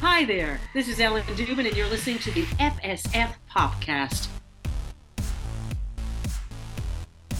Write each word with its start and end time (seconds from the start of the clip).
Hi 0.00 0.24
there, 0.24 0.60
this 0.74 0.86
is 0.86 1.00
Ellen 1.00 1.24
Dubin, 1.24 1.66
and 1.66 1.76
you're 1.76 1.88
listening 1.88 2.20
to 2.20 2.30
the 2.30 2.44
FSF 2.44 3.34
Popcast. 3.50 4.28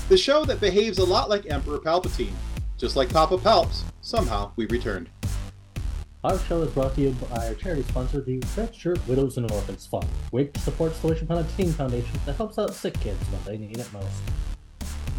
The 0.09 0.19
show 0.19 0.45
that 0.45 0.59
behaves 0.61 0.98
a 0.98 1.05
lot 1.05 1.29
like 1.30 1.48
Emperor 1.48 1.79
Palpatine. 1.79 2.32
Just 2.77 2.96
like 2.96 3.12
Papa 3.12 3.39
Palps, 3.39 3.84
somehow 4.00 4.50
we 4.57 4.66
returned. 4.66 5.09
Our 6.25 6.36
show 6.36 6.62
is 6.62 6.73
brought 6.73 6.96
to 6.96 7.00
you 7.00 7.11
by 7.30 7.46
our 7.46 7.55
charity 7.55 7.84
sponsor, 7.84 8.23
the 8.23 8.43
Red 8.57 8.75
Shirt 8.75 9.06
Widows 9.06 9.36
and 9.36 9.48
Orphans 9.52 9.86
Fund, 9.86 10.09
which 10.32 10.50
supports 10.56 10.98
the 10.98 11.06
Wish 11.06 11.22
Upon 11.22 11.38
a 11.38 11.45
Teen 11.56 11.72
Foundation 11.72 12.18
that 12.27 12.34
helps 12.34 12.59
out 12.59 12.75
sick 12.75 12.98
kids 12.98 13.25
when 13.29 13.45
they 13.45 13.64
need 13.64 13.79
it 13.79 13.93
most. 13.93 14.20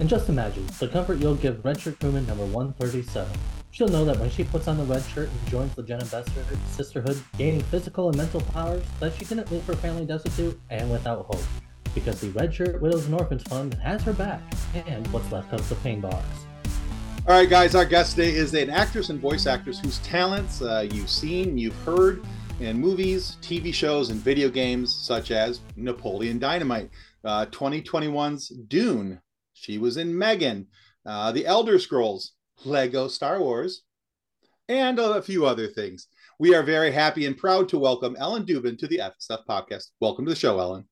And 0.01 0.09
just 0.09 0.27
imagine 0.27 0.67
the 0.77 0.89
comfort 0.89 1.19
you'll 1.19 1.35
give 1.35 1.63
Red 1.63 1.79
Shirt 1.79 2.01
Crewman 2.01 2.27
number 2.27 2.43
137. 2.43 3.31
She'll 3.71 3.87
know 3.87 4.03
that 4.05 4.19
when 4.19 4.31
she 4.31 4.43
puts 4.43 4.67
on 4.67 4.77
the 4.77 4.83
red 4.83 5.03
shirt 5.03 5.29
and 5.29 5.49
joins 5.49 5.75
the 5.75 5.81
Ambassador 5.81 6.43
Sisterhood, 6.71 7.21
gaining 7.37 7.61
physical 7.61 8.09
and 8.09 8.17
mental 8.17 8.41
powers, 8.41 8.83
that 8.99 9.13
she 9.13 9.25
didn't 9.25 9.51
leave 9.51 9.63
her 9.65 9.75
family 9.75 10.05
destitute 10.05 10.59
and 10.69 10.91
without 10.91 11.25
hope. 11.25 11.43
Because 11.93 12.19
the 12.19 12.29
Red 12.29 12.53
Shirt 12.53 12.81
Widows 12.81 13.05
and 13.05 13.13
Orphans 13.13 13.43
Fund 13.43 13.75
has 13.75 14.01
her 14.03 14.13
back, 14.13 14.41
and 14.87 15.05
what's 15.07 15.31
left 15.31 15.53
of 15.53 15.67
the 15.69 15.75
pain 15.75 16.01
bars. 16.01 16.15
All 17.27 17.35
right, 17.35 17.49
guys, 17.49 17.75
our 17.75 17.85
guest 17.85 18.15
today 18.15 18.33
is 18.33 18.53
an 18.55 18.71
actress 18.71 19.09
and 19.09 19.19
voice 19.19 19.45
actress 19.45 19.79
whose 19.79 19.99
talents 19.99 20.63
uh, 20.63 20.87
you've 20.91 21.09
seen, 21.09 21.57
you've 21.57 21.79
heard 21.83 22.23
in 22.59 22.79
movies, 22.79 23.37
TV 23.41 23.71
shows, 23.71 24.09
and 24.09 24.19
video 24.19 24.49
games 24.49 24.93
such 24.93 25.29
as 25.29 25.61
Napoleon 25.75 26.39
Dynamite, 26.39 26.89
uh, 27.23 27.45
2021's 27.47 28.49
Dune. 28.67 29.21
She 29.53 29.77
was 29.77 29.97
in 29.97 30.17
Megan, 30.17 30.67
uh, 31.05 31.31
The 31.31 31.45
Elder 31.45 31.77
Scrolls, 31.77 32.33
Lego 32.65 33.07
Star 33.07 33.39
Wars, 33.39 33.83
and 34.67 34.99
a 34.99 35.21
few 35.21 35.45
other 35.45 35.67
things. 35.67 36.07
We 36.39 36.55
are 36.55 36.63
very 36.63 36.91
happy 36.91 37.25
and 37.25 37.37
proud 37.37 37.67
to 37.69 37.79
welcome 37.79 38.15
Ellen 38.19 38.45
Dubin 38.45 38.77
to 38.79 38.87
the 38.87 38.99
FSF 38.99 39.45
Popcast. 39.47 39.91
Welcome 39.99 40.25
to 40.25 40.31
the 40.31 40.39
show, 40.39 40.59
Ellen. 40.59 40.87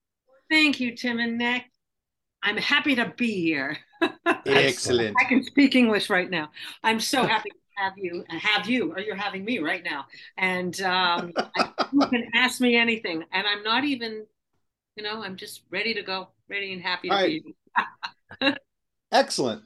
Thank 0.49 0.79
you, 0.79 0.95
Tim 0.95 1.19
and 1.19 1.37
Nick. 1.37 1.63
I'm 2.43 2.57
happy 2.57 2.95
to 2.95 3.13
be 3.17 3.41
here. 3.41 3.77
Excellent. 4.45 5.15
I 5.19 5.25
can 5.25 5.43
speak 5.43 5.75
English 5.75 6.09
right 6.09 6.29
now. 6.29 6.51
I'm 6.83 6.99
so 6.99 7.25
happy 7.25 7.49
to 7.49 7.55
have 7.77 7.93
you. 7.97 8.23
Have 8.29 8.69
you, 8.69 8.91
or 8.91 8.99
you're 8.99 9.15
having 9.15 9.43
me 9.43 9.59
right 9.59 9.83
now. 9.83 10.05
And 10.37 10.79
um, 10.81 11.33
I, 11.57 11.71
you 11.91 12.07
can 12.07 12.29
ask 12.35 12.61
me 12.61 12.75
anything, 12.75 13.23
and 13.31 13.47
I'm 13.47 13.63
not 13.63 13.83
even, 13.83 14.25
you 14.95 15.03
know, 15.03 15.23
I'm 15.23 15.35
just 15.35 15.63
ready 15.69 15.93
to 15.93 16.01
go, 16.01 16.29
ready 16.49 16.73
and 16.73 16.81
happy 16.81 17.09
to 17.09 17.15
All 17.15 17.25
be. 17.25 17.43
right. 18.41 18.57
Excellent. 19.11 19.63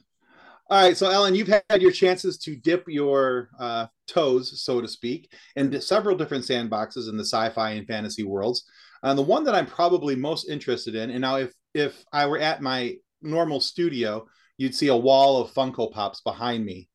All 0.70 0.80
right, 0.80 0.96
so 0.96 1.10
Ellen, 1.10 1.34
you've 1.34 1.48
had 1.48 1.82
your 1.82 1.92
chances 1.92 2.38
to 2.38 2.56
dip 2.56 2.84
your 2.88 3.50
uh, 3.58 3.86
toes, 4.06 4.62
so 4.64 4.80
to 4.80 4.88
speak, 4.88 5.30
in 5.56 5.78
several 5.80 6.16
different 6.16 6.44
sandboxes 6.44 7.08
in 7.08 7.16
the 7.16 7.24
sci-fi 7.24 7.72
and 7.72 7.86
fantasy 7.86 8.22
worlds. 8.22 8.64
And 9.02 9.18
the 9.18 9.22
one 9.22 9.44
that 9.44 9.54
I'm 9.54 9.66
probably 9.66 10.16
most 10.16 10.48
interested 10.48 10.94
in, 10.94 11.10
and 11.10 11.20
now 11.20 11.36
if 11.36 11.52
if 11.74 12.04
I 12.12 12.26
were 12.26 12.38
at 12.38 12.62
my 12.62 12.96
normal 13.20 13.60
studio, 13.60 14.26
you'd 14.56 14.74
see 14.74 14.88
a 14.88 14.96
wall 14.96 15.40
of 15.40 15.52
Funko 15.52 15.92
Pops 15.92 16.20
behind 16.20 16.64
me. 16.64 16.88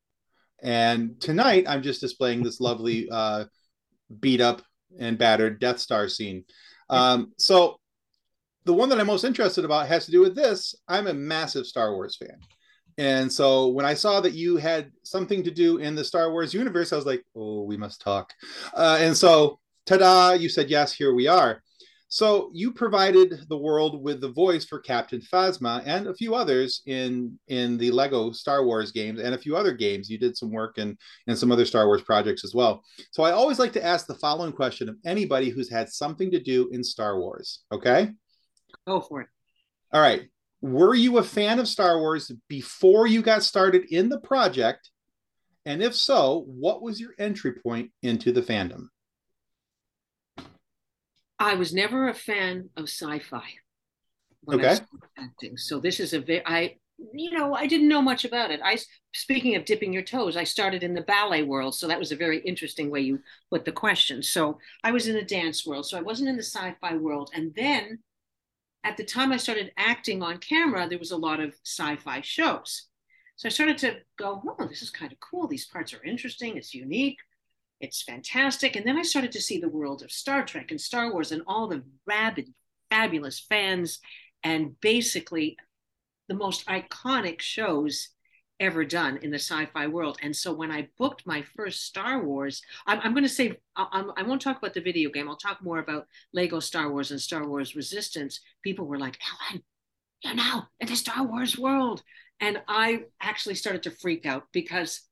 And 0.62 1.20
tonight, 1.20 1.64
I'm 1.68 1.82
just 1.82 2.00
displaying 2.00 2.42
this 2.42 2.60
lovely 2.60 3.08
uh, 3.10 3.44
beat 4.20 4.40
up 4.40 4.62
and 4.98 5.18
battered 5.18 5.60
Death 5.60 5.78
Star 5.78 6.08
scene. 6.08 6.44
Um, 6.90 7.32
so 7.38 7.78
the 8.64 8.72
one 8.72 8.88
that 8.88 8.98
I'm 8.98 9.06
most 9.06 9.24
interested 9.24 9.64
about 9.64 9.88
has 9.88 10.06
to 10.06 10.10
do 10.10 10.20
with 10.20 10.34
this. 10.34 10.74
I'm 10.88 11.06
a 11.06 11.14
massive 11.14 11.66
Star 11.66 11.94
Wars 11.94 12.16
fan. 12.16 12.38
And 12.98 13.32
so 13.32 13.68
when 13.68 13.86
I 13.86 13.94
saw 13.94 14.20
that 14.20 14.34
you 14.34 14.56
had 14.56 14.90
something 15.04 15.42
to 15.44 15.50
do 15.50 15.78
in 15.78 15.94
the 15.94 16.04
Star 16.04 16.32
Wars 16.32 16.52
universe, 16.52 16.92
I 16.92 16.96
was 16.96 17.06
like, 17.06 17.24
oh, 17.36 17.62
we 17.62 17.76
must 17.76 18.00
talk. 18.00 18.34
Uh, 18.74 18.98
and 19.00 19.16
so, 19.16 19.60
ta 19.86 19.96
da, 19.96 20.32
you 20.32 20.48
said, 20.48 20.68
yes, 20.68 20.92
here 20.92 21.14
we 21.14 21.28
are. 21.28 21.62
So 22.10 22.50
you 22.54 22.72
provided 22.72 23.40
the 23.48 23.56
world 23.56 24.02
with 24.02 24.22
the 24.22 24.30
voice 24.32 24.64
for 24.64 24.80
Captain 24.80 25.20
Phasma 25.20 25.82
and 25.84 26.06
a 26.06 26.14
few 26.14 26.34
others 26.34 26.80
in 26.86 27.38
in 27.48 27.76
the 27.76 27.90
Lego 27.90 28.32
Star 28.32 28.64
Wars 28.64 28.92
games 28.92 29.20
and 29.20 29.34
a 29.34 29.38
few 29.38 29.56
other 29.56 29.72
games. 29.72 30.08
You 30.08 30.16
did 30.16 30.34
some 30.34 30.50
work 30.50 30.78
in 30.78 30.96
in 31.26 31.36
some 31.36 31.52
other 31.52 31.66
Star 31.66 31.86
Wars 31.86 32.00
projects 32.00 32.44
as 32.44 32.54
well. 32.54 32.82
So 33.10 33.24
I 33.24 33.32
always 33.32 33.58
like 33.58 33.74
to 33.74 33.84
ask 33.84 34.06
the 34.06 34.14
following 34.14 34.52
question 34.52 34.88
of 34.88 34.96
anybody 35.04 35.50
who's 35.50 35.70
had 35.70 35.90
something 35.90 36.30
to 36.30 36.40
do 36.40 36.70
in 36.72 36.82
Star 36.82 37.20
Wars. 37.20 37.60
Okay. 37.70 38.10
Go 38.86 39.02
for 39.02 39.20
it. 39.20 39.28
All 39.92 40.00
right. 40.00 40.22
Were 40.60 40.94
you 40.94 41.18
a 41.18 41.22
fan 41.24 41.58
of 41.58 41.68
Star 41.68 41.98
Wars 41.98 42.30
before 42.48 43.06
you 43.06 43.22
got 43.22 43.42
started 43.42 43.86
in 43.90 44.08
the 44.08 44.20
project? 44.20 44.90
And 45.66 45.82
if 45.82 45.94
so, 45.94 46.44
what 46.46 46.82
was 46.82 47.00
your 47.00 47.14
entry 47.18 47.54
point 47.54 47.92
into 48.02 48.32
the 48.32 48.42
fandom? 48.42 48.88
I 51.38 51.54
was 51.54 51.72
never 51.72 52.08
a 52.08 52.14
fan 52.14 52.70
of 52.76 52.84
sci-fi. 52.84 53.44
When 54.42 54.58
Okay. 54.58 54.66
I 54.68 54.68
started 54.68 55.10
acting. 55.18 55.56
So 55.56 55.80
this 55.80 56.00
is 56.00 56.12
a 56.12 56.20
very 56.20 56.42
I 56.46 56.76
you 57.12 57.30
know 57.32 57.54
I 57.54 57.66
didn't 57.66 57.88
know 57.88 58.02
much 58.02 58.24
about 58.24 58.50
it. 58.50 58.60
I 58.64 58.78
speaking 59.14 59.56
of 59.56 59.64
dipping 59.64 59.92
your 59.92 60.02
toes, 60.02 60.36
I 60.36 60.44
started 60.44 60.82
in 60.82 60.94
the 60.94 61.02
ballet 61.02 61.42
world, 61.44 61.74
so 61.76 61.88
that 61.88 61.98
was 61.98 62.12
a 62.12 62.16
very 62.16 62.40
interesting 62.40 62.90
way 62.90 63.00
you 63.00 63.20
put 63.50 63.64
the 63.64 63.72
question. 63.72 64.22
So 64.22 64.58
I 64.84 64.92
was 64.92 65.08
in 65.08 65.14
the 65.14 65.22
dance 65.24 65.66
world, 65.66 65.86
so 65.86 65.98
I 65.98 66.02
wasn't 66.02 66.30
in 66.30 66.36
the 66.36 66.42
sci-fi 66.42 66.96
world. 66.96 67.30
And 67.34 67.54
then 67.54 68.00
at 68.84 68.96
the 68.96 69.04
time 69.04 69.32
I 69.32 69.36
started 69.36 69.72
acting 69.76 70.22
on 70.22 70.38
camera, 70.38 70.88
there 70.88 70.98
was 70.98 71.10
a 71.10 71.16
lot 71.16 71.40
of 71.40 71.54
sci-fi 71.64 72.20
shows. 72.20 72.86
So 73.36 73.48
I 73.48 73.50
started 73.50 73.78
to 73.78 73.96
go, 74.18 74.42
oh, 74.58 74.66
this 74.66 74.82
is 74.82 74.90
kind 74.90 75.12
of 75.12 75.20
cool. 75.20 75.46
These 75.46 75.66
parts 75.66 75.94
are 75.94 76.02
interesting. 76.02 76.56
It's 76.56 76.74
unique. 76.74 77.18
It's 77.80 78.02
fantastic. 78.02 78.74
And 78.74 78.84
then 78.84 78.98
I 78.98 79.02
started 79.02 79.32
to 79.32 79.40
see 79.40 79.60
the 79.60 79.68
world 79.68 80.02
of 80.02 80.10
Star 80.10 80.44
Trek 80.44 80.70
and 80.70 80.80
Star 80.80 81.12
Wars 81.12 81.30
and 81.30 81.42
all 81.46 81.68
the 81.68 81.84
rabid, 82.06 82.52
fabulous 82.90 83.38
fans, 83.38 84.00
and 84.42 84.80
basically 84.80 85.56
the 86.28 86.34
most 86.34 86.66
iconic 86.66 87.40
shows 87.40 88.08
ever 88.60 88.84
done 88.84 89.18
in 89.18 89.30
the 89.30 89.38
sci-fi 89.38 89.86
world. 89.86 90.18
And 90.22 90.34
so 90.34 90.52
when 90.52 90.70
I 90.70 90.88
booked 90.98 91.26
my 91.26 91.42
first 91.56 91.84
Star 91.84 92.22
Wars, 92.24 92.62
I'm, 92.86 93.00
I'm 93.02 93.12
going 93.12 93.24
to 93.24 93.28
say 93.28 93.56
I, 93.76 94.04
I 94.16 94.22
won't 94.22 94.42
talk 94.42 94.58
about 94.58 94.74
the 94.74 94.80
video 94.80 95.10
game. 95.10 95.28
I'll 95.28 95.36
talk 95.36 95.62
more 95.62 95.78
about 95.78 96.06
Lego 96.32 96.60
Star 96.60 96.90
Wars 96.90 97.10
and 97.10 97.20
Star 97.20 97.46
Wars 97.46 97.76
Resistance. 97.76 98.40
People 98.62 98.86
were 98.86 98.98
like, 98.98 99.18
Ellen, 99.50 99.62
you're 100.22 100.34
now 100.34 100.68
in 100.80 100.88
the 100.88 100.96
Star 100.96 101.24
Wars 101.24 101.56
world. 101.58 102.02
And 102.40 102.60
I 102.68 103.04
actually 103.20 103.54
started 103.56 103.82
to 103.84 103.90
freak 103.90 104.26
out 104.26 104.44
because 104.52 105.02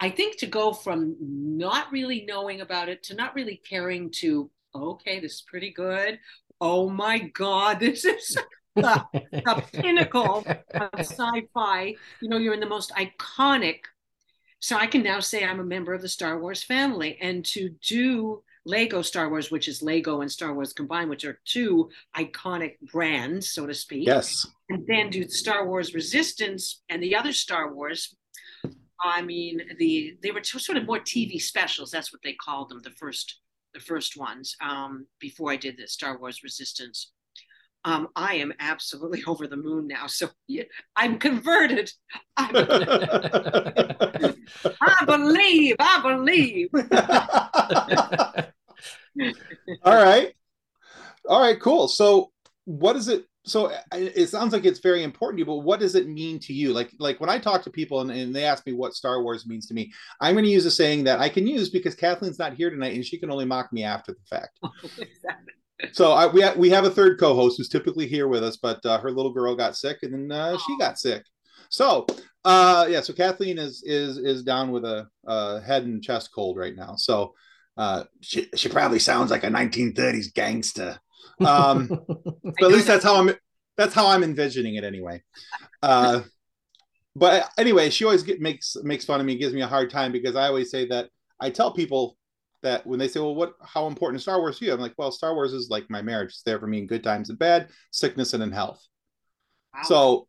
I 0.00 0.10
think 0.10 0.38
to 0.38 0.46
go 0.46 0.72
from 0.72 1.16
not 1.20 1.92
really 1.92 2.24
knowing 2.26 2.60
about 2.60 2.88
it 2.88 3.04
to 3.04 3.14
not 3.14 3.34
really 3.34 3.60
caring 3.68 4.10
to, 4.16 4.50
okay, 4.74 5.20
this 5.20 5.34
is 5.34 5.44
pretty 5.46 5.72
good. 5.72 6.18
Oh 6.60 6.88
my 6.90 7.18
God, 7.18 7.80
this 7.80 8.04
is 8.04 8.36
the, 8.74 9.04
the 9.12 9.64
pinnacle 9.72 10.44
of 10.74 10.90
sci-fi. 10.98 11.94
You 12.20 12.28
know, 12.28 12.38
you're 12.38 12.54
in 12.54 12.60
the 12.60 12.66
most 12.66 12.92
iconic. 12.92 13.80
So 14.60 14.76
I 14.76 14.86
can 14.86 15.02
now 15.02 15.20
say 15.20 15.44
I'm 15.44 15.60
a 15.60 15.64
member 15.64 15.92
of 15.92 16.02
the 16.02 16.08
Star 16.08 16.38
Wars 16.38 16.62
family, 16.62 17.18
and 17.20 17.44
to 17.46 17.70
do 17.86 18.42
Lego 18.64 19.02
Star 19.02 19.28
Wars, 19.28 19.50
which 19.50 19.68
is 19.68 19.82
Lego 19.82 20.20
and 20.20 20.30
Star 20.30 20.54
Wars 20.54 20.72
combined, 20.72 21.10
which 21.10 21.24
are 21.24 21.40
two 21.44 21.90
iconic 22.16 22.78
brands, 22.92 23.48
so 23.48 23.66
to 23.66 23.74
speak. 23.74 24.06
Yes. 24.06 24.46
And 24.68 24.86
then 24.86 25.10
do 25.10 25.28
Star 25.28 25.66
Wars 25.66 25.94
Resistance 25.94 26.82
and 26.88 27.02
the 27.02 27.16
other 27.16 27.32
Star 27.32 27.74
Wars. 27.74 28.14
I 29.00 29.22
mean, 29.22 29.60
the 29.78 30.16
they 30.22 30.30
were 30.30 30.44
sort 30.44 30.78
of 30.78 30.86
more 30.86 31.00
TV 31.00 31.40
specials. 31.40 31.90
That's 31.90 32.12
what 32.12 32.22
they 32.22 32.34
called 32.34 32.68
them. 32.68 32.80
The 32.82 32.90
first, 32.90 33.40
the 33.74 33.80
first 33.80 34.16
ones. 34.16 34.56
Um, 34.60 35.06
before 35.18 35.50
I 35.50 35.56
did 35.56 35.76
the 35.76 35.88
Star 35.88 36.18
Wars 36.18 36.44
Resistance, 36.44 37.10
um, 37.84 38.08
I 38.14 38.36
am 38.36 38.52
absolutely 38.58 39.22
over 39.26 39.46
the 39.46 39.56
moon 39.56 39.88
now. 39.88 40.06
So 40.06 40.28
yeah, 40.48 40.64
I'm 40.96 41.18
converted. 41.18 41.90
I 42.36 42.52
believe. 45.06 45.76
I 45.78 46.02
believe. 46.02 46.68
All 49.84 49.94
right. 49.94 50.32
All 51.28 51.40
right, 51.40 51.60
cool. 51.60 51.86
So 51.88 52.32
what 52.64 52.96
is 52.96 53.08
it? 53.08 53.26
So 53.44 53.72
it 53.92 54.28
sounds 54.28 54.52
like 54.52 54.64
it's 54.64 54.78
very 54.78 55.02
important 55.02 55.38
to 55.38 55.40
you, 55.40 55.46
but 55.46 55.64
what 55.64 55.80
does 55.80 55.96
it 55.96 56.08
mean 56.08 56.38
to 56.40 56.52
you? 56.52 56.72
Like, 56.72 56.92
like 57.00 57.20
when 57.20 57.28
I 57.28 57.40
talk 57.40 57.64
to 57.64 57.70
people 57.70 58.00
and, 58.00 58.12
and 58.12 58.32
they 58.32 58.44
ask 58.44 58.64
me 58.64 58.72
what 58.72 58.94
Star 58.94 59.20
Wars 59.20 59.48
means 59.48 59.66
to 59.66 59.74
me, 59.74 59.92
I'm 60.20 60.36
going 60.36 60.44
to 60.44 60.50
use 60.50 60.64
a 60.64 60.70
saying 60.70 61.02
that 61.04 61.18
I 61.18 61.28
can 61.28 61.48
use 61.48 61.68
because 61.68 61.96
Kathleen's 61.96 62.38
not 62.38 62.54
here 62.54 62.70
tonight 62.70 62.94
and 62.94 63.04
she 63.04 63.18
can 63.18 63.32
only 63.32 63.44
mock 63.44 63.72
me 63.72 63.82
after 63.82 64.12
the 64.12 64.20
fact. 64.30 64.60
exactly. 64.96 65.54
So 65.92 66.12
I, 66.12 66.26
we 66.26 66.42
ha- 66.42 66.54
we 66.56 66.70
have 66.70 66.84
a 66.84 66.90
third 66.90 67.18
co-host 67.18 67.58
who's 67.58 67.68
typically 67.68 68.06
here 68.06 68.28
with 68.28 68.44
us, 68.44 68.56
but 68.56 68.84
uh, 68.86 68.98
her 68.98 69.10
little 69.10 69.32
girl 69.32 69.54
got 69.56 69.76
sick 69.76 69.98
and 70.02 70.14
then 70.14 70.30
uh, 70.30 70.56
she 70.58 70.78
got 70.78 70.98
sick. 70.98 71.24
So 71.68 72.06
uh, 72.44 72.86
yeah, 72.88 73.00
so 73.00 73.12
Kathleen 73.12 73.58
is 73.58 73.82
is 73.84 74.18
is 74.18 74.42
down 74.42 74.70
with 74.70 74.84
a, 74.84 75.08
a 75.26 75.60
head 75.60 75.84
and 75.84 76.02
chest 76.02 76.30
cold 76.34 76.56
right 76.56 76.76
now. 76.76 76.94
So 76.96 77.34
uh, 77.76 78.04
she 78.20 78.48
she 78.54 78.68
probably 78.68 78.98
sounds 78.98 79.30
like 79.30 79.44
a 79.44 79.48
1930s 79.48 80.32
gangster. 80.34 80.98
Um, 81.40 81.88
but 82.08 82.64
at 82.64 82.70
least 82.70 82.86
that's 82.86 83.04
how 83.04 83.16
I'm 83.16 83.34
that's 83.76 83.94
how 83.94 84.06
I'm 84.06 84.22
envisioning 84.22 84.76
it 84.76 84.84
anyway. 84.84 85.22
Uh, 85.82 86.22
but 87.14 87.50
anyway, 87.58 87.90
she 87.90 88.04
always 88.04 88.22
get, 88.22 88.40
makes 88.40 88.76
makes 88.82 89.04
fun 89.04 89.20
of 89.20 89.26
me, 89.26 89.36
gives 89.36 89.54
me 89.54 89.62
a 89.62 89.66
hard 89.66 89.90
time 89.90 90.12
because 90.12 90.36
I 90.36 90.46
always 90.46 90.70
say 90.70 90.86
that 90.88 91.10
I 91.40 91.50
tell 91.50 91.72
people 91.72 92.16
that 92.62 92.86
when 92.86 92.98
they 92.98 93.08
say, 93.08 93.20
"Well, 93.20 93.34
what? 93.34 93.54
How 93.62 93.86
important 93.86 94.16
is 94.16 94.22
Star 94.22 94.38
Wars 94.38 94.58
to 94.58 94.64
you?" 94.64 94.72
I'm 94.72 94.80
like, 94.80 94.94
"Well, 94.96 95.12
Star 95.12 95.34
Wars 95.34 95.52
is 95.52 95.70
like 95.70 95.88
my 95.90 96.02
marriage. 96.02 96.30
It's 96.30 96.42
there 96.42 96.58
for 96.58 96.66
me 96.66 96.78
in 96.78 96.86
good 96.86 97.04
times 97.04 97.30
and 97.30 97.38
bad, 97.38 97.70
sickness 97.90 98.34
and 98.34 98.42
in 98.42 98.52
health." 98.52 98.80
Wow. 99.74 99.82
So, 99.84 100.28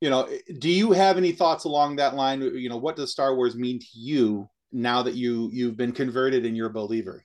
you 0.00 0.10
know, 0.10 0.24
eh, 0.24 0.38
do 0.58 0.70
you 0.70 0.92
have 0.92 1.16
any 1.16 1.32
thoughts 1.32 1.64
along 1.64 1.96
that 1.96 2.14
line? 2.14 2.42
You 2.42 2.68
know, 2.68 2.76
what 2.76 2.96
does 2.96 3.12
Star 3.12 3.34
Wars 3.34 3.56
mean 3.56 3.78
to 3.78 3.86
you 3.92 4.48
now 4.72 5.02
that 5.02 5.14
you 5.14 5.50
you've 5.52 5.76
been 5.76 5.92
converted 5.92 6.44
and 6.44 6.56
you're 6.56 6.70
a 6.70 6.72
believer? 6.72 7.24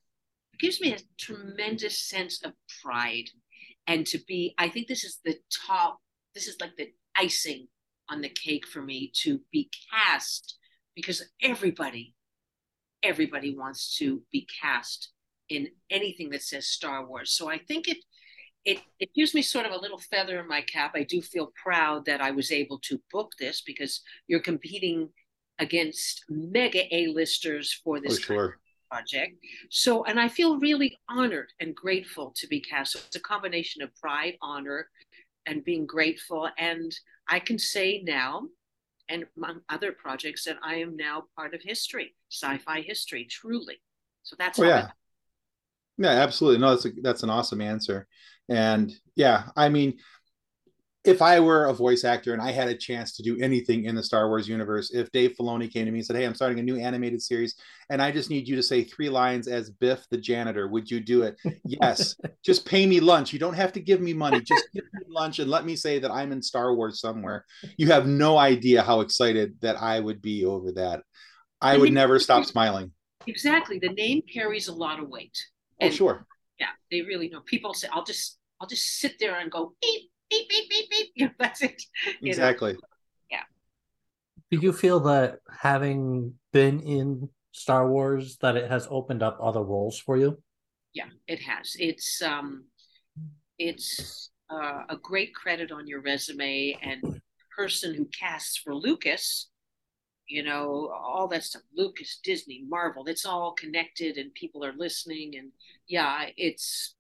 It 0.54 0.60
gives 0.60 0.82
me 0.82 0.94
a 0.94 1.00
tremendous 1.18 2.08
sense 2.08 2.44
of 2.44 2.54
pride, 2.84 3.30
and 3.88 4.06
to 4.08 4.20
be. 4.28 4.54
I 4.58 4.70
think 4.70 4.88
this 4.88 5.04
is 5.04 5.20
the 5.24 5.38
top. 5.68 6.00
This 6.34 6.48
is 6.48 6.58
like 6.60 6.76
the 6.78 6.92
icing 7.16 7.68
on 8.10 8.22
the 8.22 8.30
cake 8.30 8.68
for 8.68 8.82
me 8.82 9.12
to 9.24 9.40
be 9.52 9.70
cast 9.92 10.58
because 10.96 11.24
everybody 11.42 12.16
everybody 13.04 13.56
wants 13.56 13.98
to 13.98 14.22
be 14.32 14.48
cast 14.62 15.12
in 15.50 15.68
anything 15.90 16.30
that 16.30 16.44
says 16.44 16.68
Star 16.68 17.06
Wars. 17.06 17.32
So 17.32 17.50
I 17.50 17.58
think 17.58 17.88
it 17.88 17.98
it 18.66 18.80
it 19.00 19.14
gives 19.16 19.34
me 19.34 19.42
sort 19.42 19.66
of 19.66 19.72
a 19.72 19.80
little 19.80 19.98
feather 19.98 20.40
in 20.40 20.48
my 20.48 20.62
cap. 20.62 20.92
I 20.96 21.04
do 21.04 21.22
feel 21.22 21.52
proud 21.62 22.06
that 22.06 22.22
I 22.22 22.32
was 22.32 22.52
able 22.52 22.80
to 22.80 23.02
book 23.12 23.32
this 23.40 23.62
because 23.62 24.02
you're 24.28 24.42
competing 24.42 25.10
against 25.60 26.24
mega 26.30 26.84
A-listers 26.96 27.74
for 27.84 28.00
this 28.00 28.18
oh, 28.18 28.22
sure. 28.22 28.60
project. 28.90 29.36
So 29.70 30.04
and 30.06 30.20
I 30.20 30.28
feel 30.28 30.60
really 30.60 30.98
honored 31.10 31.52
and 31.60 31.76
grateful 31.76 32.34
to 32.38 32.48
be 32.48 32.60
cast. 32.60 32.94
So 32.94 33.00
it's 33.06 33.16
a 33.16 33.22
combination 33.22 33.82
of 33.82 33.96
pride, 33.96 34.36
honor, 34.42 34.90
and 35.46 35.64
being 35.64 35.86
grateful. 35.86 36.50
And 36.58 36.94
I 37.28 37.40
can 37.40 37.58
say 37.58 38.02
now 38.06 38.48
and 39.10 39.26
among 39.36 39.62
other 39.70 39.92
projects 39.92 40.46
that 40.46 40.58
I 40.64 40.76
am 40.76 40.96
now 40.96 41.24
part 41.36 41.54
of 41.54 41.62
history, 41.62 42.16
sci-fi 42.32 42.82
history, 42.82 43.28
truly. 43.30 43.82
So 44.24 44.36
that's 44.38 44.60
oh, 44.60 44.64
yeah. 44.64 44.90
yeah, 45.98 46.10
absolutely. 46.10 46.60
No, 46.60 46.70
that's 46.70 46.86
a, 46.86 46.92
that's 47.02 47.24
an 47.24 47.30
awesome 47.30 47.62
answer. 47.62 48.08
And 48.48 48.94
yeah, 49.16 49.50
I 49.56 49.70
mean, 49.70 49.98
if 51.06 51.22
I 51.22 51.40
were 51.40 51.66
a 51.66 51.74
voice 51.74 52.04
actor 52.04 52.34
and 52.34 52.42
I 52.42 52.52
had 52.52 52.68
a 52.68 52.76
chance 52.76 53.16
to 53.16 53.24
do 53.24 53.40
anything 53.40 53.86
in 53.86 53.96
the 53.96 54.04
Star 54.04 54.28
Wars 54.28 54.50
universe, 54.50 54.92
if 54.94 55.10
Dave 55.12 55.36
Filoni 55.40 55.72
came 55.72 55.86
to 55.86 55.92
me 55.92 56.00
and 56.00 56.06
said, 56.06 56.18
Hey, 56.18 56.26
I'm 56.26 56.36
starting 56.36 56.60
a 56.60 56.64
new 56.64 56.78
animated 56.78 57.22
series 57.22 57.56
and 57.90 58.02
I 58.02 58.12
just 58.12 58.30
need 58.30 58.48
you 58.48 58.58
to 58.58 58.64
say 58.64 58.84
three 58.84 59.10
lines 59.10 59.48
as 59.48 59.70
Biff 59.70 60.06
the 60.12 60.18
janitor, 60.18 60.68
would 60.68 60.92
you 60.92 61.00
do 61.00 61.24
it? 61.24 61.38
yes. 61.64 62.16
just 62.44 62.66
pay 62.66 62.86
me 62.86 63.00
lunch. 63.00 63.32
You 63.32 63.40
don't 63.40 63.54
have 63.54 63.72
to 63.74 63.80
give 63.80 64.02
me 64.02 64.14
money. 64.14 64.42
Just 64.42 64.68
give 64.74 64.84
me 64.94 65.06
lunch 65.08 65.40
and 65.40 65.50
let 65.50 65.66
me 65.66 65.78
say 65.78 66.00
that 66.00 66.12
I'm 66.12 66.34
in 66.34 66.42
Star 66.42 66.76
Wars 66.76 67.00
somewhere. 67.00 67.46
You 67.78 67.88
have 67.88 68.06
no 68.06 68.38
idea 68.38 68.84
how 68.84 69.00
excited 69.00 69.56
that 69.62 69.82
I 69.82 70.02
would 70.02 70.22
be 70.22 70.44
over 70.44 70.74
that. 70.74 71.04
I 71.62 71.78
would 71.78 71.94
never 71.94 72.20
stop 72.20 72.46
smiling. 72.46 72.92
Exactly. 73.28 73.80
The 73.80 73.90
name 73.90 74.22
carries 74.34 74.68
a 74.68 74.74
lot 74.74 75.00
of 75.00 75.08
weight. 75.08 75.38
Oh, 75.82 75.86
and, 75.86 75.94
oh, 75.94 75.96
sure. 75.96 76.26
Yeah, 76.60 76.68
they 76.92 77.02
really 77.02 77.30
know. 77.30 77.42
People 77.42 77.74
say, 77.74 77.88
I'll 77.92 78.06
just 78.06 78.38
I'll 78.62 78.68
just 78.68 79.00
sit 79.00 79.16
there 79.20 79.40
and 79.40 79.50
go 79.50 79.74
beep 80.30 80.50
beep, 80.50 80.70
beep, 80.70 80.70
beep, 80.70 80.90
beep. 80.90 81.12
Yeah, 81.16 81.30
that's 81.40 81.62
it. 81.62 81.82
You 82.22 82.30
exactly. 82.30 82.74
Know? 82.74 82.80
Yeah. 83.32 83.44
Do 84.52 84.58
you 84.58 84.74
feel 84.74 85.00
that 85.02 85.40
having 85.50 86.34
been 86.52 86.80
in 86.82 87.30
Star 87.52 87.90
Wars 87.90 88.38
that 88.42 88.56
it 88.56 88.70
has 88.70 88.88
opened 88.90 89.24
up 89.24 89.38
other 89.42 89.62
roles 89.62 90.00
for 90.00 90.18
you? 90.18 90.42
Yeah, 90.94 91.10
it 91.28 91.42
has. 91.42 91.76
It's 91.80 92.22
um 92.22 92.66
it's 93.58 94.32
uh, 94.50 94.84
a 94.90 94.98
great 94.98 95.36
credit 95.36 95.72
on 95.72 95.88
your 95.88 96.02
resume 96.02 96.76
and 96.82 97.22
person 97.56 97.94
who 97.94 98.06
casts 98.18 98.58
for 98.58 98.74
Lucas, 98.74 99.50
you 100.28 100.44
know, 100.44 100.92
all 100.96 101.28
that 101.28 101.44
stuff, 101.44 101.62
Lucas, 101.76 102.20
Disney, 102.24 102.64
Marvel, 102.68 103.06
it's 103.08 103.26
all 103.26 103.54
connected 103.54 104.18
and 104.18 104.34
people 104.34 104.64
are 104.64 104.74
listening 104.78 105.34
and 105.38 105.52
yeah, 105.88 106.28
it's 106.38 106.96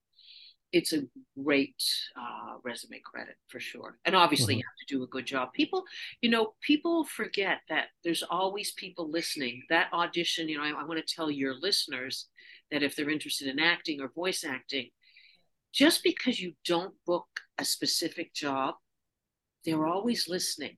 it's 0.71 0.93
a 0.93 1.01
great 1.43 1.75
uh, 2.15 2.57
resume 2.63 2.99
credit 3.03 3.35
for 3.47 3.59
sure. 3.59 3.97
And 4.05 4.15
obviously, 4.15 4.53
mm-hmm. 4.53 4.59
you 4.59 4.65
have 4.65 4.87
to 4.87 4.95
do 4.95 5.03
a 5.03 5.07
good 5.07 5.25
job. 5.25 5.53
People, 5.53 5.83
you 6.21 6.29
know, 6.29 6.53
people 6.61 7.05
forget 7.05 7.59
that 7.69 7.87
there's 8.03 8.23
always 8.23 8.71
people 8.73 9.09
listening. 9.09 9.63
That 9.69 9.91
audition, 9.93 10.47
you 10.47 10.57
know, 10.57 10.63
I, 10.63 10.81
I 10.81 10.85
want 10.85 11.05
to 11.05 11.15
tell 11.15 11.31
your 11.31 11.55
listeners 11.59 12.27
that 12.71 12.83
if 12.83 12.95
they're 12.95 13.09
interested 13.09 13.47
in 13.47 13.59
acting 13.59 13.99
or 13.99 14.09
voice 14.09 14.43
acting, 14.43 14.89
just 15.73 16.03
because 16.03 16.39
you 16.39 16.53
don't 16.65 16.93
book 17.05 17.27
a 17.57 17.65
specific 17.65 18.33
job, 18.33 18.75
they're 19.65 19.87
always 19.87 20.27
listening. 20.27 20.77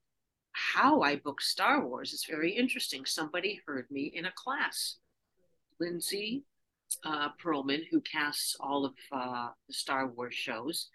How 0.54 1.02
I 1.02 1.16
book 1.18 1.42
Star 1.42 1.86
Wars 1.86 2.14
is 2.14 2.26
very 2.30 2.52
interesting. 2.52 3.06
Somebody 3.06 3.62
heard 3.66 3.86
me 3.90 4.12
in 4.14 4.26
a 4.26 4.34
class. 4.36 4.98
Lindsay 5.80 6.44
uh, 7.04 7.30
Perlman, 7.44 7.84
who 7.90 8.02
casts 8.02 8.56
all 8.60 8.86
of 8.86 8.94
uh, 9.12 9.50
the 9.68 9.74
Star 9.74 10.08
Wars 10.08 10.36
shows, 10.36 10.90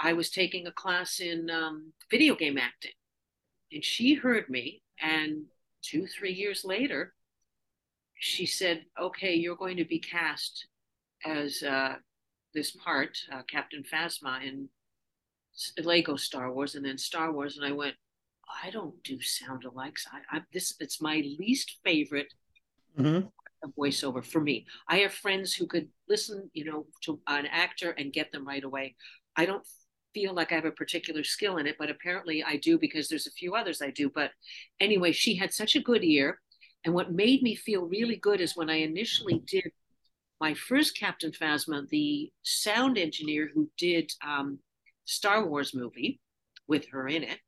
I 0.00 0.12
was 0.12 0.30
taking 0.30 0.66
a 0.66 0.72
class 0.72 1.20
in 1.20 1.50
um, 1.50 1.92
video 2.10 2.34
game 2.34 2.58
acting, 2.58 2.92
and 3.72 3.84
she 3.84 4.14
heard 4.14 4.48
me. 4.48 4.82
And 5.00 5.44
two, 5.82 6.06
three 6.06 6.32
years 6.32 6.64
later, 6.64 7.14
she 8.14 8.46
said, 8.46 8.84
"Okay, 9.00 9.34
you're 9.34 9.56
going 9.56 9.76
to 9.76 9.84
be 9.84 10.00
cast 10.00 10.66
as 11.24 11.62
uh, 11.62 11.96
this 12.54 12.72
part, 12.72 13.18
uh, 13.32 13.42
Captain 13.48 13.84
Phasma, 13.84 14.42
in 14.42 14.68
Lego 15.84 16.16
Star 16.16 16.52
Wars, 16.52 16.74
and 16.74 16.84
then 16.84 16.98
Star 16.98 17.32
Wars." 17.32 17.56
And 17.56 17.64
I 17.64 17.72
went, 17.72 17.94
"I 18.64 18.70
don't 18.70 19.00
do 19.04 19.20
sound 19.20 19.62
alikes. 19.64 20.06
I, 20.12 20.38
I 20.38 20.42
this 20.52 20.74
it's 20.80 21.00
my 21.00 21.22
least 21.38 21.78
favorite." 21.84 22.34
Mm-hmm 22.98 23.28
a 23.64 23.68
voiceover 23.68 24.24
for 24.24 24.40
me. 24.40 24.66
I 24.88 24.98
have 24.98 25.12
friends 25.12 25.54
who 25.54 25.66
could 25.66 25.88
listen, 26.08 26.50
you 26.52 26.64
know, 26.64 26.86
to 27.02 27.20
an 27.26 27.46
actor 27.46 27.90
and 27.92 28.12
get 28.12 28.32
them 28.32 28.46
right 28.46 28.62
away. 28.62 28.96
I 29.36 29.46
don't 29.46 29.66
feel 30.14 30.34
like 30.34 30.52
I 30.52 30.56
have 30.56 30.64
a 30.64 30.72
particular 30.72 31.24
skill 31.24 31.58
in 31.58 31.66
it, 31.66 31.76
but 31.78 31.90
apparently 31.90 32.42
I 32.42 32.56
do 32.56 32.78
because 32.78 33.08
there's 33.08 33.26
a 33.26 33.32
few 33.32 33.54
others 33.54 33.82
I 33.82 33.90
do. 33.90 34.10
But 34.10 34.30
anyway, 34.80 35.12
she 35.12 35.36
had 35.36 35.52
such 35.52 35.76
a 35.76 35.82
good 35.82 36.04
ear. 36.04 36.40
And 36.84 36.94
what 36.94 37.12
made 37.12 37.42
me 37.42 37.54
feel 37.54 37.82
really 37.82 38.16
good 38.16 38.40
is 38.40 38.56
when 38.56 38.70
I 38.70 38.76
initially 38.76 39.42
did 39.46 39.70
my 40.40 40.54
first 40.54 40.96
Captain 40.96 41.32
Phasma, 41.32 41.88
the 41.88 42.32
sound 42.42 42.96
engineer 42.96 43.50
who 43.52 43.68
did 43.76 44.12
um, 44.26 44.60
Star 45.04 45.44
Wars 45.44 45.74
movie 45.74 46.20
with 46.68 46.88
her 46.90 47.08
in 47.08 47.24
it 47.24 47.38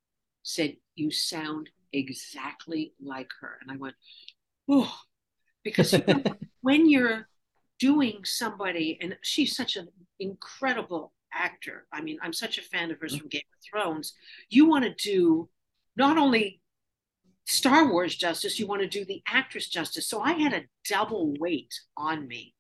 said, 0.43 0.77
You 0.97 1.11
sound 1.11 1.71
exactly 1.93 2.95
like 3.01 3.31
her. 3.41 3.59
And 3.63 3.71
I 3.71 3.77
went, 3.77 3.95
Oh, 4.69 4.93
because 5.71 5.95
when 6.61 6.89
you're 6.89 7.29
doing 7.79 8.25
somebody, 8.25 8.99
and 9.01 9.17
she's 9.23 9.57
such 9.57 9.77
an 9.77 9.89
incredible 10.19 11.13
actor. 11.33 11.87
I 11.93 12.01
mean, 12.03 12.19
I'm 12.23 12.33
such 12.33 12.59
a 12.59 12.63
fan 12.63 12.91
of 12.91 13.01
hers 13.01 13.17
from 13.17 13.29
Game 13.29 13.43
of 13.53 13.65
Thrones. 13.71 14.15
You 14.49 14.67
want 14.67 14.85
to 14.85 14.95
do 14.95 15.49
not 15.97 16.19
only 16.19 16.61
Star 17.47 17.91
Wars 17.91 18.15
justice, 18.15 18.59
you 18.59 18.67
want 18.67 18.83
to 18.83 18.89
do 18.89 19.05
the 19.05 19.23
actress 19.27 19.69
justice. 19.69 20.09
So 20.09 20.21
I 20.21 20.33
had 20.33 20.53
a 20.53 20.65
double 20.89 21.35
weight 21.39 21.75
on 21.97 22.29
me. 22.29 22.55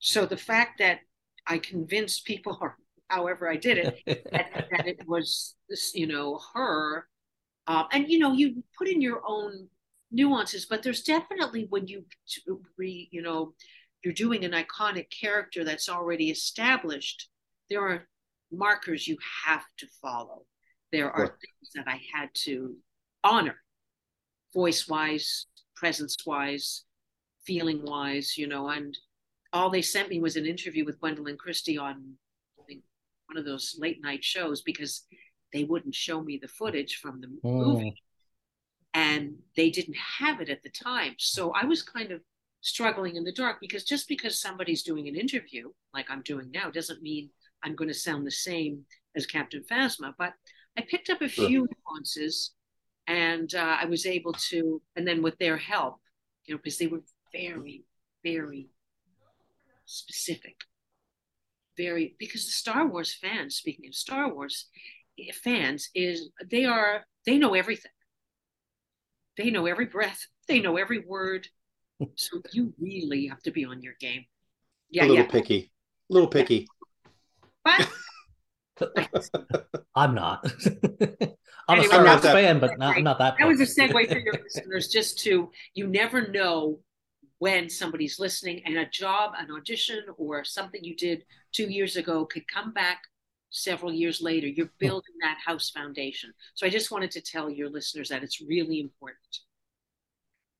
So 0.00 0.26
the 0.26 0.36
fact 0.36 0.78
that 0.78 1.00
I 1.46 1.58
convinced 1.58 2.24
people, 2.24 2.58
or 2.60 2.76
however 3.08 3.50
I 3.50 3.56
did 3.56 3.78
it, 3.78 4.02
that, 4.06 4.68
that, 4.70 4.86
it 4.86 5.00
was 5.06 5.54
this, 5.68 5.94
you 5.94 6.06
know, 6.06 6.40
her, 6.54 7.06
uh, 7.66 7.84
and 7.92 8.08
you 8.08 8.18
know, 8.18 8.32
you 8.32 8.62
put 8.76 8.88
in 8.88 9.00
your 9.00 9.22
own 9.26 9.68
nuances, 10.10 10.66
but 10.66 10.82
there's 10.82 11.02
definitely 11.02 11.66
when 11.68 11.86
you 11.86 12.04
re, 12.76 13.08
you 13.10 13.22
know, 13.22 13.54
you're 14.04 14.14
doing 14.14 14.44
an 14.44 14.52
iconic 14.52 15.06
character 15.10 15.64
that's 15.64 15.88
already 15.88 16.30
established, 16.30 17.28
there 17.68 17.82
are 17.82 18.08
markers 18.52 19.06
you 19.06 19.16
have 19.46 19.64
to 19.78 19.86
follow. 20.00 20.42
There 20.92 21.10
are 21.10 21.26
things 21.26 21.72
that 21.74 21.86
I 21.86 22.00
had 22.14 22.30
to 22.44 22.76
honor, 23.22 23.56
voice 24.54 24.88
wise, 24.88 25.46
presence 25.76 26.16
wise, 26.24 26.84
feeling 27.44 27.82
wise, 27.84 28.38
you 28.38 28.46
know, 28.46 28.68
and 28.68 28.96
all 29.52 29.70
they 29.70 29.82
sent 29.82 30.08
me 30.08 30.20
was 30.20 30.36
an 30.36 30.46
interview 30.46 30.84
with 30.84 31.00
Gwendoline 31.00 31.38
Christie 31.38 31.78
on 31.78 32.14
one 33.26 33.36
of 33.36 33.44
those 33.44 33.76
late 33.78 34.02
night 34.02 34.24
shows 34.24 34.62
because 34.62 35.04
they 35.52 35.64
wouldn't 35.64 35.94
show 35.94 36.22
me 36.22 36.38
the 36.40 36.48
footage 36.48 36.96
from 36.96 37.20
the 37.20 37.26
mm. 37.26 37.40
movie 37.42 38.02
and 38.98 39.36
they 39.56 39.70
didn't 39.70 39.96
have 40.18 40.40
it 40.40 40.48
at 40.48 40.62
the 40.64 40.70
time. 40.70 41.14
So 41.18 41.52
I 41.52 41.64
was 41.64 41.82
kind 41.82 42.10
of 42.10 42.20
struggling 42.62 43.14
in 43.14 43.22
the 43.22 43.32
dark 43.32 43.58
because 43.60 43.84
just 43.84 44.08
because 44.08 44.40
somebody's 44.40 44.82
doing 44.82 45.06
an 45.06 45.14
interview 45.14 45.68
like 45.94 46.06
I'm 46.10 46.22
doing 46.22 46.50
now 46.52 46.68
doesn't 46.70 47.00
mean 47.00 47.30
I'm 47.62 47.76
going 47.76 47.88
to 47.88 47.94
sound 47.94 48.26
the 48.26 48.32
same 48.32 48.84
as 49.14 49.24
Captain 49.24 49.62
Phasma. 49.70 50.14
But 50.18 50.32
I 50.76 50.82
picked 50.82 51.10
up 51.10 51.22
a 51.22 51.28
few 51.28 51.68
nuances 51.86 52.54
and 53.06 53.54
uh, 53.54 53.76
I 53.80 53.84
was 53.84 54.04
able 54.04 54.32
to, 54.50 54.82
and 54.96 55.06
then 55.06 55.22
with 55.22 55.38
their 55.38 55.56
help, 55.56 56.00
you 56.46 56.54
know, 56.54 56.60
because 56.62 56.78
they 56.78 56.88
were 56.88 57.02
very, 57.32 57.84
very 58.24 58.68
specific. 59.84 60.56
Very, 61.76 62.16
because 62.18 62.46
the 62.46 62.50
Star 62.50 62.84
Wars 62.88 63.14
fans, 63.14 63.54
speaking 63.54 63.86
of 63.86 63.94
Star 63.94 64.34
Wars 64.34 64.66
eh, 65.20 65.30
fans, 65.44 65.88
is 65.94 66.30
they 66.50 66.64
are, 66.64 67.04
they 67.24 67.38
know 67.38 67.54
everything 67.54 67.92
they 69.38 69.50
know 69.50 69.64
every 69.66 69.86
breath, 69.86 70.26
they 70.48 70.60
know 70.60 70.76
every 70.76 70.98
word. 70.98 71.48
So 72.16 72.42
you 72.52 72.74
really 72.78 73.26
have 73.28 73.42
to 73.44 73.50
be 73.50 73.64
on 73.64 73.80
your 73.82 73.94
game. 73.98 74.24
Yeah, 74.90 75.04
a 75.04 75.06
little 75.06 75.24
yeah. 75.24 75.30
picky. 75.30 75.72
A 76.10 76.12
little 76.12 76.28
picky. 76.28 76.68
But 77.64 77.88
I'm 79.94 80.14
not. 80.14 80.44
I'm 81.68 81.80
Anyway, 81.80 81.86
a 81.86 81.88
Star 81.88 82.04
that 82.04 82.22
Wars 82.22 82.34
fan, 82.34 82.60
but 82.60 82.78
not, 82.78 82.94
Right. 82.94 83.04
not 83.04 83.18
that. 83.18 83.34
that 83.38 83.46
was 83.46 83.60
a 83.60 83.64
segue 83.64 84.08
for 84.08 84.18
your 84.18 84.34
listeners 84.42 84.88
just 84.88 85.18
to 85.20 85.50
you 85.74 85.86
never 85.86 86.28
know 86.28 86.80
when 87.38 87.68
somebody's 87.68 88.18
listening 88.18 88.62
and 88.64 88.76
a 88.78 88.86
job 88.86 89.32
an 89.38 89.50
audition 89.50 90.02
or 90.16 90.44
something 90.44 90.82
you 90.82 90.96
did 90.96 91.24
two 91.52 91.68
years 91.70 91.96
ago 91.96 92.24
could 92.24 92.46
come 92.48 92.72
back 92.72 93.02
several 93.50 93.92
years 93.92 94.20
later 94.20 94.46
you're 94.46 94.70
building 94.78 95.14
that 95.22 95.38
house 95.44 95.70
foundation 95.70 96.32
so 96.54 96.66
i 96.66 96.70
just 96.70 96.90
wanted 96.90 97.10
to 97.10 97.20
tell 97.20 97.48
your 97.48 97.70
listeners 97.70 98.08
that 98.08 98.22
it's 98.22 98.40
really 98.40 98.80
important 98.80 99.38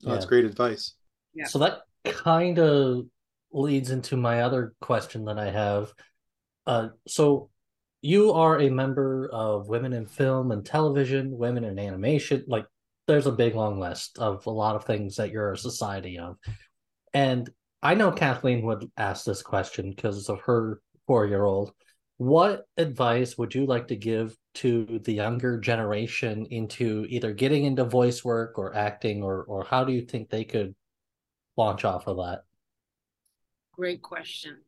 Oh, 0.07 0.12
that's 0.12 0.26
great 0.26 0.45
advice. 0.45 0.95
Yeah. 1.35 1.47
So 1.47 1.59
that 1.59 1.83
kind 2.04 2.59
of 2.59 3.07
leads 3.52 3.90
into 3.90 4.16
my 4.16 4.42
other 4.42 4.75
question 4.80 5.25
that 5.26 5.38
I 5.38 5.50
have. 5.50 5.92
Uh, 6.66 6.88
so 7.07 7.50
you 8.02 8.33
are 8.33 8.61
a 8.61 8.71
member 8.71 9.28
of 9.33 9.68
Women 9.68 9.92
in 9.92 10.07
Film 10.07 10.52
and 10.52 10.64
Television, 10.64 11.37
Women 11.37 11.64
in 11.64 11.78
Animation. 11.78 12.45
Like, 12.47 12.66
there's 13.07 13.26
a 13.26 13.33
big 13.33 13.54
long 13.54 13.80
list 13.80 14.18
of 14.18 14.47
a 14.47 14.50
lot 14.50 14.76
of 14.76 14.85
things 14.85 15.16
that 15.16 15.30
you're 15.30 15.52
a 15.52 15.59
society 15.59 16.18
of. 16.18 16.37
And 17.14 17.49
I 17.83 17.95
know 17.95 18.12
Kathleen 18.12 18.62
would 18.66 18.90
ask 18.97 19.25
this 19.25 19.42
question 19.42 19.90
because 19.90 20.28
of 20.28 20.40
her 20.42 20.80
four-year-old. 21.07 21.73
What 22.18 22.66
advice 22.76 23.38
would 23.38 23.54
you 23.54 23.64
like 23.64 23.88
to 23.88 23.96
give 23.96 24.37
to 24.54 25.00
the 25.04 25.12
younger 25.12 25.58
generation 25.58 26.46
into 26.50 27.06
either 27.08 27.32
getting 27.32 27.64
into 27.64 27.84
voice 27.84 28.25
work 28.25 28.58
or 28.58 28.75
acting, 28.75 29.22
or 29.22 29.44
or 29.44 29.64
how 29.64 29.84
do 29.84 29.92
you 29.92 30.02
think 30.02 30.28
they 30.28 30.44
could 30.44 30.75
launch 31.56 31.84
off 31.84 32.08
of 32.08 32.16
that? 32.16 32.42
Great 33.72 34.02
question. 34.02 34.58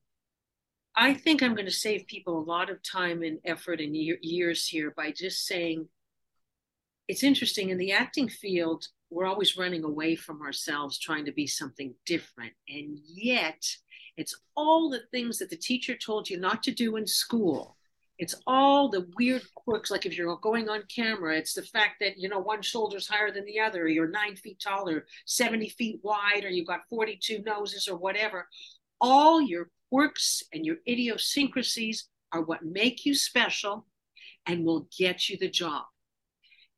I 0.95 1.15
think 1.15 1.43
I'm 1.43 1.55
going 1.55 1.67
to 1.67 1.73
save 1.73 2.07
people 2.07 2.39
a 2.39 2.45
lot 2.45 2.71
of 2.71 2.83
time 2.83 3.23
and 3.23 3.39
effort 3.45 3.81
and 3.81 3.97
year, 3.97 4.19
years 4.23 4.67
here 4.67 4.93
by 4.97 5.13
just 5.13 5.47
saying 5.47 5.89
it's 7.09 7.25
interesting 7.25 7.71
in 7.71 7.79
the 7.79 7.93
acting 7.93 8.29
field, 8.29 8.87
we're 9.11 9.27
always 9.27 9.57
running 9.57 9.83
away 9.83 10.15
from 10.15 10.43
ourselves, 10.43 10.99
trying 10.99 11.25
to 11.25 11.33
be 11.33 11.47
something 11.47 11.95
different. 12.07 12.53
And 12.69 12.97
yet, 13.05 13.61
it's 14.21 14.35
all 14.57 14.91
the 14.91 15.03
things 15.11 15.39
that 15.39 15.51
the 15.51 15.57
teacher 15.57 15.97
told 15.97 16.29
you 16.29 16.39
not 16.39 16.63
to 16.65 16.73
do 16.73 16.97
in 16.97 17.07
school. 17.07 17.77
It's 18.19 18.35
all 18.47 18.91
the 18.91 19.09
weird 19.19 19.43
quirks, 19.55 19.91
like 19.91 20.05
if 20.05 20.17
you're 20.17 20.37
going 20.37 20.69
on 20.69 20.83
camera, 20.95 21.39
it's 21.39 21.55
the 21.55 21.63
fact 21.63 21.95
that, 22.01 22.19
you 22.19 22.29
know, 22.29 22.39
one 22.39 22.61
shoulder's 22.61 23.09
higher 23.09 23.33
than 23.33 23.47
the 23.47 23.59
other, 23.59 23.85
or 23.85 23.89
you're 23.89 24.11
nine 24.11 24.37
feet 24.37 24.61
taller, 24.61 25.07
70 25.25 25.71
feet 25.71 26.01
wide, 26.03 26.45
or 26.45 26.51
you've 26.51 26.67
got 26.67 26.87
42 26.91 27.43
noses, 27.43 27.89
or 27.89 27.97
whatever 27.97 28.47
all 29.01 29.41
your 29.41 29.71
quirks 29.91 30.43
and 30.53 30.65
your 30.65 30.77
idiosyncrasies 30.87 32.09
are 32.33 32.43
what 32.43 32.65
make 32.65 33.05
you 33.05 33.15
special 33.15 33.87
and 34.47 34.65
will 34.65 34.87
get 34.97 35.29
you 35.29 35.37
the 35.39 35.49
job. 35.49 35.85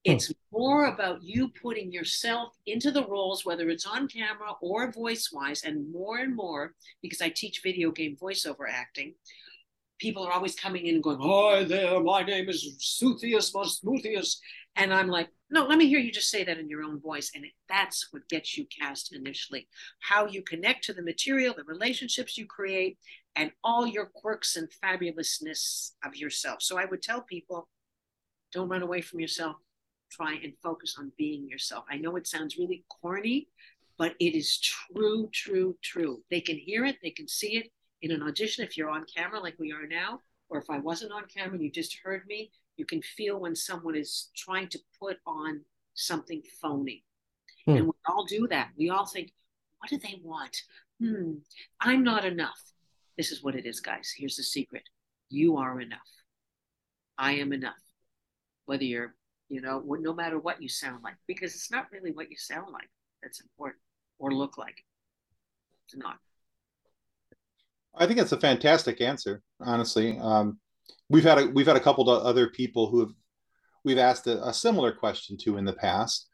Hmm. 0.07 0.13
It's 0.13 0.33
more 0.51 0.87
about 0.87 1.23
you 1.23 1.49
putting 1.49 1.93
yourself 1.93 2.55
into 2.67 2.91
the 2.91 3.07
roles, 3.07 3.45
whether 3.45 3.69
it's 3.69 3.87
on 3.87 4.09
camera 4.09 4.53
or 4.61 4.91
voice 4.91 5.31
wise, 5.33 5.63
and 5.63 5.91
more 5.93 6.19
and 6.19 6.35
more, 6.35 6.75
because 7.03 7.21
I 7.21 7.29
teach 7.29 7.63
video 7.63 7.91
game 7.91 8.17
voiceover 8.21 8.69
acting. 8.69 9.15
People 9.99 10.25
are 10.25 10.33
always 10.33 10.57
coming 10.57 10.87
in 10.87 10.97
and 10.97 11.03
going, 11.03 11.21
Hi 11.21 11.63
there, 11.63 12.01
my 12.01 12.23
name 12.23 12.49
is 12.49 12.77
Suthius 12.81 13.55
Mosmuthius. 13.55 14.39
And 14.75 14.93
I'm 14.93 15.09
like, 15.09 15.29
no, 15.51 15.67
let 15.67 15.77
me 15.77 15.87
hear 15.87 15.99
you 15.99 16.11
just 16.11 16.31
say 16.31 16.45
that 16.45 16.59
in 16.59 16.69
your 16.69 16.83
own 16.83 16.99
voice. 16.99 17.31
And 17.35 17.45
that's 17.69 18.09
what 18.11 18.29
gets 18.29 18.57
you 18.57 18.67
cast 18.67 19.15
initially. 19.15 19.69
How 20.01 20.27
you 20.27 20.43
connect 20.43 20.85
to 20.85 20.95
the 20.95 21.03
material, 21.03 21.55
the 21.55 21.65
relationships 21.65 22.39
you 22.39 22.47
create, 22.47 22.97
and 23.37 23.53
all 23.63 23.87
your 23.87 24.07
quirks 24.07 24.57
and 24.57 24.69
fabulousness 24.83 25.93
of 26.05 26.17
yourself. 26.17 26.63
So 26.63 26.79
I 26.79 26.87
would 26.87 27.03
tell 27.03 27.21
people 27.21 27.69
don't 28.53 28.69
run 28.69 28.83
away 28.83 29.03
from 29.03 29.21
yourself. 29.21 29.57
Try 30.13 30.39
and 30.43 30.53
focus 30.63 30.97
on 30.99 31.11
being 31.17 31.49
yourself. 31.49 31.85
I 31.91 31.97
know 31.97 32.17
it 32.17 32.27
sounds 32.27 32.59
really 32.59 32.85
corny, 32.89 33.49
but 33.97 34.15
it 34.21 34.37
is 34.37 34.59
true, 34.59 35.31
true, 35.33 35.77
true. 35.83 36.23
They 36.31 36.41
can 36.41 36.59
hear 36.59 36.85
it, 36.85 36.97
they 37.03 37.11
can 37.11 37.27
see 37.27 37.57
it 37.57 37.71
in 38.03 38.11
an 38.11 38.23
audition 38.23 38.65
if 38.65 38.77
you're 38.77 38.91
on 38.91 39.07
camera 39.17 39.41
like 39.41 39.55
we 39.59 39.73
are 39.73 39.87
now, 39.87 40.21
or 40.49 40.59
if 40.59 40.69
I 40.69 40.79
wasn't 40.79 41.13
on 41.13 41.25
camera 41.35 41.55
and 41.55 41.63
you 41.63 41.71
just 41.71 41.97
heard 42.05 42.27
me, 42.27 42.51
you 42.77 42.85
can 42.85 43.01
feel 43.01 43.41
when 43.41 43.55
someone 43.55 43.97
is 43.97 44.31
trying 44.37 44.69
to 44.69 44.79
put 45.01 45.19
on 45.27 45.61
something 45.95 46.43
phony. 46.61 47.05
Hmm. 47.65 47.77
And 47.77 47.87
we 47.87 47.93
all 48.07 48.25
do 48.25 48.47
that. 48.49 48.71
We 48.77 48.91
all 48.91 49.07
think, 49.07 49.33
what 49.79 49.91
do 49.91 49.99
they 49.99 50.21
want? 50.23 50.57
Hmm, 51.01 51.35
I'm 51.81 52.03
not 52.03 52.25
enough. 52.25 52.61
This 53.17 53.33
is 53.33 53.43
what 53.43 53.55
it 53.55 53.67
is, 53.67 53.81
guys. 53.81 54.13
Here's 54.17 54.37
the 54.37 54.43
secret 54.43 54.83
you 55.29 55.57
are 55.57 55.81
enough. 55.81 55.99
I 57.17 57.33
am 57.37 57.53
enough. 57.53 57.75
Whether 58.67 58.85
you're, 58.85 59.15
you 59.53 59.61
know, 59.61 59.83
no 59.87 60.15
matter 60.15 60.39
what 60.39 60.63
you 60.63 60.69
sound 60.69 61.03
like, 61.05 61.17
because 61.27 61.55
it's 61.55 61.71
not 61.71 61.87
really 61.93 62.11
what 62.11 62.31
you 62.31 62.37
sound 62.39 62.73
like 62.73 62.89
that's 63.23 63.43
important 63.43 63.83
or 64.19 64.33
look 64.33 64.57
like. 64.57 64.83
It's 65.87 65.95
not. 65.95 66.17
I 67.95 68.07
think 68.07 68.19
that's 68.19 68.33
a 68.33 68.41
fantastic 68.41 69.03
answer. 69.03 69.43
Honestly, 69.61 70.19
um, 70.19 70.59
we've 71.11 71.23
had 71.23 71.39
a, 71.39 71.47
we've 71.49 71.67
had 71.67 71.77
a 71.77 71.81
couple 71.81 72.09
of 72.09 72.25
other 72.25 72.49
people 72.49 72.89
who 72.89 73.01
have 73.01 73.11
we've 73.85 73.99
asked 73.99 74.27
a, 74.27 74.43
a 74.49 74.55
similar 74.55 74.91
question 74.91 75.37
to 75.43 75.59
in 75.59 75.67
the 75.67 75.75
past, 75.75 76.31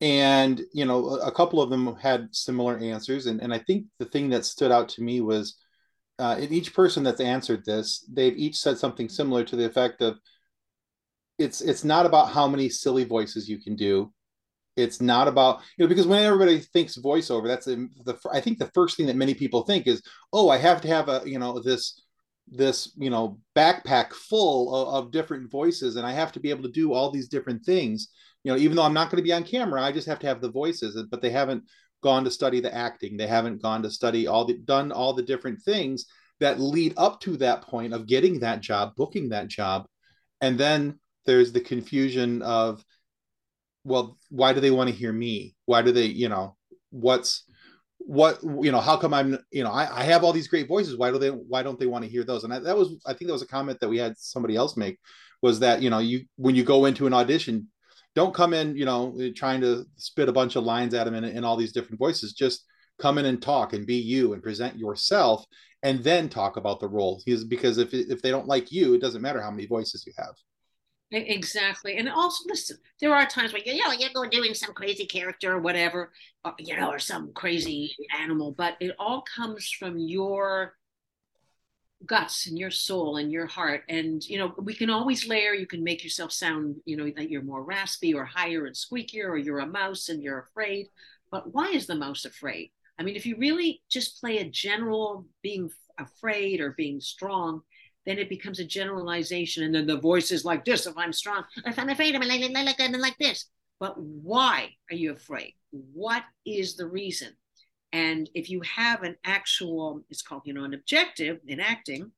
and 0.00 0.62
you 0.72 0.84
know 0.84 1.16
a, 1.16 1.32
couple 1.32 1.60
of 1.60 1.68
them 1.68 1.96
had 1.96 2.28
similar 2.30 2.78
answers. 2.78 3.26
And 3.26 3.42
and 3.42 3.52
I 3.52 3.58
think 3.58 3.86
the 3.98 4.04
thing 4.04 4.28
that 4.30 4.44
stood 4.44 4.70
out 4.70 4.88
to 4.90 5.02
me 5.02 5.20
was 5.20 5.58
uh, 6.20 6.36
in 6.38 6.52
each 6.52 6.72
person 6.74 7.02
that's 7.02 7.20
answered 7.20 7.64
this, 7.64 8.06
they've 8.12 8.36
each 8.36 8.56
said 8.56 8.78
something 8.78 9.08
similar 9.08 9.42
to 9.42 9.56
the 9.56 9.66
effect 9.66 10.00
of 10.00 10.18
it's 11.38 11.60
it's 11.60 11.84
not 11.84 12.06
about 12.06 12.30
how 12.30 12.46
many 12.46 12.68
silly 12.68 13.04
voices 13.04 13.48
you 13.48 13.60
can 13.60 13.76
do. 13.76 14.12
It's 14.76 15.00
not 15.00 15.28
about 15.28 15.60
you 15.76 15.84
know 15.84 15.88
because 15.88 16.06
when 16.06 16.22
everybody 16.22 16.60
thinks 16.60 16.96
voiceover 16.96 17.46
that's 17.46 17.66
the, 17.66 17.88
the 18.06 18.16
i 18.32 18.40
think 18.40 18.58
the 18.58 18.70
first 18.72 18.96
thing 18.96 19.04
that 19.06 19.16
many 19.16 19.34
people 19.34 19.64
think 19.64 19.86
is 19.86 20.00
oh 20.32 20.48
i 20.48 20.56
have 20.56 20.80
to 20.80 20.88
have 20.88 21.10
a 21.10 21.20
you 21.26 21.38
know 21.38 21.60
this 21.60 22.00
this 22.50 22.90
you 22.96 23.10
know 23.10 23.38
backpack 23.54 24.14
full 24.14 24.74
of, 24.74 25.04
of 25.04 25.12
different 25.12 25.50
voices 25.50 25.96
and 25.96 26.06
i 26.06 26.12
have 26.12 26.32
to 26.32 26.40
be 26.40 26.48
able 26.48 26.62
to 26.62 26.70
do 26.70 26.94
all 26.94 27.10
these 27.10 27.28
different 27.28 27.62
things. 27.66 28.08
You 28.44 28.52
know 28.52 28.58
even 28.58 28.74
though 28.74 28.82
i'm 28.82 28.94
not 28.94 29.10
going 29.10 29.22
to 29.22 29.28
be 29.28 29.34
on 29.34 29.44
camera 29.44 29.82
i 29.82 29.92
just 29.92 30.06
have 30.06 30.18
to 30.20 30.26
have 30.26 30.40
the 30.40 30.50
voices 30.50 31.00
but 31.10 31.20
they 31.20 31.30
haven't 31.30 31.64
gone 32.02 32.24
to 32.24 32.30
study 32.30 32.60
the 32.60 32.74
acting. 32.74 33.16
They 33.16 33.26
haven't 33.26 33.62
gone 33.62 33.82
to 33.82 33.90
study 33.90 34.26
all 34.26 34.44
the 34.44 34.58
done 34.58 34.92
all 34.92 35.14
the 35.14 35.22
different 35.22 35.62
things 35.62 36.06
that 36.40 36.60
lead 36.60 36.94
up 36.96 37.20
to 37.20 37.36
that 37.38 37.62
point 37.62 37.94
of 37.94 38.06
getting 38.06 38.40
that 38.40 38.60
job 38.60 38.94
booking 38.96 39.30
that 39.30 39.48
job. 39.48 39.86
And 40.40 40.58
then 40.58 40.98
there's 41.26 41.52
the 41.52 41.60
confusion 41.60 42.42
of 42.42 42.84
well 43.84 44.18
why 44.30 44.52
do 44.52 44.60
they 44.60 44.70
want 44.70 44.88
to 44.90 44.96
hear 44.96 45.12
me? 45.12 45.54
Why 45.66 45.82
do 45.82 45.92
they 45.92 46.06
you 46.06 46.28
know 46.28 46.56
what's 46.90 47.44
what 47.98 48.42
you 48.42 48.72
know 48.72 48.80
how 48.80 48.96
come 48.96 49.14
i'm 49.14 49.38
you 49.50 49.62
know 49.62 49.70
i, 49.70 50.00
I 50.00 50.02
have 50.04 50.24
all 50.24 50.32
these 50.32 50.48
great 50.48 50.68
voices. 50.68 50.96
Why 50.96 51.10
do 51.10 51.18
they 51.18 51.30
why 51.30 51.62
don't 51.62 51.78
they 51.78 51.86
want 51.86 52.04
to 52.04 52.10
hear 52.10 52.24
those? 52.24 52.44
And 52.44 52.52
I, 52.52 52.58
that 52.60 52.76
was 52.76 52.96
i 53.06 53.12
think 53.12 53.28
that 53.28 53.32
was 53.32 53.42
a 53.42 53.46
comment 53.46 53.80
that 53.80 53.88
we 53.88 53.98
had 53.98 54.16
somebody 54.18 54.56
else 54.56 54.76
make 54.76 54.98
was 55.40 55.60
that 55.60 55.82
you 55.82 55.90
know 55.90 55.98
you 55.98 56.24
when 56.36 56.54
you 56.54 56.64
go 56.64 56.84
into 56.84 57.06
an 57.06 57.14
audition 57.14 57.68
don't 58.14 58.34
come 58.34 58.54
in 58.54 58.76
you 58.76 58.84
know 58.84 59.16
trying 59.36 59.60
to 59.60 59.84
spit 59.96 60.28
a 60.28 60.32
bunch 60.32 60.56
of 60.56 60.64
lines 60.64 60.94
at 60.94 61.04
them 61.04 61.14
in, 61.14 61.24
in 61.24 61.44
all 61.44 61.56
these 61.56 61.72
different 61.72 61.98
voices. 61.98 62.32
Just 62.32 62.64
come 62.98 63.18
in 63.18 63.24
and 63.24 63.40
talk 63.40 63.72
and 63.72 63.86
be 63.86 63.96
you 63.96 64.32
and 64.32 64.42
present 64.42 64.78
yourself 64.78 65.44
and 65.82 66.04
then 66.04 66.28
talk 66.28 66.56
about 66.56 66.78
the 66.78 66.88
role. 66.88 67.20
Because 67.48 67.78
if, 67.78 67.92
if 67.92 68.22
they 68.22 68.30
don't 68.30 68.46
like 68.46 68.70
you 68.70 68.94
it 68.94 69.00
doesn't 69.00 69.22
matter 69.22 69.40
how 69.40 69.50
many 69.50 69.66
voices 69.66 70.04
you 70.06 70.12
have 70.18 70.34
Exactly. 71.12 71.98
And 71.98 72.08
also, 72.08 72.44
listen, 72.48 72.78
there 73.00 73.14
are 73.14 73.26
times 73.26 73.52
where, 73.52 73.62
you 73.62 73.76
know, 73.84 73.92
you're 73.92 74.08
going 74.14 74.30
doing 74.30 74.54
some 74.54 74.72
crazy 74.72 75.04
character 75.04 75.52
or 75.52 75.60
whatever, 75.60 76.10
or, 76.42 76.54
you 76.58 76.74
know, 76.74 76.90
or 76.90 76.98
some 76.98 77.32
crazy 77.34 77.94
animal, 78.18 78.52
but 78.52 78.76
it 78.80 78.94
all 78.98 79.22
comes 79.36 79.70
from 79.70 79.98
your 79.98 80.74
guts 82.06 82.46
and 82.46 82.58
your 82.58 82.70
soul 82.70 83.18
and 83.18 83.30
your 83.30 83.46
heart. 83.46 83.82
And, 83.90 84.24
you 84.26 84.38
know, 84.38 84.54
we 84.58 84.74
can 84.74 84.88
always 84.88 85.28
layer, 85.28 85.52
you 85.52 85.66
can 85.66 85.84
make 85.84 86.02
yourself 86.02 86.32
sound, 86.32 86.76
you 86.86 86.96
know, 86.96 87.10
that 87.14 87.28
you're 87.28 87.42
more 87.42 87.62
raspy 87.62 88.14
or 88.14 88.24
higher 88.24 88.64
and 88.64 88.74
squeakier, 88.74 89.28
or 89.28 89.36
you're 89.36 89.58
a 89.60 89.66
mouse 89.66 90.08
and 90.08 90.22
you're 90.22 90.48
afraid. 90.50 90.88
But 91.30 91.52
why 91.52 91.72
is 91.72 91.86
the 91.86 91.94
mouse 91.94 92.24
afraid? 92.24 92.70
I 92.98 93.02
mean, 93.02 93.16
if 93.16 93.26
you 93.26 93.36
really 93.36 93.82
just 93.90 94.18
play 94.18 94.38
a 94.38 94.48
general 94.48 95.26
being 95.42 95.70
afraid 95.98 96.60
or 96.60 96.70
being 96.70 97.00
strong, 97.00 97.62
then 98.06 98.18
it 98.18 98.28
becomes 98.28 98.58
a 98.58 98.64
generalization. 98.64 99.64
And 99.64 99.74
then 99.74 99.86
the 99.86 99.98
voice 99.98 100.30
is 100.30 100.44
like 100.44 100.64
this 100.64 100.86
if 100.86 100.96
I'm 100.96 101.12
strong, 101.12 101.44
if 101.64 101.78
I'm 101.78 101.88
afraid, 101.88 102.14
I'm 102.14 102.22
like, 102.22 102.40
like, 102.40 102.78
like, 102.78 102.98
like 102.98 103.18
this. 103.18 103.46
But 103.80 103.98
why 103.98 104.70
are 104.90 104.96
you 104.96 105.12
afraid? 105.12 105.54
What 105.70 106.22
is 106.46 106.76
the 106.76 106.86
reason? 106.86 107.30
And 107.92 108.30
if 108.34 108.48
you 108.48 108.60
have 108.62 109.02
an 109.02 109.16
actual, 109.24 110.02
it's 110.08 110.22
called, 110.22 110.42
you 110.44 110.54
know, 110.54 110.64
an 110.64 110.74
objective 110.74 111.40
in 111.46 111.60
acting, 111.60 112.12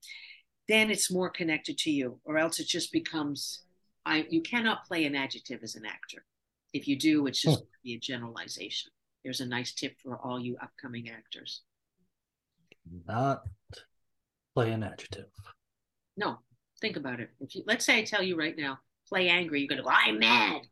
then 0.68 0.90
it's 0.90 1.10
more 1.10 1.30
connected 1.30 1.76
to 1.78 1.90
you, 1.90 2.20
or 2.24 2.38
else 2.38 2.60
it 2.60 2.68
just 2.68 2.92
becomes, 2.92 3.64
I, 4.06 4.26
you 4.30 4.40
cannot 4.40 4.86
play 4.86 5.04
an 5.04 5.14
adjective 5.14 5.60
as 5.62 5.74
an 5.74 5.84
actor. 5.84 6.24
If 6.72 6.86
you 6.86 6.96
do, 6.96 7.26
it's 7.26 7.42
just 7.42 7.60
hmm. 7.60 7.64
be 7.82 7.94
a 7.94 7.98
generalization. 7.98 8.90
There's 9.24 9.40
a 9.40 9.46
nice 9.46 9.72
tip 9.72 9.96
for 10.02 10.16
all 10.16 10.40
you 10.40 10.56
upcoming 10.62 11.08
actors. 11.08 11.62
Not 13.06 13.42
Play 14.54 14.70
an 14.70 14.84
adjective. 14.84 15.26
No, 16.16 16.38
think 16.80 16.96
about 16.96 17.20
it. 17.20 17.30
If 17.40 17.54
you 17.54 17.62
let's 17.66 17.84
say 17.84 17.98
I 17.98 18.04
tell 18.04 18.22
you 18.22 18.36
right 18.36 18.56
now, 18.56 18.78
play 19.08 19.28
angry, 19.28 19.60
you're 19.60 19.68
gonna 19.68 19.82
go, 19.82 19.90
I'm 19.90 20.18
mad. 20.18 20.62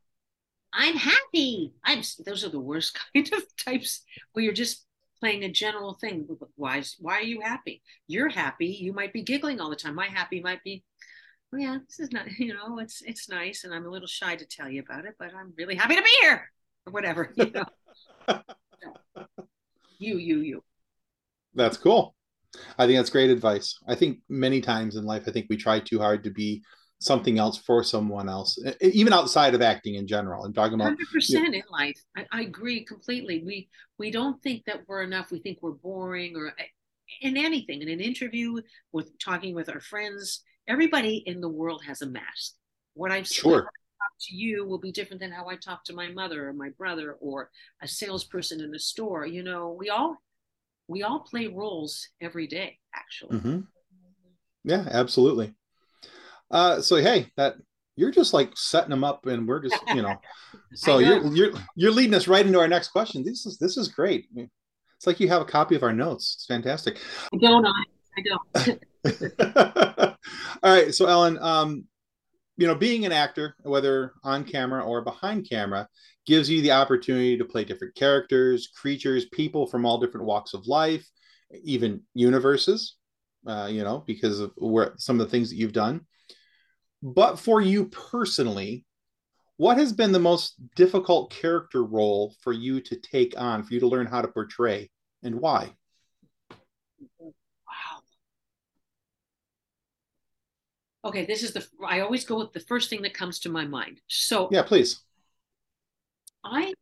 I'm 0.73 0.97
happy. 0.97 1.75
I'm 1.85 2.03
those 2.25 2.45
are 2.45 2.49
the 2.49 2.61
worst 2.61 2.99
kind 3.15 3.31
of 3.33 3.43
types 3.57 4.03
where 4.33 4.45
you're 4.45 4.55
just 4.55 4.87
playing 5.21 5.45
a 5.45 5.49
general 5.49 5.95
thing. 5.95 6.27
Why 6.57 6.79
is, 6.79 6.97
why 6.99 7.15
are 7.15 7.23
you 7.23 7.41
happy? 7.41 7.83
You're 8.09 8.29
happy. 8.29 8.67
You 8.67 8.93
might 8.93 9.13
be 9.13 9.23
giggling 9.23 9.61
all 9.61 9.71
the 9.71 9.77
time. 9.77 9.95
My 9.95 10.09
happy 10.09 10.41
might 10.41 10.65
be, 10.65 10.83
oh 11.55 11.59
yeah, 11.59 11.79
this 11.87 12.01
is 12.01 12.11
not, 12.13 12.27
you 12.39 12.55
know, 12.55 12.79
it's 12.79 13.03
it's 13.03 13.29
nice, 13.29 13.65
and 13.65 13.75
I'm 13.75 13.87
a 13.87 13.91
little 13.91 14.09
shy 14.09 14.37
to 14.37 14.47
tell 14.47 14.69
you 14.69 14.83
about 14.83 15.05
it, 15.05 15.15
but 15.19 15.35
I'm 15.35 15.53
really 15.57 15.77
happy 15.77 15.97
to 15.97 16.03
be 16.03 16.17
here, 16.23 16.51
or 16.87 16.93
whatever. 16.93 17.33
You 17.37 17.51
know. 17.51 17.65
you, 19.99 20.19
you, 20.19 20.41
you. 20.41 20.65
That's 21.55 21.77
cool. 21.77 22.15
I 22.79 22.87
think 22.87 22.99
that's 22.99 23.11
great 23.11 23.31
advice. 23.31 23.79
I 23.87 23.95
think 23.95 24.19
many 24.29 24.61
times 24.61 24.97
in 24.97 25.05
life, 25.05 25.25
I 25.27 25.31
think 25.31 25.47
we 25.49 25.57
try 25.57 25.81
too 25.81 25.99
hard 25.99 26.25
to 26.25 26.31
be 26.31 26.63
something 27.03 27.39
else 27.39 27.59
for 27.59 27.83
someone 27.83 28.29
else, 28.29 28.59
even 28.81 29.13
outside 29.13 29.55
of 29.55 29.63
acting 29.63 29.97
in 29.97 30.07
general. 30.07 30.45
I'm 30.45 30.53
talking 30.53 30.75
about 30.75 30.85
hundred 30.85 31.09
percent 31.13 31.55
in 31.55 31.63
life. 31.71 32.01
I, 32.17 32.27
I, 32.31 32.41
agree 32.43 32.85
completely. 32.85 33.43
We 33.45 33.69
we 33.99 34.11
don't 34.11 34.41
think 34.43 34.65
that 34.67 34.83
we're 34.87 35.03
enough. 35.03 35.31
We 35.31 35.41
think 35.41 35.59
we're 35.61 35.73
boring, 35.73 36.37
or 36.37 36.49
eh, 36.59 36.65
in 37.21 37.37
anything. 37.37 37.83
In 37.83 37.89
an 37.89 38.01
interview, 38.01 38.61
with 38.93 39.19
talking 39.19 39.55
with 39.55 39.69
our 39.69 39.81
friends, 39.81 40.43
everybody 40.69 41.23
in 41.27 41.41
the 41.41 41.49
world 41.49 41.83
has 41.87 42.03
a 42.03 42.07
mask. 42.07 42.55
What 42.95 43.11
I've 43.11 43.27
sure. 43.27 43.69
to 44.21 44.35
you 44.35 44.67
will 44.67 44.79
be 44.79 44.93
different 44.93 45.21
than 45.21 45.33
how 45.33 45.49
I 45.49 45.57
talk 45.57 45.85
to 45.85 45.95
my 45.95 46.09
mother 46.09 46.49
or 46.49 46.53
my 46.53 46.71
brother 46.79 47.17
or 47.21 47.51
a 47.83 47.89
salesperson 47.89 48.61
in 48.61 48.75
a 48.75 48.79
store. 48.79 49.27
You 49.27 49.43
know, 49.43 49.77
we 49.79 49.91
all 49.91 50.19
we 50.93 51.03
all 51.03 51.21
play 51.21 51.47
roles 51.49 52.09
every 52.21 52.47
day. 52.47 52.79
Actually. 52.95 53.39
Mm-hmm. 53.39 53.61
Yeah, 54.65 54.87
absolutely. 54.91 55.55
Uh, 56.51 56.81
so 56.81 56.97
hey, 56.97 57.27
that 57.37 57.55
you're 57.97 58.11
just 58.11 58.35
like 58.35 58.53
setting 58.55 58.91
them 58.91 59.05
up, 59.05 59.27
and 59.27 59.49
we're 59.49 59.63
just 59.63 59.79
you 59.95 60.03
know, 60.03 60.15
so 60.75 60.99
know. 60.99 61.09
you're 61.09 61.35
you're 61.35 61.53
you're 61.75 61.91
leading 61.91 62.15
us 62.15 62.29
right 62.29 62.47
into 62.47 62.61
our 62.61 62.69
next 62.69 62.89
question. 62.89 63.25
This 63.25 63.47
is 63.47 63.59
this 63.59 63.77
is 63.77 63.89
great. 63.89 64.27
It's 64.37 65.07
like 65.07 65.19
you 65.19 65.29
have 65.29 65.43
a 65.43 65.47
copy 65.47 65.75
of 65.75 65.83
our 65.83 65.93
notes. 65.93 66.35
It's 66.37 66.47
fantastic. 66.47 66.99
I 67.33 67.37
don't. 67.39 67.67
I, 67.67 67.83
I 68.19 68.23
don't. 68.23 70.17
All 70.63 70.73
right, 70.73 70.95
so 70.95 71.07
Ellen, 71.07 71.39
um, 71.41 71.87
you 72.63 72.69
know, 72.69 72.77
being 72.77 73.05
an 73.05 73.11
actor, 73.11 73.57
whether 73.65 74.13
on 74.23 74.45
camera 74.45 74.85
or 74.85 75.03
behind 75.03 75.51
camera, 75.51 75.89
gives 76.27 76.49
you 76.49 76.63
the 76.63 76.71
opportunity 76.71 77.37
to 77.37 77.45
play 77.45 77.65
different 77.65 77.93
characters, 77.97 78.69
creatures, 78.69 79.25
people 79.33 79.67
from 79.67 79.85
all 79.85 79.99
different 79.99 80.27
walks 80.27 80.55
of 80.55 80.69
life, 80.69 81.05
even 81.65 82.03
universes. 82.15 82.95
Uh, 83.45 83.67
you 83.69 83.83
know, 83.83 84.05
because 84.07 84.39
of 84.39 84.53
where 84.57 84.93
some 84.99 85.19
of 85.19 85.27
the 85.27 85.31
things 85.33 85.51
that 85.51 85.57
you've 85.57 85.73
done. 85.73 86.03
But 87.03 87.41
for 87.41 87.61
you 87.61 87.87
personally, 87.87 88.87
what 89.57 89.79
has 89.79 89.93
been 89.93 90.13
the 90.13 90.21
most 90.21 90.55
difficult 90.77 91.33
character 91.33 91.83
role 91.83 92.33
for 92.43 92.53
you 92.53 92.81
to 92.83 92.95
take 92.95 93.35
on, 93.37 93.65
for 93.65 93.75
you 93.75 93.81
to 93.81 93.89
learn 93.89 94.07
how 94.07 94.23
to 94.23 94.29
portray, 94.29 94.91
and 95.25 95.41
why? 95.41 95.75
Okay, 101.05 101.27
this 101.27 101.43
is 101.43 101.53
the 101.53 101.67
I 101.87 102.01
always 102.01 102.25
go 102.25 102.39
with 102.39 102.53
the 102.53 102.61
first 102.61 102.89
thing 102.89 103.03
that 103.03 103.15
comes 103.15 103.41
to 103.41 103.49
my 103.49 103.65
mind. 103.65 104.01
So 104.09 104.49
Yeah, 104.51 104.63
please. 104.63 105.01
I 106.45 106.73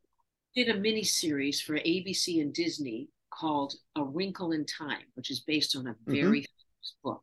did 0.54 0.68
a 0.68 0.78
mini 0.78 1.04
series 1.04 1.60
for 1.60 1.74
ABC 1.74 2.40
and 2.40 2.52
Disney 2.52 3.08
called 3.30 3.74
A 3.96 4.04
Wrinkle 4.04 4.52
in 4.52 4.66
Time, 4.66 5.04
which 5.14 5.30
is 5.30 5.40
based 5.40 5.76
on 5.76 5.86
a 5.86 5.92
mm-hmm. 5.92 6.12
very 6.12 6.22
mm-hmm. 6.22 6.32
famous 6.34 6.94
book, 7.02 7.22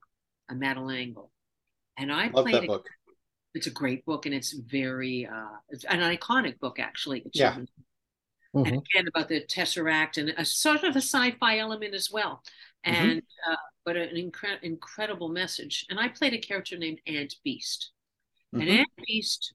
a 0.50 0.56
Madeleine 0.56 1.10
L'Engle. 1.10 1.32
And 1.98 2.12
I 2.12 2.28
love 2.28 2.46
that 2.46 2.64
a, 2.64 2.68
book. 2.68 2.88
It's 3.54 3.68
a 3.68 3.72
great 3.72 4.06
book, 4.06 4.26
and 4.26 4.34
it's 4.34 4.54
very 4.54 5.26
uh, 5.26 5.58
it's 5.70 5.84
an 5.86 6.00
iconic 6.00 6.60
book, 6.60 6.80
actually. 6.80 7.24
Yeah. 7.34 7.54
Mm-hmm. 8.56 8.66
And 8.66 8.68
again, 8.68 9.08
about 9.08 9.30
the 9.30 9.42
Tesseract 9.42 10.18
and 10.18 10.30
a 10.38 10.46
sort 10.46 10.84
of 10.84 10.96
a 10.96 11.02
sci-fi 11.02 11.60
element 11.60 11.94
as 11.94 12.10
well, 12.12 12.44
mm-hmm. 12.86 12.96
and 12.96 13.22
mm-hmm. 13.22 13.52
uh, 13.52 13.56
but 13.88 13.96
an 13.96 14.10
incre- 14.18 14.62
incredible 14.64 15.30
message. 15.30 15.86
And 15.90 15.98
I 15.98 16.10
played 16.10 16.34
a 16.34 16.38
character 16.38 16.78
named 16.78 17.00
Aunt 17.08 17.34
Beast, 17.46 17.92
mm-hmm. 18.54 18.62
and 18.62 18.80
Aunt 18.80 18.90
Beast 19.08 19.54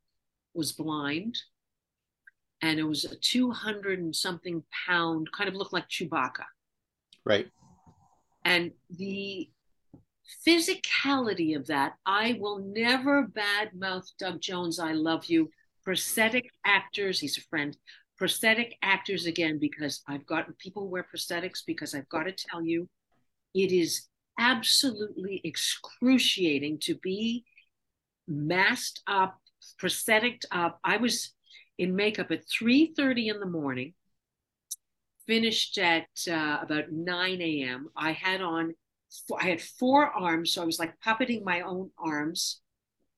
was 0.54 0.72
blind, 0.72 1.36
and 2.62 2.78
it 2.78 2.84
was 2.84 3.04
a 3.04 3.14
two 3.14 3.50
hundred 3.50 3.98
and 3.98 4.16
something 4.16 4.64
pound, 4.86 5.30
kind 5.32 5.50
of 5.50 5.54
looked 5.54 5.74
like 5.74 5.86
Chewbacca. 5.90 6.46
Right. 7.26 7.48
And 8.42 8.72
the 8.88 9.50
physicality 10.46 11.54
of 11.54 11.66
that, 11.66 11.96
I 12.06 12.38
will 12.40 12.58
never 12.58 13.28
badmouth 13.28 14.06
Doug 14.18 14.40
Jones. 14.40 14.78
I 14.78 14.92
love 14.92 15.26
you. 15.26 15.50
Prosthetic 15.84 16.46
actors, 16.64 17.20
he's 17.20 17.36
a 17.36 17.42
friend. 17.42 17.76
Prosthetic 18.16 18.76
actors 18.80 19.26
again, 19.26 19.58
because 19.58 20.00
I've 20.08 20.24
got 20.24 20.56
people 20.56 20.88
wear 20.88 21.04
prosthetics 21.04 21.60
because 21.66 21.94
I've 21.94 22.08
got 22.08 22.22
to 22.22 22.32
tell 22.32 22.64
you, 22.64 22.88
it 23.54 23.72
is 23.72 24.08
absolutely 24.38 25.40
excruciating 25.44 26.78
to 26.80 26.94
be 26.96 27.44
masked 28.26 29.02
up, 29.06 29.38
prosthetic 29.78 30.42
up. 30.50 30.78
I 30.84 30.96
was 30.96 31.34
in 31.78 31.96
makeup 31.96 32.30
at 32.30 32.44
3:30 32.48 33.28
in 33.28 33.40
the 33.40 33.46
morning, 33.46 33.94
finished 35.26 35.78
at 35.78 36.08
uh, 36.28 36.58
about 36.62 36.92
9 36.92 37.40
a.m. 37.40 37.88
I 37.96 38.12
had 38.12 38.40
on 38.40 38.74
I 39.38 39.44
had 39.44 39.60
four 39.60 40.06
arms, 40.06 40.52
so 40.52 40.62
I 40.62 40.64
was 40.64 40.78
like 40.78 40.94
puppeting 41.04 41.44
my 41.44 41.60
own 41.60 41.90
arms. 41.98 42.60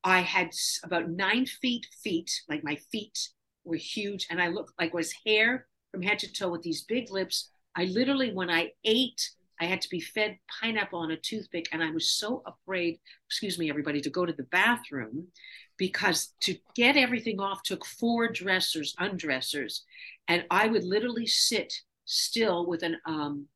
I 0.02 0.20
had 0.20 0.50
about 0.82 1.08
nine 1.08 1.46
feet 1.46 1.86
feet, 2.02 2.30
like 2.48 2.64
my 2.64 2.76
feet 2.90 3.28
were 3.64 3.76
huge, 3.76 4.26
and 4.28 4.40
I 4.40 4.48
looked 4.48 4.72
like 4.78 4.92
was 4.92 5.14
hair 5.24 5.66
from 5.90 6.02
head 6.02 6.18
to 6.20 6.32
toe 6.32 6.50
with 6.50 6.62
these 6.62 6.82
big 6.84 7.10
lips. 7.10 7.50
I 7.76 7.84
literally, 7.84 8.32
when 8.32 8.50
I 8.50 8.72
ate, 8.84 9.30
I 9.60 9.66
had 9.66 9.80
to 9.82 9.88
be 9.88 10.00
fed 10.00 10.38
pineapple 10.60 10.98
on 10.98 11.10
a 11.10 11.16
toothpick, 11.16 11.68
and 11.72 11.82
I 11.82 11.90
was 11.90 12.10
so 12.10 12.42
afraid, 12.46 12.98
excuse 13.28 13.58
me, 13.58 13.70
everybody, 13.70 14.00
to 14.00 14.10
go 14.10 14.26
to 14.26 14.32
the 14.32 14.44
bathroom 14.44 15.28
because 15.76 16.34
to 16.42 16.56
get 16.74 16.96
everything 16.96 17.40
off 17.40 17.62
took 17.62 17.84
four 17.84 18.28
dressers, 18.28 18.94
undressers, 18.98 19.82
and 20.28 20.44
I 20.50 20.68
would 20.68 20.84
literally 20.84 21.26
sit 21.26 21.72
still 22.04 22.66
with 22.66 22.82
an 22.82 22.96
um, 23.06 23.46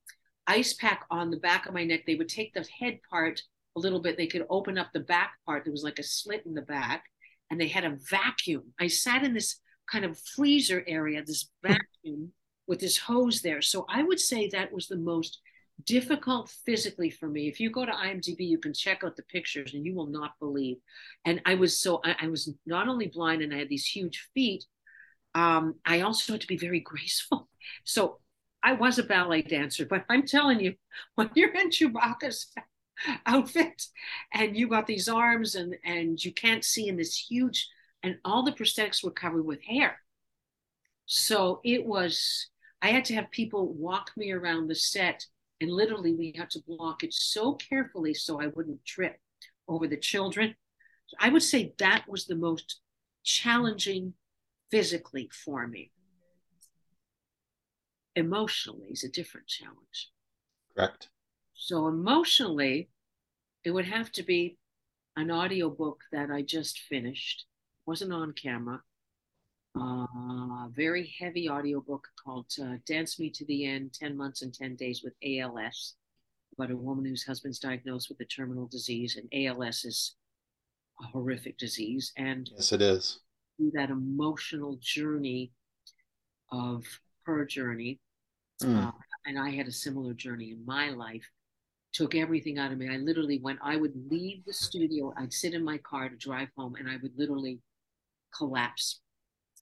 ice 0.46 0.74
pack 0.74 1.04
on 1.10 1.30
the 1.30 1.36
back 1.36 1.66
of 1.66 1.74
my 1.74 1.84
neck. 1.84 2.04
They 2.06 2.14
would 2.14 2.28
take 2.28 2.54
the 2.54 2.66
head 2.80 3.00
part 3.08 3.42
a 3.76 3.80
little 3.80 4.00
bit. 4.00 4.16
They 4.16 4.26
could 4.26 4.46
open 4.48 4.78
up 4.78 4.88
the 4.92 5.00
back 5.00 5.32
part. 5.46 5.64
There 5.64 5.72
was 5.72 5.84
like 5.84 5.98
a 5.98 6.04
slit 6.04 6.44
in 6.46 6.54
the 6.54 6.62
back, 6.62 7.04
and 7.50 7.60
they 7.60 7.68
had 7.68 7.84
a 7.84 7.96
vacuum. 8.10 8.72
I 8.80 8.88
sat 8.88 9.22
in 9.22 9.34
this 9.34 9.60
kind 9.90 10.04
of 10.04 10.18
freezer 10.18 10.84
area, 10.86 11.22
this 11.24 11.50
vacuum 11.62 12.32
with 12.66 12.80
this 12.80 12.98
hose 12.98 13.40
there. 13.42 13.62
So 13.62 13.86
I 13.88 14.02
would 14.02 14.20
say 14.20 14.48
that 14.48 14.72
was 14.72 14.86
the 14.86 14.96
most 14.96 15.40
difficult 15.84 16.50
physically 16.66 17.10
for 17.10 17.28
me. 17.28 17.48
If 17.48 17.60
you 17.60 17.70
go 17.70 17.86
to 17.86 17.92
IMDb, 17.92 18.40
you 18.40 18.58
can 18.58 18.74
check 18.74 19.04
out 19.04 19.16
the 19.16 19.22
pictures 19.22 19.74
and 19.74 19.84
you 19.84 19.94
will 19.94 20.06
not 20.06 20.38
believe. 20.40 20.78
And 21.24 21.40
I 21.46 21.54
was 21.54 21.78
so, 21.78 22.00
I, 22.04 22.16
I 22.22 22.28
was 22.28 22.52
not 22.66 22.88
only 22.88 23.06
blind 23.06 23.42
and 23.42 23.54
I 23.54 23.58
had 23.58 23.68
these 23.68 23.86
huge 23.86 24.28
feet, 24.34 24.64
um, 25.34 25.76
I 25.84 26.00
also 26.00 26.32
had 26.32 26.40
to 26.40 26.46
be 26.46 26.58
very 26.58 26.80
graceful. 26.92 27.48
So 27.84 28.18
I 28.62 28.72
was 28.72 28.98
a 28.98 29.04
ballet 29.04 29.42
dancer, 29.42 29.86
but 29.86 30.04
I'm 30.08 30.26
telling 30.26 30.60
you, 30.60 30.74
when 31.14 31.30
you're 31.34 31.54
in 31.54 31.70
Chewbacca's 31.70 32.52
outfit 33.26 33.84
and 34.32 34.56
you 34.56 34.68
got 34.68 34.86
these 34.86 35.08
arms 35.08 35.54
and 35.54 35.76
and 35.84 36.22
you 36.22 36.32
can't 36.32 36.64
see 36.64 36.88
in 36.88 36.96
this 36.96 37.16
huge 37.16 37.68
and 38.02 38.16
all 38.24 38.42
the 38.42 38.52
prosthetics 38.52 39.04
were 39.04 39.10
covered 39.10 39.44
with 39.44 39.62
hair. 39.62 40.00
So 41.06 41.60
it 41.64 41.86
was 41.86 42.48
I 42.82 42.88
had 42.88 43.04
to 43.06 43.14
have 43.14 43.30
people 43.30 43.72
walk 43.72 44.10
me 44.16 44.32
around 44.32 44.68
the 44.68 44.74
set 44.74 45.26
and 45.60 45.70
literally 45.70 46.14
we 46.14 46.34
had 46.36 46.50
to 46.50 46.62
block 46.66 47.02
it 47.02 47.12
so 47.12 47.54
carefully 47.54 48.14
so 48.14 48.40
I 48.40 48.46
wouldn't 48.48 48.84
trip 48.84 49.16
over 49.66 49.86
the 49.86 49.96
children. 49.96 50.54
I 51.18 51.30
would 51.30 51.42
say 51.42 51.74
that 51.78 52.04
was 52.08 52.26
the 52.26 52.36
most 52.36 52.80
challenging 53.24 54.14
physically 54.70 55.30
for 55.32 55.66
me 55.66 55.90
emotionally 58.18 58.88
is 58.90 59.04
a 59.04 59.08
different 59.08 59.46
challenge. 59.46 60.10
Correct. 60.74 61.08
So 61.54 61.86
emotionally, 61.86 62.90
it 63.64 63.70
would 63.70 63.86
have 63.86 64.10
to 64.12 64.22
be 64.22 64.58
an 65.16 65.30
audiobook 65.30 66.02
that 66.12 66.30
I 66.30 66.42
just 66.42 66.78
finished. 66.78 67.46
wasn't 67.86 68.12
on 68.12 68.32
camera. 68.32 68.82
Uh, 69.80 70.68
very 70.68 71.14
heavy 71.18 71.48
audiobook 71.48 72.08
called 72.22 72.46
uh, 72.62 72.76
Dance 72.86 73.18
Me 73.18 73.30
to 73.30 73.44
the 73.46 73.66
End 73.66 73.92
10 73.94 74.16
Months 74.16 74.42
and 74.42 74.52
10 74.52 74.76
Days 74.76 75.02
with 75.02 75.14
ALS, 75.24 75.94
about 76.56 76.70
a 76.70 76.76
woman 76.76 77.04
whose 77.04 77.24
husband's 77.24 77.58
diagnosed 77.58 78.08
with 78.08 78.20
a 78.20 78.24
terminal 78.24 78.66
disease, 78.66 79.16
and 79.16 79.46
ALS 79.46 79.84
is 79.84 80.16
a 81.00 81.06
horrific 81.06 81.58
disease. 81.58 82.12
And 82.16 82.50
yes, 82.52 82.72
it 82.72 82.82
is. 82.82 83.20
That 83.72 83.90
emotional 83.90 84.78
journey 84.80 85.52
of 86.50 86.84
her 87.24 87.44
journey 87.44 88.00
Mm. 88.62 88.88
Uh, 88.88 88.92
and 89.26 89.38
I 89.38 89.50
had 89.50 89.68
a 89.68 89.72
similar 89.72 90.14
journey 90.14 90.50
in 90.52 90.64
my 90.64 90.90
life. 90.90 91.28
took 91.90 92.14
everything 92.14 92.58
out 92.58 92.70
of 92.70 92.78
me. 92.78 92.88
I 92.88 92.98
literally, 92.98 93.38
when 93.38 93.58
I 93.62 93.76
would 93.76 93.94
leave 94.10 94.44
the 94.44 94.52
studio, 94.52 95.12
I'd 95.16 95.32
sit 95.32 95.54
in 95.54 95.64
my 95.64 95.78
car 95.78 96.08
to 96.08 96.16
drive 96.16 96.48
home 96.56 96.74
and 96.76 96.88
I 96.88 96.96
would 97.02 97.12
literally 97.16 97.60
collapse. 98.36 99.00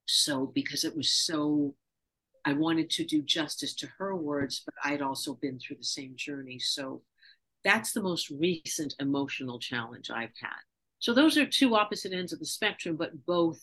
So, 0.07 0.47
because 0.55 0.85
it 0.85 0.97
was 0.97 1.11
so, 1.11 1.75
I 2.45 2.53
wanted 2.53 2.90
to 2.90 3.05
do 3.05 3.23
justice 3.23 3.75
to 3.77 3.88
her 3.99 4.14
words, 4.16 4.62
but 4.64 4.75
I'd 4.85 5.03
also 5.03 5.35
been 5.35 5.59
through 5.59 5.77
the 5.77 5.85
same 5.85 6.14
journey. 6.16 6.59
So, 6.59 7.03
that's 7.64 7.92
the 7.92 8.03
most 8.03 8.31
recent 8.31 8.95
emotional 9.01 9.59
challenge 9.59 10.11
I've 10.11 10.31
had. 10.40 10.61
So, 10.99 11.12
those 11.12 11.37
are 11.37 11.47
two 11.47 11.75
opposite 11.75 12.12
ends 12.12 12.33
of 12.33 12.38
the 12.38 12.47
spectrum, 12.47 12.97
but 12.97 13.27
both 13.27 13.61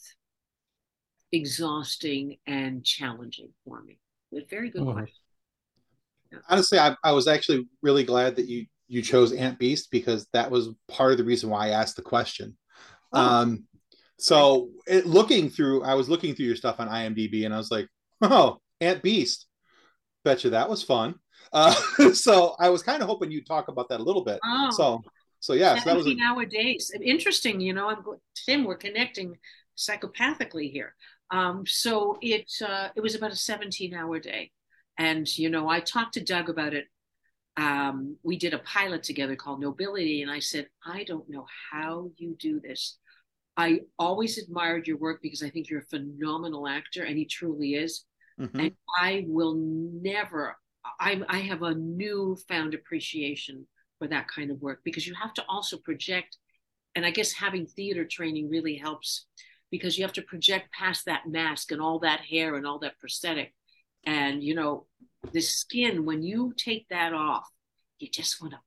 exhausting 1.32 2.38
and 2.46 2.86
challenging 2.86 3.50
for 3.66 3.82
me. 3.82 4.00
But 4.32 4.50
very 4.50 4.70
good 4.70 4.84
mm-hmm. 4.84 5.00
question. 5.00 5.18
Honestly, 6.50 6.80
I, 6.80 6.96
I 7.04 7.12
was 7.12 7.28
actually 7.28 7.68
really 7.82 8.04
glad 8.04 8.36
that 8.38 8.48
you 8.48 8.66
you 8.88 9.02
chose 9.02 9.32
Aunt 9.34 9.58
Beast 9.60 9.90
because 9.92 10.28
that 10.34 10.52
was 10.52 10.70
part 10.88 11.12
of 11.12 11.18
the 11.18 11.24
reason 11.24 11.50
why 11.50 11.68
I 11.68 11.70
asked 11.70 11.96
the 11.96 12.02
question. 12.02 12.58
Oh. 13.12 13.20
Um, 13.20 13.66
so 14.24 14.70
it, 14.88 15.06
looking 15.06 15.50
through, 15.50 15.84
I 15.84 15.96
was 15.96 16.10
looking 16.10 16.36
through 16.36 16.46
your 16.46 16.56
stuff 16.56 16.80
on 16.80 16.88
IMDb, 16.88 17.46
and 17.46 17.54
I 17.54 17.58
was 17.58 17.72
like, 17.72 17.88
"Oh, 18.22 18.60
Aunt 18.82 19.04
Beast, 19.04 19.48
bet 20.24 20.44
you 20.44 20.52
that 20.52 20.70
was 20.70 20.84
fun." 20.84 21.16
Uh, 21.52 21.74
so 22.14 22.56
I 22.60 22.70
was 22.70 22.84
kind 22.84 23.02
of 23.02 23.08
hoping 23.08 23.32
you'd 23.32 23.48
talk 23.48 23.68
about 23.68 23.90
that 23.90 24.00
a 24.00 24.04
little 24.04 24.24
bit. 24.24 24.40
Oh. 24.46 24.70
So, 24.72 25.02
so 25.40 25.54
yeah, 25.54 25.76
so 25.80 25.90
that 25.90 25.98
was 25.98 26.08
a- 26.08 26.16
nowadays 26.16 26.92
interesting. 27.04 27.60
You 27.60 27.74
know, 27.74 27.90
I'm 27.90 28.04
Tim. 28.46 28.64
We're 28.64 28.76
connecting 28.78 29.38
psychopathically 29.78 30.72
here. 30.72 30.96
Um, 31.32 31.66
so 31.66 32.18
it 32.22 32.52
uh, 32.66 32.90
it 32.96 33.02
was 33.02 33.16
about 33.16 33.32
a 33.32 33.36
17 33.36 33.94
hour 33.94 34.20
day. 34.20 34.52
And, 34.98 35.38
you 35.38 35.50
know, 35.50 35.68
I 35.68 35.80
talked 35.80 36.14
to 36.16 36.24
Doug 36.24 36.50
about 36.50 36.74
it. 36.74 36.86
Um, 37.58 38.18
we 38.24 38.38
did 38.38 38.54
a 38.54 38.60
pilot 38.60 39.04
together 39.04 39.36
called 39.36 39.62
Nobility. 39.62 40.22
And 40.22 40.32
I 40.32 40.40
said, 40.40 40.68
I 40.86 41.04
don't 41.04 41.30
know 41.30 41.46
how 41.72 42.12
you 42.18 42.36
do 42.40 42.60
this. 42.60 42.98
I 43.56 43.82
always 44.00 44.38
admired 44.38 44.88
your 44.88 44.98
work 44.98 45.22
because 45.22 45.44
I 45.44 45.50
think 45.50 45.70
you're 45.70 45.82
a 45.82 45.86
phenomenal 45.86 46.68
actor, 46.68 47.04
and 47.04 47.18
he 47.18 47.26
truly 47.26 47.76
is. 47.76 48.06
Mm-hmm. 48.39 48.60
And 48.60 48.72
I 49.00 49.26
will 49.28 49.56
never, 49.56 50.58
I, 51.00 51.22
I 51.30 51.39
have 51.39 51.62
a 51.62 51.76
newfound 51.76 52.74
appreciation 52.74 53.68
for 54.00 54.08
that 54.08 54.28
kind 54.28 54.50
of 54.50 54.62
work 54.62 54.80
because 54.84 55.06
you 55.06 55.13
have 55.13 55.34
to 55.36 55.44
also 55.48 55.78
project. 55.78 56.38
And 56.96 57.06
I 57.06 57.12
guess 57.12 57.32
having 57.32 57.68
theater 57.68 58.06
training 58.06 58.50
really 58.50 58.76
helps 58.76 59.28
because 59.70 59.98
you 59.98 60.04
have 60.04 60.13
to 60.13 60.22
project 60.24 60.74
past 60.74 61.06
that 61.06 61.28
mask 61.28 61.72
and 61.72 61.82
all 61.82 62.00
that 62.00 62.22
hair 62.22 62.56
and 62.56 62.66
all 62.66 62.80
that 62.80 63.00
prosthetic 63.00 63.54
and, 64.06 64.44
you 64.44 64.56
know, 64.56 64.86
the 65.32 65.42
skin, 65.42 66.06
when 66.06 66.22
you 66.22 66.54
take 66.58 66.88
that 66.89 67.13
off, 67.13 67.48
you 68.00 68.10
just 68.10 68.42
want 68.42 68.54
to. 68.54 68.60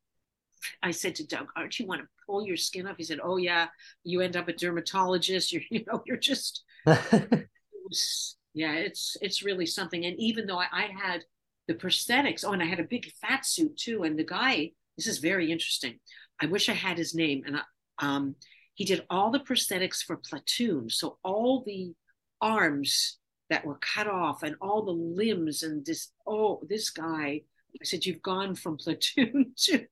I 0.82 0.90
said 0.90 1.14
to 1.16 1.26
Doug, 1.26 1.48
aren't 1.54 1.78
you 1.78 1.86
want 1.86 2.00
to 2.00 2.08
pull 2.26 2.46
your 2.46 2.56
skin 2.56 2.86
off? 2.86 2.96
He 2.96 3.04
said, 3.04 3.20
oh, 3.22 3.36
yeah, 3.36 3.68
you 4.04 4.20
end 4.20 4.36
up 4.36 4.48
a 4.48 4.52
dermatologist. 4.52 5.52
You're, 5.52 5.62
you 5.70 5.84
know, 5.86 6.02
you're 6.06 6.16
just. 6.16 6.64
it 6.86 7.48
was, 7.84 8.36
yeah, 8.54 8.74
it's 8.74 9.16
it's 9.20 9.42
really 9.42 9.66
something. 9.66 10.04
And 10.04 10.18
even 10.18 10.46
though 10.46 10.58
I, 10.58 10.66
I 10.72 10.88
had 10.96 11.24
the 11.68 11.74
prosthetics, 11.74 12.44
oh, 12.46 12.52
and 12.52 12.62
I 12.62 12.66
had 12.66 12.80
a 12.80 12.84
big 12.84 13.10
fat 13.20 13.44
suit 13.44 13.76
too. 13.76 14.04
And 14.04 14.18
the 14.18 14.24
guy, 14.24 14.72
this 14.96 15.06
is 15.06 15.18
very 15.18 15.50
interesting. 15.50 15.98
I 16.40 16.46
wish 16.46 16.68
I 16.68 16.74
had 16.74 16.98
his 16.98 17.14
name. 17.14 17.42
And 17.46 17.56
I, 17.56 17.62
um, 17.98 18.36
he 18.74 18.84
did 18.84 19.04
all 19.08 19.30
the 19.30 19.40
prosthetics 19.40 20.02
for 20.02 20.16
Platoon. 20.16 20.90
So 20.90 21.18
all 21.24 21.62
the 21.66 21.94
arms 22.40 23.18
that 23.50 23.64
were 23.64 23.78
cut 23.80 24.06
off 24.06 24.42
and 24.42 24.56
all 24.60 24.84
the 24.84 24.90
limbs 24.90 25.62
and 25.62 25.84
this 25.86 26.12
oh 26.26 26.60
this 26.68 26.90
guy 26.90 27.40
i 27.80 27.84
said 27.84 28.04
you've 28.04 28.22
gone 28.22 28.54
from 28.54 28.76
platoon 28.76 29.52
to 29.56 29.84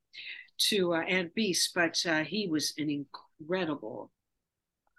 to 0.58 0.94
uh, 0.94 1.00
aunt 1.00 1.34
beast 1.34 1.72
but 1.74 2.00
uh, 2.06 2.24
he 2.24 2.46
was 2.48 2.74
an 2.78 2.90
incredible 2.90 4.10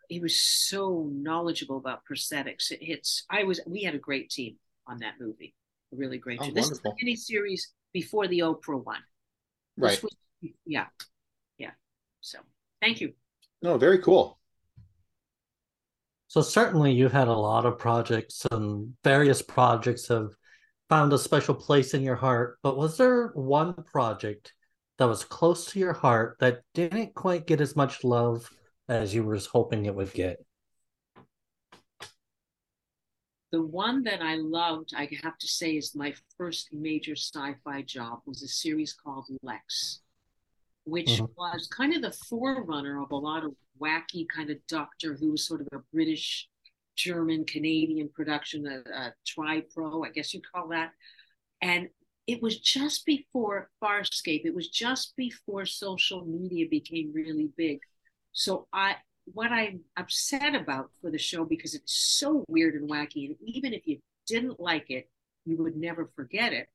he 0.07 0.19
was 0.19 0.39
so 0.39 1.09
knowledgeable 1.11 1.77
about 1.77 2.01
prosthetics. 2.09 2.71
It 2.71 2.83
hits 2.83 3.25
i 3.29 3.43
was 3.43 3.59
we 3.65 3.83
had 3.83 3.95
a 3.95 3.99
great 3.99 4.29
team 4.29 4.57
on 4.87 4.99
that 4.99 5.15
movie 5.19 5.53
a 5.93 5.95
really 5.95 6.17
great 6.17 6.39
oh, 6.41 6.45
team. 6.45 6.53
This 6.53 6.71
is 6.71 6.79
the 6.81 6.93
mini 7.01 7.15
series 7.15 7.71
before 7.93 8.27
the 8.27 8.39
oprah 8.39 8.83
one. 8.83 9.01
Right. 9.77 10.01
was, 10.01 10.15
yeah 10.65 10.85
yeah 11.57 11.71
so 12.21 12.39
thank 12.81 13.01
you. 13.01 13.13
No 13.61 13.77
very 13.77 13.99
cool. 13.99 14.39
So 16.27 16.41
certainly 16.41 16.91
you've 16.91 17.13
had 17.13 17.29
a 17.29 17.33
lot 17.33 17.65
of 17.65 17.77
projects 17.77 18.45
and 18.51 18.93
various 19.03 19.41
projects 19.41 20.07
have 20.09 20.31
found 20.89 21.13
a 21.13 21.17
special 21.17 21.55
place 21.55 21.93
in 21.93 22.01
your 22.01 22.15
heart, 22.15 22.57
but 22.61 22.77
was 22.77 22.97
there 22.97 23.27
one 23.35 23.73
project 23.73 24.53
that 24.97 25.08
was 25.08 25.23
close 25.23 25.65
to 25.71 25.79
your 25.79 25.93
heart 25.93 26.38
that 26.39 26.62
didn't 26.73 27.13
quite 27.13 27.47
get 27.47 27.62
as 27.62 27.75
much 27.75 28.03
love 28.03 28.49
as 28.88 29.13
you 29.13 29.23
were 29.23 29.39
hoping 29.51 29.86
it 29.86 29.95
would 29.95 30.13
get? 30.13 30.38
The 33.51 33.62
one 33.62 34.03
that 34.03 34.21
I 34.21 34.36
loved, 34.36 34.93
I 34.95 35.10
have 35.23 35.38
to 35.38 35.47
say, 35.47 35.77
is 35.77 35.95
my 35.95 36.13
first 36.38 36.69
major 36.73 37.15
sci-fi 37.15 37.84
job 37.84 38.19
was 38.25 38.43
a 38.43 38.47
series 38.47 38.93
called 38.93 39.25
LEXX, 39.45 39.99
which 40.84 41.08
mm-hmm. 41.08 41.25
was 41.38 41.67
kind 41.67 41.95
of 41.95 42.01
the 42.01 42.12
forerunner 42.29 43.01
of 43.01 43.12
a 43.12 43.15
lot 43.15 43.45
of 43.45 43.53
wacky 43.81 44.25
kind 44.27 44.49
of 44.49 44.58
Doctor 44.67 45.15
Who, 45.15 45.31
was 45.31 45.47
sort 45.47 45.62
of 45.62 45.67
a 45.71 45.79
British, 45.93 46.49
German, 46.95 47.45
Canadian 47.45 48.10
production, 48.10 48.65
a, 48.67 48.89
a 48.91 49.13
tri 49.25 49.63
pro, 49.73 50.03
I 50.03 50.10
guess 50.10 50.34
you 50.34 50.41
call 50.41 50.69
that. 50.69 50.91
And 51.62 51.89
it 52.27 52.41
was 52.41 52.59
just 52.59 53.05
before 53.05 53.69
Farscape. 53.83 54.45
It 54.45 54.55
was 54.55 54.69
just 54.69 55.15
before 55.15 55.65
social 55.65 56.25
media 56.25 56.65
became 56.69 57.11
really 57.13 57.49
big. 57.55 57.79
So 58.31 58.67
I, 58.73 58.95
what 59.25 59.51
I'm 59.51 59.81
upset 59.97 60.55
about 60.55 60.89
for 61.01 61.11
the 61.11 61.17
show 61.17 61.45
because 61.45 61.73
it's 61.73 61.93
so 61.93 62.43
weird 62.47 62.75
and 62.75 62.89
wacky, 62.89 63.27
and 63.27 63.35
even 63.45 63.73
if 63.73 63.85
you 63.85 63.99
didn't 64.27 64.59
like 64.59 64.89
it, 64.89 65.09
you 65.45 65.57
would 65.57 65.75
never 65.75 66.09
forget 66.15 66.53
it. 66.53 66.67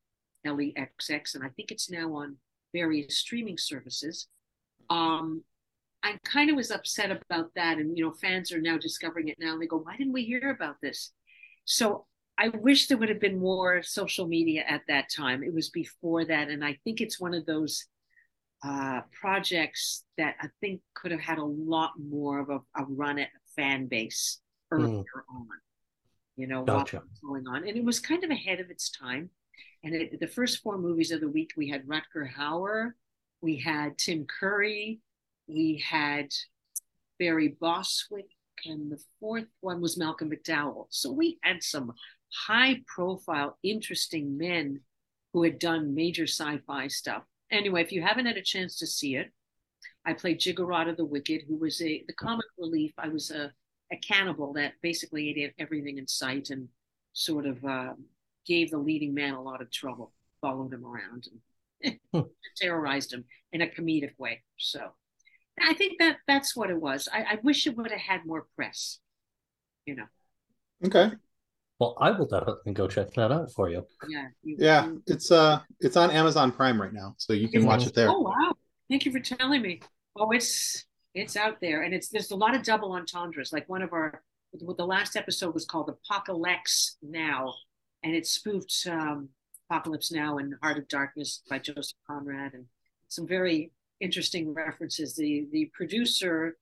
LEXX, 0.46 1.34
and 1.34 1.44
I 1.44 1.48
think 1.50 1.70
it's 1.70 1.90
now 1.90 2.14
on 2.14 2.36
various 2.72 3.18
streaming 3.18 3.58
services. 3.58 4.26
Um, 4.88 5.44
I 6.02 6.18
kind 6.24 6.50
of 6.50 6.56
was 6.56 6.70
upset 6.70 7.10
about 7.10 7.50
that. 7.56 7.78
And, 7.78 7.96
you 7.96 8.04
know, 8.04 8.12
fans 8.12 8.52
are 8.52 8.60
now 8.60 8.78
discovering 8.78 9.28
it 9.28 9.36
now. 9.38 9.52
And 9.52 9.62
they 9.62 9.66
go, 9.66 9.78
why 9.78 9.96
didn't 9.96 10.12
we 10.12 10.24
hear 10.24 10.50
about 10.50 10.76
this? 10.80 11.12
So 11.64 12.06
I 12.40 12.48
wish 12.48 12.86
there 12.86 12.96
would 12.96 13.10
have 13.10 13.20
been 13.20 13.38
more 13.38 13.82
social 13.82 14.26
media 14.26 14.64
at 14.66 14.80
that 14.88 15.10
time. 15.14 15.42
It 15.42 15.52
was 15.52 15.68
before 15.68 16.24
that. 16.24 16.48
And 16.48 16.64
I 16.64 16.78
think 16.84 17.02
it's 17.02 17.20
one 17.20 17.34
of 17.34 17.44
those 17.44 17.84
uh, 18.64 19.02
projects 19.12 20.04
that 20.16 20.36
I 20.40 20.48
think 20.60 20.80
could 20.94 21.10
have 21.10 21.20
had 21.20 21.36
a 21.36 21.44
lot 21.44 21.92
more 22.02 22.40
of 22.40 22.48
a, 22.48 22.60
a 22.80 22.86
run 22.88 23.18
at 23.18 23.28
a 23.28 23.52
fan 23.56 23.88
base 23.88 24.40
earlier 24.70 25.02
mm. 25.02 25.34
on, 25.34 25.48
you 26.36 26.46
know, 26.46 26.64
gotcha. 26.64 26.96
what 26.96 27.04
was 27.10 27.20
going 27.20 27.46
on. 27.46 27.68
And 27.68 27.76
it 27.76 27.84
was 27.84 28.00
kind 28.00 28.24
of 28.24 28.30
ahead 28.30 28.58
of 28.58 28.70
its 28.70 28.90
time. 28.90 29.28
And 29.84 29.94
it, 29.94 30.18
the 30.18 30.26
first 30.26 30.62
four 30.62 30.78
movies 30.78 31.10
of 31.10 31.20
the 31.20 31.28
week, 31.28 31.50
we 31.58 31.68
had 31.68 31.86
Rutger 31.86 32.26
Hauer, 32.38 32.92
we 33.42 33.58
had 33.58 33.98
Tim 33.98 34.26
Curry, 34.40 35.00
we 35.46 35.84
had 35.86 36.28
Barry 37.18 37.48
Bostwick, 37.60 38.28
and 38.64 38.90
the 38.90 39.02
fourth 39.20 39.46
one 39.60 39.82
was 39.82 39.98
Malcolm 39.98 40.30
McDowell. 40.30 40.86
So 40.88 41.12
we 41.12 41.38
had 41.42 41.62
some 41.62 41.92
high 42.32 42.82
profile, 42.86 43.58
interesting 43.62 44.36
men 44.36 44.80
who 45.32 45.42
had 45.42 45.58
done 45.58 45.94
major 45.94 46.24
sci 46.24 46.58
fi 46.66 46.88
stuff. 46.88 47.22
Anyway, 47.50 47.82
if 47.82 47.92
you 47.92 48.02
haven't 48.02 48.26
had 48.26 48.36
a 48.36 48.42
chance 48.42 48.76
to 48.78 48.86
see 48.86 49.16
it, 49.16 49.30
I 50.04 50.12
played 50.12 50.40
Giggerota 50.40 50.96
the 50.96 51.04
Wicked, 51.04 51.42
who 51.48 51.56
was 51.56 51.80
a 51.82 52.04
the 52.06 52.12
comic 52.14 52.46
relief. 52.58 52.92
I 52.98 53.08
was 53.08 53.30
a, 53.30 53.52
a 53.92 53.96
cannibal 53.96 54.52
that 54.54 54.74
basically 54.82 55.28
ate 55.30 55.54
everything 55.58 55.98
in 55.98 56.06
sight 56.06 56.50
and 56.50 56.68
sort 57.12 57.46
of 57.46 57.64
uh, 57.64 57.92
gave 58.46 58.70
the 58.70 58.78
leading 58.78 59.14
man 59.14 59.34
a 59.34 59.42
lot 59.42 59.60
of 59.60 59.70
trouble, 59.70 60.12
followed 60.40 60.72
him 60.72 60.84
around 60.86 61.28
and 61.82 61.98
hmm. 62.12 62.20
terrorized 62.56 63.12
him 63.12 63.24
in 63.52 63.62
a 63.62 63.66
comedic 63.66 64.18
way. 64.18 64.42
So 64.56 64.80
I 65.60 65.74
think 65.74 65.98
that 65.98 66.18
that's 66.26 66.56
what 66.56 66.70
it 66.70 66.80
was. 66.80 67.08
I, 67.12 67.22
I 67.22 67.38
wish 67.42 67.66
it 67.66 67.76
would 67.76 67.90
have 67.90 68.00
had 68.00 68.24
more 68.24 68.46
press. 68.56 68.98
You 69.86 69.96
know. 69.96 70.06
Okay. 70.86 71.14
Well, 71.80 71.96
I 71.98 72.10
will 72.10 72.26
definitely 72.26 72.74
go 72.74 72.86
check 72.86 73.14
that 73.14 73.32
out 73.32 73.50
for 73.52 73.70
you. 73.70 73.86
Yeah. 74.06 74.26
You, 74.44 74.56
yeah, 74.58 74.86
you, 74.86 75.02
it's 75.06 75.32
uh, 75.32 75.60
it's 75.80 75.96
on 75.96 76.10
Amazon 76.10 76.52
Prime 76.52 76.80
right 76.80 76.92
now, 76.92 77.14
so 77.16 77.32
you 77.32 77.48
can 77.48 77.64
watch 77.64 77.86
it 77.86 77.94
there. 77.94 78.10
Oh 78.10 78.20
wow! 78.20 78.52
Thank 78.90 79.06
you 79.06 79.12
for 79.12 79.18
telling 79.18 79.62
me. 79.62 79.80
Oh, 80.14 80.30
it's 80.30 80.84
it's 81.14 81.36
out 81.36 81.56
there, 81.62 81.82
and 81.82 81.94
it's 81.94 82.10
there's 82.10 82.32
a 82.32 82.36
lot 82.36 82.54
of 82.54 82.62
double 82.62 82.92
entendres. 82.92 83.50
Like 83.50 83.66
one 83.66 83.80
of 83.80 83.94
our, 83.94 84.22
the 84.52 84.86
last 84.86 85.16
episode 85.16 85.54
was 85.54 85.64
called 85.64 85.88
Apocalypse 85.88 86.98
Now, 87.02 87.54
and 88.02 88.14
it 88.14 88.26
spoofed 88.26 88.86
um, 88.86 89.30
Apocalypse 89.70 90.12
Now 90.12 90.36
and 90.36 90.56
Heart 90.62 90.78
of 90.78 90.88
Darkness 90.88 91.42
by 91.48 91.60
Joseph 91.60 91.96
Conrad, 92.06 92.52
and 92.52 92.66
some 93.08 93.26
very 93.26 93.72
interesting 94.00 94.52
references. 94.52 95.16
The 95.16 95.48
the 95.50 95.70
producer 95.72 96.58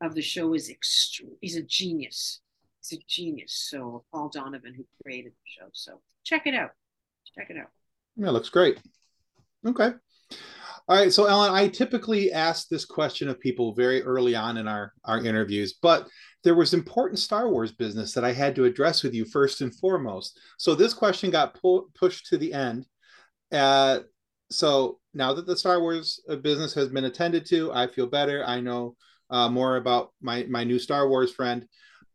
of 0.00 0.14
the 0.14 0.22
show 0.22 0.54
is 0.54 0.70
extreme. 0.70 1.32
He's 1.40 1.56
a 1.56 1.62
genius. 1.62 2.40
He's 2.82 2.98
a 2.98 3.02
genius. 3.08 3.66
So 3.70 4.04
Paul 4.12 4.30
Donovan, 4.32 4.74
who 4.74 4.84
created 5.02 5.32
the 5.32 5.62
show. 5.62 5.68
So 5.72 6.00
check 6.24 6.46
it 6.46 6.54
out. 6.54 6.70
Check 7.36 7.50
it 7.50 7.56
out. 7.56 7.68
Yeah, 8.16 8.30
looks 8.30 8.50
great. 8.50 8.78
Okay. 9.66 9.92
All 10.88 10.96
right, 10.96 11.12
so 11.12 11.26
Ellen, 11.26 11.54
I 11.54 11.68
typically 11.68 12.32
ask 12.32 12.68
this 12.68 12.84
question 12.84 13.28
of 13.28 13.38
people 13.38 13.72
very 13.72 14.02
early 14.02 14.34
on 14.34 14.56
in 14.56 14.66
our 14.66 14.92
our 15.04 15.24
interviews, 15.24 15.74
but 15.80 16.08
there 16.42 16.56
was 16.56 16.74
important 16.74 17.20
Star 17.20 17.48
Wars 17.48 17.70
business 17.70 18.12
that 18.14 18.24
I 18.24 18.32
had 18.32 18.56
to 18.56 18.64
address 18.64 19.04
with 19.04 19.14
you 19.14 19.24
first 19.24 19.60
and 19.60 19.72
foremost. 19.76 20.40
So 20.58 20.74
this 20.74 20.92
question 20.92 21.30
got 21.30 21.54
pu- 21.60 21.88
pushed 21.94 22.26
to 22.26 22.36
the 22.36 22.52
end. 22.52 22.86
Uh, 23.52 24.00
so 24.50 24.98
now 25.14 25.32
that 25.34 25.46
the 25.46 25.56
Star 25.56 25.80
Wars 25.80 26.20
uh, 26.28 26.36
business 26.36 26.74
has 26.74 26.88
been 26.88 27.04
attended 27.04 27.46
to, 27.46 27.72
I 27.72 27.86
feel 27.86 28.08
better. 28.08 28.44
I 28.44 28.60
know 28.60 28.96
uh, 29.30 29.48
more 29.48 29.76
about 29.76 30.12
my 30.20 30.46
my 30.50 30.64
new 30.64 30.80
Star 30.80 31.08
Wars 31.08 31.32
friend. 31.32 31.64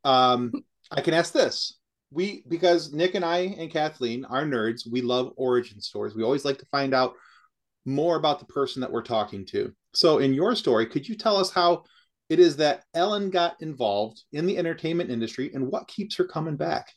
Um, 0.08 0.52
I 0.91 1.02
can 1.02 1.13
ask 1.13 1.34
this: 1.34 1.78
we 2.12 2.43
because 2.48 2.93
Nick 2.93 3.15
and 3.15 3.26
I 3.26 3.56
and 3.58 3.72
Kathleen 3.72 4.26
are 4.26 4.46
nerds. 4.46 4.89
We 4.89 5.02
love 5.02 5.34
origin 5.36 5.82
stories. 5.82 6.15
We 6.15 6.24
always 6.24 6.46
like 6.46 6.58
to 6.60 6.65
find 6.72 6.93
out 6.93 7.13
more 7.86 8.15
about 8.15 8.39
the 8.39 8.46
person 8.46 8.82
that 8.82 8.91
we're 8.91 9.02
talking 9.04 9.46
to. 9.48 9.74
So, 9.93 10.20
in 10.20 10.34
your 10.34 10.56
story, 10.56 10.86
could 10.86 11.08
you 11.08 11.15
tell 11.15 11.36
us 11.36 11.52
how 11.52 11.84
it 12.30 12.39
is 12.39 12.58
that 12.58 12.84
Ellen 12.93 13.30
got 13.30 13.62
involved 13.62 14.24
in 14.32 14.46
the 14.46 14.58
entertainment 14.58 15.10
industry 15.10 15.52
and 15.54 15.67
what 15.67 15.88
keeps 15.88 16.15
her 16.15 16.26
coming 16.26 16.58
back? 16.58 16.88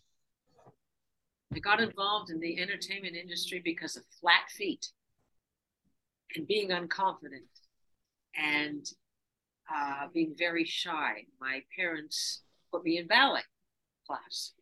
I 1.54 1.58
got 1.58 1.80
involved 1.80 2.30
in 2.30 2.38
the 2.38 2.60
entertainment 2.60 3.16
industry 3.16 3.60
because 3.64 3.96
of 3.96 4.04
flat 4.20 4.48
feet 4.50 4.86
and 6.36 6.46
being 6.46 6.68
unconfident 6.68 7.48
and 8.36 8.86
uh, 9.72 10.06
being 10.12 10.34
very 10.38 10.64
shy. 10.64 11.24
My 11.40 11.62
parents 11.76 12.42
put 12.72 12.84
me 12.84 12.98
in 12.98 13.06
ballet 13.06 13.42
class 14.06 14.52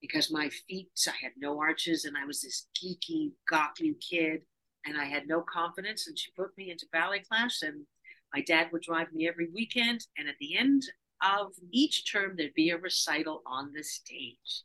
because 0.00 0.32
my 0.32 0.50
feet, 0.68 0.90
I 1.06 1.14
had 1.22 1.32
no 1.36 1.58
arches 1.60 2.04
and 2.04 2.16
I 2.16 2.26
was 2.26 2.42
this 2.42 2.66
geeky, 2.76 3.32
gawky 3.48 3.94
kid 3.94 4.42
and 4.84 4.98
I 4.98 5.04
had 5.04 5.26
no 5.26 5.42
confidence. 5.42 6.06
And 6.06 6.18
she 6.18 6.32
put 6.36 6.56
me 6.56 6.70
into 6.70 6.86
ballet 6.92 7.20
class, 7.20 7.62
and 7.62 7.86
my 8.34 8.42
dad 8.42 8.68
would 8.72 8.82
drive 8.82 9.12
me 9.12 9.28
every 9.28 9.48
weekend. 9.52 10.06
And 10.18 10.28
at 10.28 10.36
the 10.40 10.56
end 10.56 10.82
of 11.22 11.52
each 11.70 12.10
term, 12.10 12.34
there'd 12.36 12.54
be 12.54 12.70
a 12.70 12.78
recital 12.78 13.42
on 13.46 13.72
the 13.72 13.84
stage. 13.84 14.64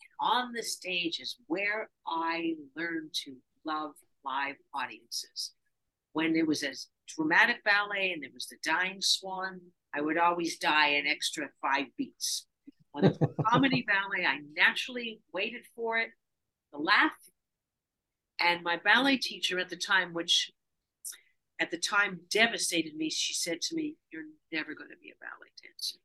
And 0.00 0.30
on 0.30 0.52
the 0.52 0.62
stage 0.62 1.20
is 1.20 1.36
where 1.46 1.90
I 2.06 2.54
learned 2.76 3.12
to 3.24 3.36
love 3.64 3.92
live 4.24 4.56
audiences. 4.74 5.52
When 6.12 6.36
it 6.36 6.46
was 6.46 6.62
a 6.62 6.72
dramatic 7.08 7.62
ballet 7.64 8.12
and 8.12 8.22
there 8.22 8.30
was 8.32 8.46
the 8.46 8.56
dying 8.64 9.00
swan, 9.00 9.60
I 9.94 10.00
would 10.00 10.18
always 10.18 10.58
die 10.58 10.88
an 10.88 11.06
extra 11.06 11.48
five 11.60 11.86
beats. 11.96 12.46
When 12.92 13.04
it 13.04 13.16
was 13.20 13.30
a 13.38 13.42
comedy 13.42 13.86
ballet, 13.86 14.26
I 14.26 14.38
naturally 14.56 15.20
waited 15.32 15.62
for 15.74 15.98
it. 15.98 16.10
The 16.72 16.78
laugh 16.78 17.12
and 18.40 18.62
my 18.62 18.76
ballet 18.76 19.16
teacher 19.16 19.58
at 19.58 19.68
the 19.68 19.76
time, 19.76 20.14
which 20.14 20.50
at 21.60 21.70
the 21.70 21.78
time 21.78 22.20
devastated 22.30 22.96
me, 22.96 23.10
she 23.10 23.34
said 23.34 23.60
to 23.62 23.76
me, 23.76 23.96
You're 24.12 24.24
never 24.52 24.74
going 24.74 24.90
to 24.90 24.96
be 25.02 25.10
a 25.10 25.20
ballet 25.20 25.50
dancer. 25.62 25.98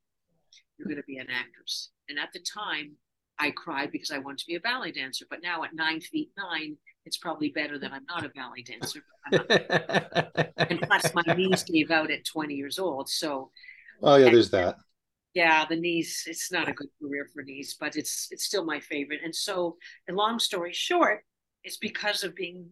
You're 0.78 0.86
going 0.86 1.00
to 1.00 1.06
be 1.06 1.16
an 1.16 1.28
actress. 1.30 1.90
And 2.08 2.18
at 2.18 2.32
the 2.32 2.40
time, 2.40 2.96
I 3.38 3.50
cried 3.50 3.90
because 3.90 4.10
I 4.10 4.18
wanted 4.18 4.38
to 4.38 4.46
be 4.46 4.54
a 4.54 4.60
ballet 4.60 4.92
dancer. 4.92 5.26
But 5.28 5.42
now 5.42 5.64
at 5.64 5.74
nine 5.74 6.00
feet 6.00 6.30
nine, 6.36 6.76
it's 7.06 7.16
probably 7.16 7.50
better 7.50 7.78
that 7.78 7.92
I'm 7.92 8.04
not 8.06 8.24
a 8.24 8.28
ballet 8.30 8.62
dancer. 8.62 9.00
and 10.56 10.80
plus, 10.82 11.14
my 11.14 11.34
knees 11.34 11.62
gave 11.62 11.90
out 11.90 12.10
at 12.10 12.24
20 12.24 12.54
years 12.54 12.78
old. 12.78 13.08
So, 13.08 13.50
oh, 14.02 14.16
yeah, 14.16 14.30
there's 14.30 14.50
that. 14.50 14.76
Yeah, 15.34 15.66
the 15.68 15.76
knees, 15.76 16.24
it's 16.26 16.50
not 16.50 16.68
a 16.68 16.72
good 16.72 16.88
career 17.00 17.28
for 17.32 17.42
knees, 17.42 17.76
but 17.78 17.96
it's 17.96 18.28
it's 18.30 18.44
still 18.44 18.64
my 18.64 18.80
favorite. 18.80 19.20
And 19.22 19.34
so, 19.34 19.76
a 20.08 20.12
long 20.12 20.38
story 20.38 20.72
short, 20.72 21.24
it's 21.62 21.76
because 21.76 22.24
of 22.24 22.34
being 22.34 22.70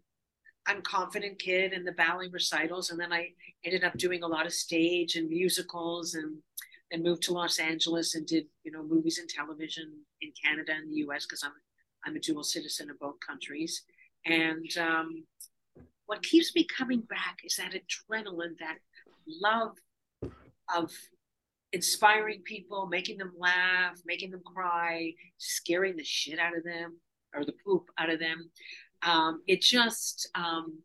I'm 0.66 0.82
confident 0.82 1.38
kid 1.38 1.72
and 1.72 1.86
the 1.86 1.92
ballet 1.92 2.28
recitals. 2.32 2.90
And 2.90 2.98
then 2.98 3.12
I 3.12 3.30
ended 3.64 3.84
up 3.84 3.96
doing 3.98 4.22
a 4.22 4.26
lot 4.26 4.46
of 4.46 4.52
stage 4.52 5.16
and 5.16 5.28
musicals 5.28 6.14
and 6.14 6.38
and 6.90 7.02
moved 7.02 7.22
to 7.24 7.32
Los 7.32 7.58
Angeles 7.58 8.14
and 8.14 8.26
did, 8.26 8.46
you 8.62 8.70
know, 8.70 8.82
movies 8.82 9.18
and 9.18 9.28
television 9.28 9.90
in 10.20 10.32
Canada 10.42 10.72
and 10.72 10.90
the 10.90 10.98
US 11.06 11.26
because 11.26 11.42
I'm 11.44 11.52
I'm 12.06 12.16
a 12.16 12.20
dual 12.20 12.44
citizen 12.44 12.90
of 12.90 12.98
both 12.98 13.16
countries. 13.26 13.82
And 14.26 14.70
um, 14.78 15.24
what 16.06 16.22
keeps 16.22 16.54
me 16.54 16.64
coming 16.64 17.00
back 17.00 17.38
is 17.44 17.56
that 17.56 17.72
adrenaline, 17.72 18.58
that 18.60 18.78
love 19.26 19.76
of 20.74 20.90
inspiring 21.74 22.42
people, 22.44 22.86
making 22.86 23.18
them 23.18 23.32
laugh, 23.38 24.00
making 24.06 24.30
them 24.30 24.42
cry, 24.44 25.12
scaring 25.38 25.96
the 25.96 26.04
shit 26.04 26.38
out 26.38 26.56
of 26.56 26.64
them 26.64 26.98
or 27.34 27.44
the 27.44 27.54
poop 27.64 27.90
out 27.98 28.10
of 28.10 28.20
them 28.20 28.50
um, 29.04 29.42
it 29.46 29.60
just 29.60 30.28
um, 30.34 30.78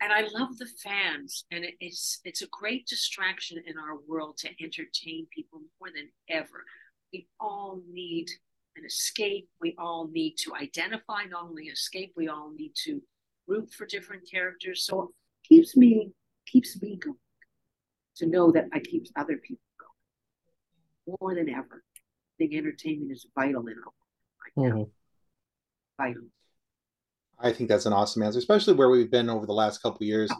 and 0.00 0.12
I 0.12 0.22
love 0.22 0.58
the 0.58 0.68
fans, 0.82 1.44
and 1.50 1.64
it, 1.64 1.74
it's 1.80 2.20
it's 2.24 2.42
a 2.42 2.48
great 2.48 2.86
distraction 2.86 3.62
in 3.66 3.78
our 3.78 3.98
world 4.08 4.36
to 4.38 4.48
entertain 4.60 5.26
people 5.34 5.60
more 5.80 5.90
than 5.94 6.08
ever. 6.28 6.64
We 7.12 7.28
all 7.40 7.80
need 7.90 8.26
an 8.76 8.84
escape. 8.84 9.48
We 9.60 9.76
all 9.78 10.08
need 10.10 10.36
to 10.38 10.54
identify, 10.54 11.24
not 11.30 11.44
only 11.44 11.64
escape. 11.64 12.12
We 12.16 12.28
all 12.28 12.50
need 12.50 12.72
to 12.84 13.00
root 13.46 13.72
for 13.72 13.86
different 13.86 14.28
characters. 14.28 14.84
So 14.86 15.02
it 15.02 15.08
keeps 15.48 15.76
me 15.76 16.10
keeps 16.46 16.80
me 16.82 16.96
going 16.96 17.16
to 18.16 18.26
know 18.26 18.50
that 18.50 18.66
I 18.72 18.80
keep 18.80 19.06
other 19.16 19.36
people 19.36 19.62
more 21.06 21.34
than 21.34 21.48
ever. 21.48 21.82
I 21.84 22.34
think 22.38 22.54
entertainment 22.54 23.12
is 23.12 23.26
vital 23.34 23.66
in 23.66 23.76
our 23.78 24.64
life. 24.66 24.72
Mm-hmm. 24.72 24.82
Vital. 26.02 26.22
I 27.38 27.52
think 27.52 27.68
that's 27.68 27.86
an 27.86 27.92
awesome 27.92 28.22
answer, 28.22 28.38
especially 28.38 28.74
where 28.74 28.88
we've 28.88 29.10
been 29.10 29.28
over 29.28 29.46
the 29.46 29.52
last 29.52 29.82
couple 29.82 30.06
years. 30.06 30.30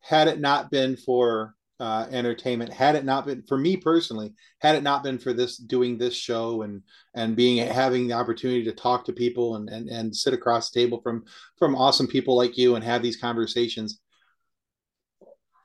Had 0.00 0.28
it 0.28 0.40
not 0.40 0.70
been 0.70 0.96
for 0.96 1.54
uh, 1.80 2.06
entertainment, 2.10 2.72
had 2.72 2.94
it 2.94 3.04
not 3.04 3.26
been 3.26 3.42
for 3.48 3.58
me 3.58 3.76
personally, 3.76 4.32
had 4.60 4.76
it 4.76 4.82
not 4.82 5.02
been 5.02 5.18
for 5.18 5.32
this 5.32 5.56
doing 5.56 5.98
this 5.98 6.14
show 6.14 6.62
and 6.62 6.82
and 7.14 7.34
being 7.34 7.66
having 7.66 8.06
the 8.06 8.14
opportunity 8.14 8.62
to 8.64 8.72
talk 8.72 9.04
to 9.04 9.12
people 9.12 9.56
and 9.56 9.68
and, 9.68 9.88
and 9.88 10.14
sit 10.14 10.32
across 10.32 10.70
the 10.70 10.80
table 10.80 11.00
from 11.02 11.24
from 11.58 11.74
awesome 11.74 12.06
people 12.06 12.36
like 12.36 12.56
you 12.56 12.76
and 12.76 12.84
have 12.84 13.02
these 13.02 13.16
conversations. 13.16 14.00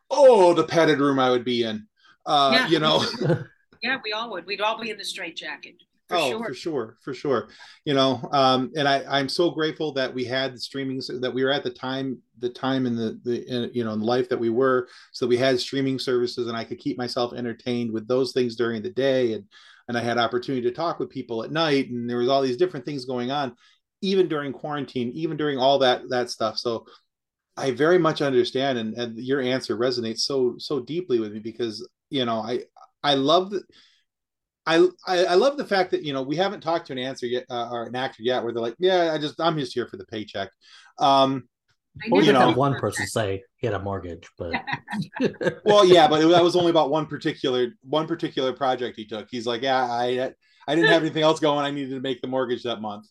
Oh, 0.09 0.53
the 0.53 0.63
padded 0.63 0.99
room 0.99 1.19
I 1.19 1.29
would 1.29 1.45
be 1.45 1.63
in. 1.63 1.87
Uh, 2.25 2.51
yeah. 2.53 2.67
you 2.67 2.79
know. 2.79 3.05
yeah, 3.85 3.99
we 4.03 4.13
all 4.13 4.31
would. 4.31 4.45
We'd 4.45 4.61
all 4.61 4.79
be 4.79 4.89
in 4.89 4.97
the 4.97 5.05
straight 5.05 5.35
jacket. 5.35 5.75
For 6.07 6.17
oh, 6.17 6.29
sure. 6.29 6.45
for 6.45 6.53
sure, 6.53 6.97
for 7.01 7.13
sure. 7.15 7.49
You 7.83 7.95
know, 7.95 8.29
um, 8.31 8.71
and 8.75 8.87
I, 8.87 9.03
I'm 9.09 9.27
so 9.27 9.49
grateful 9.49 9.91
that 9.93 10.13
we 10.13 10.23
had 10.23 10.53
the 10.53 10.59
streaming 10.59 11.01
that 11.19 11.33
we 11.33 11.43
were 11.43 11.51
at 11.51 11.63
the 11.63 11.71
time, 11.71 12.21
the 12.37 12.49
time 12.49 12.85
in 12.85 12.95
the 12.95 13.19
the 13.23 13.43
in, 13.47 13.71
you 13.73 13.83
know 13.83 13.93
in 13.93 14.01
life 14.01 14.29
that 14.29 14.39
we 14.39 14.51
were, 14.51 14.87
so 15.11 15.25
we 15.25 15.37
had 15.37 15.59
streaming 15.59 15.97
services, 15.97 16.47
and 16.47 16.55
I 16.55 16.63
could 16.63 16.77
keep 16.77 16.97
myself 16.97 17.33
entertained 17.33 17.91
with 17.91 18.07
those 18.07 18.33
things 18.33 18.55
during 18.55 18.83
the 18.83 18.91
day, 18.91 19.33
and 19.33 19.45
and 19.87 19.97
I 19.97 20.01
had 20.01 20.19
opportunity 20.19 20.61
to 20.67 20.75
talk 20.75 20.99
with 20.99 21.09
people 21.09 21.43
at 21.43 21.51
night, 21.51 21.89
and 21.89 22.07
there 22.07 22.17
was 22.17 22.29
all 22.29 22.43
these 22.43 22.57
different 22.57 22.85
things 22.85 23.05
going 23.05 23.31
on, 23.31 23.55
even 24.01 24.27
during 24.27 24.53
quarantine, 24.53 25.11
even 25.15 25.37
during 25.37 25.57
all 25.57 25.79
that 25.79 26.07
that 26.09 26.29
stuff. 26.29 26.59
So 26.59 26.85
I 27.57 27.71
very 27.71 27.97
much 27.97 28.21
understand, 28.21 28.77
and, 28.77 28.93
and 28.93 29.17
your 29.17 29.41
answer 29.41 29.75
resonates 29.75 30.19
so 30.19 30.55
so 30.59 30.79
deeply 30.79 31.19
with 31.19 31.33
me 31.33 31.39
because 31.39 31.87
you 32.11 32.25
know 32.25 32.41
I 32.41 32.63
I 33.05 33.15
love 33.15 33.51
that 33.51 33.63
I, 34.65 34.87
I, 35.05 35.25
I 35.25 35.33
love 35.35 35.57
the 35.57 35.65
fact 35.65 35.91
that 35.91 36.03
you 36.03 36.13
know 36.13 36.23
we 36.23 36.35
haven't 36.35 36.61
talked 36.61 36.87
to 36.87 36.93
an 36.93 36.99
answer 36.99 37.27
yet 37.27 37.45
uh, 37.49 37.69
or 37.69 37.83
an 37.83 37.95
actor 37.95 38.23
yet 38.23 38.43
where 38.43 38.51
they're 38.51 38.61
like, 38.61 38.75
yeah, 38.79 39.11
I 39.13 39.17
just 39.17 39.39
I'm 39.39 39.57
just 39.57 39.73
here 39.73 39.87
for 39.87 39.97
the 39.97 40.05
paycheck. 40.05 40.49
Um, 40.97 41.47
or 42.11 42.21
you 42.21 42.33
know, 42.33 42.51
one 42.51 42.75
person 42.75 43.05
say 43.07 43.43
he 43.57 43.67
had 43.67 43.75
a 43.75 43.79
mortgage, 43.79 44.27
but 44.37 44.53
well, 45.65 45.85
yeah, 45.85 46.07
but 46.07 46.23
it, 46.23 46.27
that 46.27 46.43
was 46.43 46.55
only 46.55 46.71
about 46.71 46.89
one 46.89 47.05
particular 47.05 47.69
one 47.83 48.07
particular 48.07 48.53
project 48.53 48.97
he 48.97 49.05
took. 49.05 49.27
He's 49.29 49.45
like, 49.45 49.61
yeah, 49.61 49.83
I 49.83 50.33
I 50.67 50.75
didn't 50.75 50.89
have 50.89 51.03
anything 51.03 51.23
else 51.23 51.39
going. 51.39 51.63
I 51.63 51.71
needed 51.71 51.91
to 51.91 52.01
make 52.01 52.21
the 52.21 52.27
mortgage 52.27 52.63
that 52.63 52.81
month. 52.81 53.05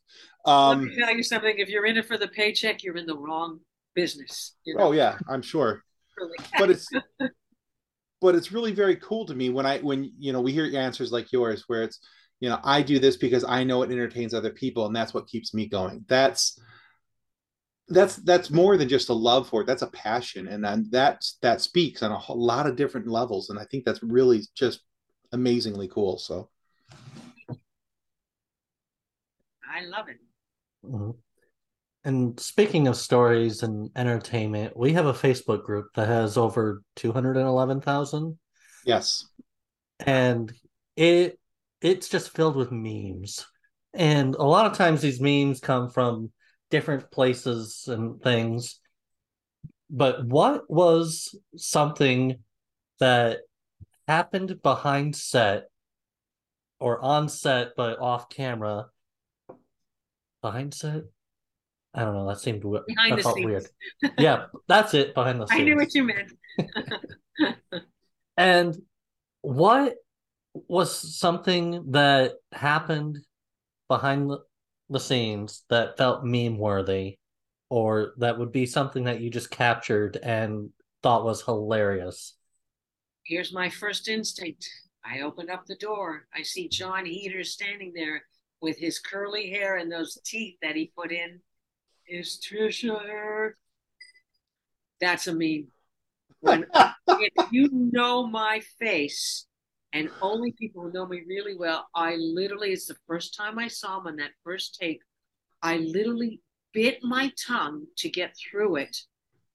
Um, 0.45 0.81
Let 0.81 0.89
me 0.89 0.97
tell 0.97 1.17
you 1.17 1.23
something. 1.23 1.55
If 1.57 1.69
you're 1.69 1.87
in 1.87 1.97
it 1.97 2.07
for 2.07 2.19
the 2.19 2.29
paycheck, 2.29 2.83
you're 2.83 2.97
in 2.97 3.07
the 3.07 3.17
wrong 3.17 3.61
business. 3.95 4.57
You 4.65 4.77
know? 4.77 4.89
Oh 4.89 4.93
yeah, 4.93 5.19
I'm 5.29 5.43
sure. 5.43 5.83
But 6.59 6.71
it's 6.71 6.89
but 8.25 8.35
it's 8.35 8.53
really 8.53 8.73
very 8.73 8.97
cool 8.97 9.27
to 9.27 9.35
me 9.35 9.51
when 9.51 9.67
I 9.67 9.81
when 9.81 10.11
you 10.19 10.33
know 10.33 10.41
we 10.41 10.51
hear 10.51 10.65
answers 10.75 11.13
like 11.13 11.31
yours 11.31 11.65
where 11.67 11.83
it's 11.83 11.99
you 12.41 12.49
know 12.49 12.59
I 12.65 12.81
do 12.81 12.99
this 12.99 13.19
because 13.19 13.45
I 13.45 13.65
know 13.65 13.83
it 13.83 13.91
entertains 13.91 14.33
other 14.33 14.49
people 14.49 14.87
and 14.87 14.97
that's 14.97 15.13
what 15.13 15.27
keeps 15.27 15.53
me 15.53 15.67
going. 15.67 16.07
That's 16.09 16.59
that's 17.89 18.17
that's 18.17 18.49
more 18.51 18.79
than 18.79 18.89
just 18.89 19.11
a 19.11 19.13
love 19.13 19.47
for 19.47 19.61
it. 19.61 19.67
That's 19.67 19.83
a 19.83 19.89
passion, 19.89 20.49
and 20.49 20.65
then 20.65 20.87
that's 20.91 21.37
that 21.43 21.61
speaks 21.61 22.03
on 22.03 22.13
a 22.13 22.19
whole 22.19 22.43
lot 22.43 22.67
of 22.67 22.77
different 22.77 23.09
levels. 23.09 23.51
And 23.51 23.59
I 23.59 23.67
think 23.67 23.85
that's 23.85 24.03
really 24.03 24.41
just 24.55 24.81
amazingly 25.33 25.89
cool. 25.89 26.17
So 26.17 26.49
I 29.71 29.85
love 29.85 30.09
it. 30.09 30.17
Mm-hmm. 30.83 31.11
And 32.05 32.39
speaking 32.39 32.87
of 32.87 32.97
stories 32.97 33.63
and 33.63 33.91
entertainment, 33.97 34.77
we 34.77 34.93
have 34.93 35.07
a 35.07 35.15
Facebook 35.15 35.65
group 35.65 35.87
that 35.95 36.07
has 36.07 36.37
over 36.37 36.83
211,000. 36.97 38.39
Yes. 38.85 39.27
And 40.01 40.53
it 40.97 41.39
it's 41.81 42.09
just 42.09 42.31
filled 42.31 42.57
with 42.57 42.71
memes. 42.73 43.47
And 43.95 44.35
a 44.35 44.43
lot 44.43 44.67
of 44.67 44.77
times 44.77 45.01
these 45.01 45.21
memes 45.21 45.61
come 45.61 45.89
from 45.89 46.31
different 46.71 47.11
places 47.11 47.85
and 47.89 48.21
things. 48.23 48.81
but 49.91 50.25
what 50.27 50.69
was 50.69 51.37
something 51.57 52.39
that 52.99 53.41
happened 54.09 54.61
behind 54.63 55.15
set 55.15 55.65
or 56.81 57.01
on 57.01 57.29
set 57.29 57.73
but 57.77 58.01
off 58.01 58.29
camera? 58.29 58.87
Behind 60.43 60.75
set? 60.75 61.05
I 61.95 62.05
don't 62.05 62.15
know. 62.15 62.27
That 62.27 62.41
seemed 62.41 62.65
weird. 62.65 62.87
Behind 62.87 63.13
that 63.13 63.17
the 63.17 63.23
felt 63.23 63.37
scenes. 63.37 63.47
weird. 63.47 64.15
Yeah, 64.19 64.47
that's 64.69 64.95
it. 64.95 65.15
Behind 65.15 65.41
the 65.41 65.47
scenes. 65.47 65.61
I 65.61 65.65
knew 65.65 65.77
what 65.77 65.95
you 65.95 66.05
meant. 66.05 66.33
And 68.37 68.77
what 69.43 69.95
was 70.53 71.19
something 71.19 71.93
that 71.93 72.33
happened 72.53 73.19
behind 73.89 74.31
the, 74.31 74.41
the 74.91 75.01
scenes 75.01 75.65
that 75.71 75.97
felt 75.97 76.25
meme 76.25 76.59
worthy, 76.59 77.19
or 77.71 78.15
that 78.19 78.39
would 78.39 78.53
be 78.53 78.67
something 78.67 79.05
that 79.05 79.21
you 79.21 79.31
just 79.31 79.51
captured 79.51 80.17
and 80.23 80.71
thought 81.03 81.25
was 81.25 81.43
hilarious? 81.43 82.35
Here's 83.25 83.53
my 83.53 83.71
first 83.71 84.09
instinct. 84.09 84.69
I 85.05 85.21
opened 85.21 85.51
up 85.51 85.67
the 85.67 85.77
door. 85.77 86.27
I 86.35 86.43
see 86.43 86.69
Jon 86.69 87.07
Heder 87.07 87.45
standing 87.45 87.93
there 87.95 88.23
with 88.61 88.79
his 88.79 88.99
curly 88.99 89.51
hair 89.51 89.77
and 89.77 89.91
those 89.91 90.19
teeth 90.25 90.57
that 90.63 90.77
he 90.77 90.93
put 90.97 91.13
in. 91.13 91.41
Is 92.07 92.41
Trisha 92.41 93.03
here? 93.03 93.57
That's 95.01 95.27
a 95.27 95.35
meme. 95.35 95.69
When 96.41 96.67
if 97.09 97.53
you 97.53 97.71
know 97.73 98.27
my 98.27 98.61
face, 98.79 99.47
and 99.95 100.11
only 100.21 100.53
people 100.53 100.83
who 100.83 100.93
know 100.93 101.07
me 101.07 101.23
really 101.27 101.57
well, 101.57 101.87
I 101.95 102.17
literally, 102.17 102.73
it's 102.73 102.87
the 102.87 102.97
first 103.07 103.35
time 103.35 103.59
I 103.59 103.69
saw 103.69 103.99
him 103.99 104.09
on 104.09 104.17
that 104.17 104.33
first 104.43 104.77
take. 104.79 105.01
I 105.63 105.79
literally 105.79 106.43
bit 106.75 106.99
my 107.03 107.33
tongue 107.47 107.87
to 107.99 108.11
get 108.11 108.37
through 108.37 108.77
it, 108.77 108.95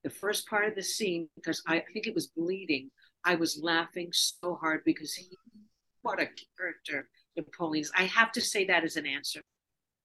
the 0.04 0.10
first 0.10 0.48
part 0.48 0.66
of 0.66 0.76
the 0.76 0.82
scene, 0.82 1.30
because 1.36 1.62
I 1.68 1.84
think 1.94 2.08
it 2.08 2.16
was 2.16 2.28
bleeding. 2.28 2.90
I 3.24 3.36
was 3.36 3.60
laughing 3.62 4.10
so 4.12 4.56
hard 4.56 4.82
because 4.86 5.14
he, 5.14 5.28
what 6.02 6.22
a 6.22 6.30
character 6.58 7.10
Napoleon 7.36 7.82
is. 7.84 7.92
I 7.96 8.04
have 8.04 8.32
to 8.32 8.42
say 8.42 8.66
that 8.66 8.84
as 8.84 8.96
an 8.96 9.06
answer. 9.06 9.42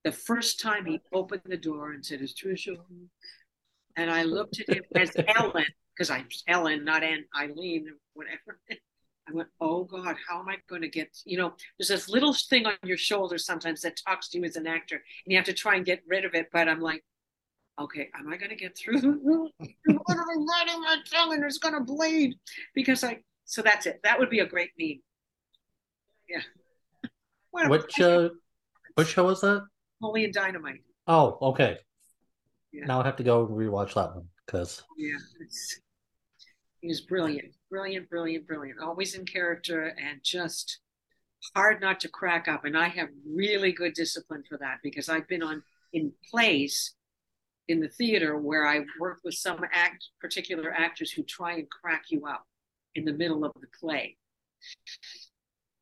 The 0.04 0.12
first 0.12 0.60
time 0.60 0.84
he 0.84 1.00
opened 1.12 1.42
the 1.46 1.56
door 1.56 1.92
and 1.92 2.04
said, 2.04 2.20
Is 2.20 2.34
Trisha? 2.34 2.76
And 3.96 4.10
I 4.10 4.24
looked 4.24 4.60
at 4.60 4.76
him 4.76 4.84
as 4.94 5.12
Ellen, 5.36 5.64
because 5.94 6.10
I'm 6.10 6.28
Ellen, 6.46 6.84
not 6.84 7.02
Aunt 7.02 7.24
Eileen 7.38 7.88
or 7.88 7.96
whatever. 8.12 8.60
I 8.70 9.32
went, 9.32 9.48
Oh 9.60 9.84
God, 9.84 10.16
how 10.28 10.40
am 10.40 10.48
I 10.48 10.56
going 10.68 10.82
to 10.82 10.88
get, 10.88 11.16
you 11.24 11.38
know, 11.38 11.54
there's 11.78 11.88
this 11.88 12.08
little 12.08 12.34
thing 12.34 12.66
on 12.66 12.74
your 12.82 12.98
shoulder 12.98 13.38
sometimes 13.38 13.80
that 13.82 13.98
talks 14.06 14.28
to 14.30 14.38
you 14.38 14.44
as 14.44 14.56
an 14.56 14.66
actor, 14.66 14.96
and 14.96 15.32
you 15.32 15.36
have 15.36 15.46
to 15.46 15.54
try 15.54 15.76
and 15.76 15.86
get 15.86 16.02
rid 16.06 16.24
of 16.24 16.34
it. 16.34 16.48
But 16.52 16.68
I'm 16.68 16.80
like, 16.80 17.02
okay, 17.80 18.10
am 18.14 18.28
I 18.28 18.36
going 18.36 18.50
to 18.50 18.56
get 18.56 18.76
through? 18.76 18.98
I'm 18.98 19.08
literally 19.86 20.46
biting 20.46 20.80
my 20.80 20.98
tongue 21.10 21.34
and 21.34 21.44
it's 21.44 21.58
going 21.58 21.74
to 21.74 21.80
bleed 21.80 22.36
because 22.74 23.02
I, 23.04 23.20
so 23.44 23.62
that's 23.62 23.86
it. 23.86 24.00
That 24.04 24.18
would 24.18 24.30
be 24.30 24.40
a 24.40 24.46
great 24.46 24.70
meme. 24.78 25.00
Yeah. 26.28 26.40
What 27.50 27.70
uh, 28.00 28.30
which 28.96 29.10
show 29.10 29.26
was 29.26 29.40
that? 29.42 29.64
Napoleon 30.00 30.32
Dynamite. 30.32 30.82
Oh, 31.06 31.38
okay. 31.40 31.78
Yeah. 32.72 32.86
Now 32.86 33.00
I 33.00 33.04
have 33.04 33.16
to 33.16 33.22
go 33.22 33.46
rewatch 33.46 33.94
that 33.94 34.14
one 34.14 34.28
because 34.46 34.82
Yeah, 34.98 35.16
he 36.80 36.88
was 36.88 37.00
brilliant, 37.00 37.54
brilliant, 37.70 38.10
brilliant, 38.10 38.46
brilliant. 38.46 38.80
Always 38.80 39.14
in 39.14 39.24
character 39.24 39.94
and 39.98 40.20
just 40.22 40.80
hard 41.54 41.80
not 41.80 42.00
to 42.00 42.08
crack 42.08 42.48
up. 42.48 42.64
And 42.64 42.76
I 42.76 42.88
have 42.88 43.08
really 43.26 43.72
good 43.72 43.94
discipline 43.94 44.42
for 44.48 44.58
that 44.58 44.78
because 44.82 45.08
I've 45.08 45.28
been 45.28 45.42
on 45.42 45.62
in 45.92 46.12
plays 46.30 46.94
in 47.68 47.80
the 47.80 47.88
theater 47.88 48.36
where 48.36 48.66
I 48.66 48.84
work 48.98 49.20
with 49.24 49.34
some 49.34 49.64
act 49.72 50.08
particular 50.20 50.72
actors 50.72 51.10
who 51.10 51.22
try 51.22 51.54
and 51.54 51.70
crack 51.70 52.04
you 52.08 52.26
up 52.26 52.44
in 52.94 53.04
the 53.04 53.12
middle 53.12 53.44
of 53.44 53.52
the 53.60 53.66
play. 53.78 54.16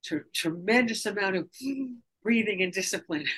T- 0.05 0.19
tremendous 0.35 1.07
amount 1.07 1.37
of 1.37 1.49
breathing 2.23 2.63
and 2.63 2.73
discipline. 2.73 3.25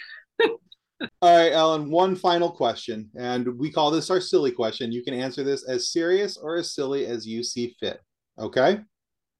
All 1.20 1.36
right, 1.36 1.52
Ellen, 1.52 1.90
one 1.90 2.16
final 2.16 2.50
question. 2.50 3.10
And 3.16 3.58
we 3.58 3.70
call 3.70 3.90
this 3.90 4.10
our 4.10 4.20
silly 4.20 4.52
question. 4.52 4.92
You 4.92 5.02
can 5.02 5.14
answer 5.14 5.42
this 5.42 5.68
as 5.68 5.90
serious 5.90 6.36
or 6.36 6.56
as 6.56 6.74
silly 6.74 7.06
as 7.06 7.26
you 7.26 7.42
see 7.42 7.74
fit. 7.80 8.00
Okay. 8.38 8.80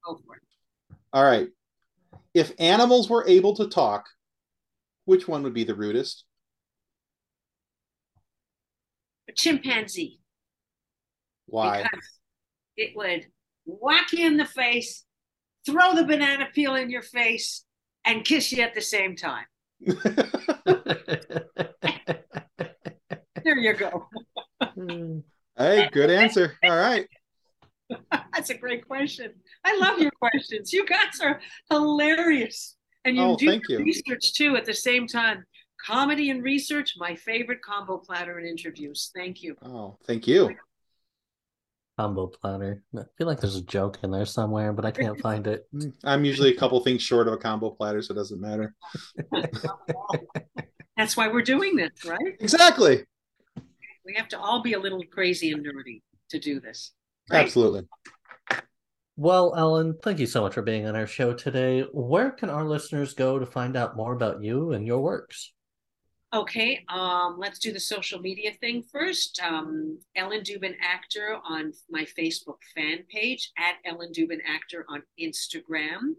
Go 0.05 0.21
for 0.27 0.37
it. 0.37 0.43
All 1.13 1.25
right. 1.25 1.49
If 2.35 2.53
animals 2.59 3.09
were 3.09 3.27
able 3.29 3.55
to 3.57 3.69
talk, 3.69 4.07
which 5.05 5.29
one 5.29 5.43
would 5.43 5.55
be 5.55 5.65
the 5.65 5.75
rudest? 5.75 6.25
A 9.29 9.33
chimpanzee. 9.33 10.21
Why? 11.47 11.83
Because 11.83 12.09
it 12.77 12.97
would 12.97 13.27
whack 13.65 14.13
you 14.13 14.27
in 14.27 14.37
the 14.37 14.45
face, 14.45 15.05
throw 15.65 15.95
the 15.95 16.05
banana 16.05 16.49
peel 16.53 16.75
in 16.75 16.91
your 16.91 17.03
face, 17.03 17.65
and 18.05 18.25
kiss 18.25 18.53
you 18.53 18.63
at 18.63 18.75
the 18.75 18.81
same 18.81 19.17
time. 19.17 19.45
There 23.45 23.59
you 23.59 23.75
go. 23.75 24.09
hey, 25.59 25.89
good 25.93 26.11
answer. 26.11 26.57
All 26.65 26.77
right. 26.77 27.07
That's 28.33 28.51
a 28.51 28.55
great 28.57 28.87
question. 28.87 29.33
I 29.65 29.77
love 29.79 29.99
your 29.99 30.11
questions. 30.13 30.73
You 30.73 30.87
guys 30.87 31.21
are 31.23 31.41
hilarious. 31.71 32.77
And 33.05 33.17
you 33.17 33.23
Oh, 33.23 33.37
do 33.37 33.61
you. 33.69 33.79
research 33.79 34.33
too 34.33 34.57
at 34.57 34.65
the 34.65 34.73
same 34.73 35.07
time. 35.07 35.45
Comedy 35.85 36.31
and 36.31 36.43
research, 36.43 36.95
my 36.97 37.15
favorite 37.15 37.61
combo 37.61 37.99
platter 37.99 38.39
in 38.41 38.47
interviews. 38.47 39.11
Thank 39.15 39.43
you. 39.43 39.55
Oh, 39.63 39.99
thank 40.07 40.27
you. 40.27 40.57
Combo 41.97 42.27
platter. 42.27 42.83
I 42.97 43.03
feel 43.17 43.27
like 43.27 43.41
there's 43.41 43.57
a 43.57 43.63
joke 43.63 43.99
in 44.03 44.11
there 44.11 44.27
somewhere, 44.27 44.73
but 44.73 44.85
I 44.85 44.91
can't 44.91 45.21
find 45.21 45.47
it. 45.47 45.67
Mm, 45.75 45.93
I'm 46.05 46.25
usually 46.25 46.55
a 46.55 46.57
couple 46.57 46.79
things 46.81 47.03
short 47.03 47.27
of 47.27 47.35
a 47.35 47.37
combo 47.37 47.71
platter, 47.71 48.01
so 48.01 48.15
it 48.15 48.17
doesn't 48.17 48.41
matter. 48.41 48.75
That's 50.97 51.17
why 51.17 51.27
we're 51.27 51.43
doing 51.43 51.75
this, 51.75 52.05
right? 52.05 52.37
Exactly. 52.39 53.05
We 54.05 54.15
have 54.15 54.29
to 54.29 54.39
all 54.39 54.63
be 54.63 54.75
a 54.75 54.79
little 54.79 55.03
crazy 55.11 55.51
and 55.51 55.67
nerdy 55.67 56.03
to 56.31 56.39
do 56.39 56.61
this. 56.61 56.93
Right? 57.31 57.45
Absolutely. 57.45 57.89
Well, 59.17 59.55
Ellen, 59.57 59.97
thank 60.03 60.21
you 60.21 60.27
so 60.27 60.43
much 60.43 60.55
for 60.55 60.63
being 60.63 60.87
on 60.87 60.95
our 60.95 61.07
show 61.07 61.33
today. 61.33 61.83
Where 61.93 62.31
can 62.31 62.51
our 62.51 62.65
listeners 62.65 63.15
go 63.15 63.39
to 63.39 63.47
find 63.47 63.77
out 63.77 63.97
more 63.97 64.13
about 64.13 64.43
you 64.43 64.73
and 64.73 64.87
your 64.87 65.01
works? 65.01 65.53
Okay, 66.35 66.85
um, 66.89 67.37
let's 67.39 67.61
do 67.61 67.73
the 67.73 67.79
social 67.79 68.21
media 68.21 68.51
thing 68.61 68.83
first. 68.83 69.41
Um, 69.41 70.01
Ellen 70.17 70.41
Dubin 70.41 70.75
Actor 70.83 71.39
on 71.49 71.73
my 71.89 72.05
Facebook 72.19 72.59
fan 72.75 73.05
page, 73.09 73.53
at 73.57 73.77
Ellen 73.85 74.11
Dubin 74.13 74.41
Actor 74.45 74.85
on 74.89 75.05
Instagram, 75.21 76.17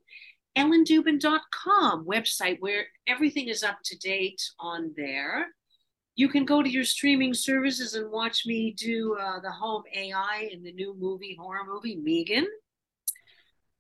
ellendubin.com 0.58 2.06
website 2.06 2.62
where 2.62 2.86
everything 3.08 3.50
is 3.50 3.62
up 3.62 3.80
to 3.84 3.98
date 3.98 4.42
on 4.58 4.94
there. 4.96 5.48
You 6.16 6.30
can 6.30 6.46
go 6.46 6.64
to 6.64 6.70
your 6.70 6.86
streaming 6.86 7.34
services 7.34 7.96
and 7.96 8.10
watch 8.10 8.46
me 8.46 8.72
do 8.72 9.18
uh, 9.20 9.42
the 9.42 9.52
home 9.52 9.84
AI 9.94 10.48
in 10.50 10.64
the 10.64 10.72
new 10.72 10.96
movie, 10.98 11.36
horror 11.38 11.66
movie, 11.68 11.98
Megan. 11.98 12.48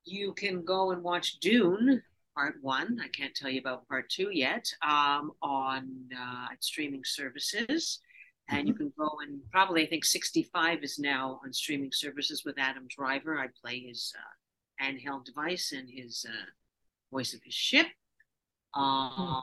You 0.04 0.34
can 0.34 0.66
go 0.66 0.92
and 0.92 1.02
watch 1.02 1.40
Dune, 1.40 2.02
part 2.36 2.56
one. 2.62 3.00
I 3.04 3.08
can't 3.08 3.34
tell 3.34 3.50
you 3.50 3.60
about 3.60 3.88
part 3.88 4.10
two 4.10 4.30
yet 4.32 4.70
um, 4.88 5.32
on 5.42 5.90
uh, 6.18 6.48
streaming 6.60 7.04
services. 7.04 8.00
And 8.50 8.68
you 8.68 8.76
can 8.76 8.94
go 8.98 9.10
and 9.26 9.40
probably, 9.52 9.84
I 9.84 9.88
think 9.88 10.06
65 10.06 10.84
is 10.84 11.00
now 11.00 11.40
on 11.44 11.52
streaming 11.52 11.92
services 11.92 12.44
with 12.46 12.60
Adam 12.60 12.86
Driver. 12.88 13.40
I 13.40 13.48
play 13.60 13.80
his 13.80 14.14
uh, 14.16 14.84
handheld 14.86 15.26
device 15.26 15.72
and 15.72 15.90
his 15.90 16.26
uh, 16.30 16.46
voice 17.12 17.34
of 17.34 17.42
his 17.44 17.56
ship. 17.56 17.88
Um, 18.76 19.42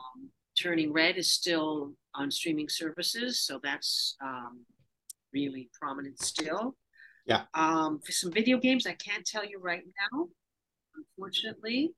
Turning 0.61 0.93
Red 0.93 1.17
is 1.17 1.31
still 1.31 1.93
on 2.15 2.29
streaming 2.31 2.69
services, 2.69 3.41
so 3.41 3.59
that's 3.61 4.15
um, 4.23 4.61
really 5.33 5.69
prominent 5.77 6.21
still. 6.21 6.75
Yeah. 7.25 7.43
Um, 7.53 7.99
for 8.05 8.11
some 8.11 8.31
video 8.31 8.57
games, 8.57 8.85
I 8.85 8.93
can't 8.93 9.25
tell 9.25 9.45
you 9.45 9.59
right 9.59 9.83
now, 10.13 10.27
unfortunately. 10.95 11.93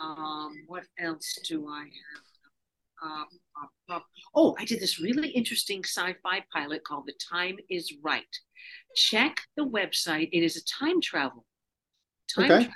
Um, 0.00 0.64
what 0.66 0.84
else 0.98 1.38
do 1.46 1.68
I 1.68 1.80
have? 1.80 2.22
Um, 3.02 3.26
uh, 3.88 3.94
uh, 3.94 4.00
oh, 4.34 4.54
I 4.58 4.64
did 4.64 4.80
this 4.80 5.00
really 5.00 5.30
interesting 5.30 5.82
sci-fi 5.84 6.44
pilot 6.52 6.84
called 6.84 7.06
"The 7.06 7.14
Time 7.30 7.56
Is 7.68 7.92
Right." 8.02 8.24
Check 8.94 9.40
the 9.56 9.64
website. 9.66 10.28
It 10.32 10.42
is 10.42 10.56
a 10.56 10.64
time 10.64 11.00
travel. 11.00 11.44
Time 12.34 12.44
Okay. 12.44 12.64
travel. 12.64 12.74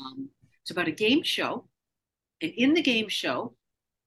Um, 0.00 0.30
it's 0.62 0.70
about 0.70 0.88
a 0.88 0.92
game 0.92 1.22
show, 1.22 1.68
and 2.40 2.52
in 2.52 2.74
the 2.74 2.82
game 2.82 3.08
show, 3.08 3.54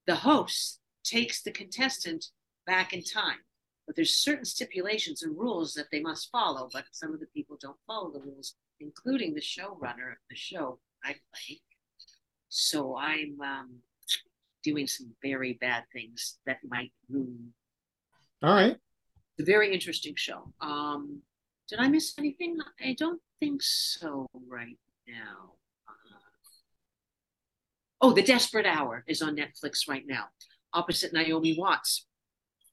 the 0.08 0.16
host 0.16 0.80
takes 1.04 1.44
the 1.44 1.52
contestant 1.52 2.26
back 2.66 2.94
in 2.94 3.04
time. 3.04 3.40
But 3.86 3.96
there's 3.96 4.14
certain 4.14 4.46
stipulations 4.46 5.24
and 5.24 5.38
rules 5.38 5.74
that 5.74 5.88
they 5.92 6.00
must 6.00 6.32
follow. 6.32 6.70
But 6.72 6.86
some 6.92 7.14
of 7.14 7.20
the 7.20 7.28
people 7.28 7.58
don't 7.62 7.78
follow 7.86 8.12
the 8.12 8.22
rules, 8.22 8.56
including 8.80 9.34
the 9.34 9.42
showrunner 9.42 10.14
of 10.14 10.18
the 10.30 10.36
show 10.36 10.80
I 11.04 11.16
play. 11.34 11.62
So 12.56 12.96
I'm 12.96 13.42
um, 13.42 13.80
doing 14.64 14.86
some 14.86 15.10
very 15.24 15.54
bad 15.60 15.86
things 15.92 16.38
that 16.46 16.58
might 16.64 16.92
ruin 17.10 17.52
All 18.44 18.54
right. 18.54 18.76
it's 18.76 19.50
a 19.50 19.52
very 19.52 19.74
interesting 19.74 20.14
show. 20.16 20.54
Um, 20.62 21.24
did 21.68 21.80
I 21.80 21.88
miss 21.88 22.14
anything? 22.20 22.60
I 22.80 22.94
don't 22.94 23.20
think 23.40 23.64
so 23.64 24.28
right 24.48 24.78
now. 25.08 25.54
Uh, 25.88 26.20
oh, 28.02 28.14
The 28.14 28.22
Desperate 28.22 28.68
Hour 28.68 29.04
is 29.08 29.24
on 29.24 29.36
Netflix 29.36 29.90
right 29.90 30.04
now, 30.06 30.26
opposite 30.74 31.12
Naomi 31.12 31.56
Watts. 31.58 32.06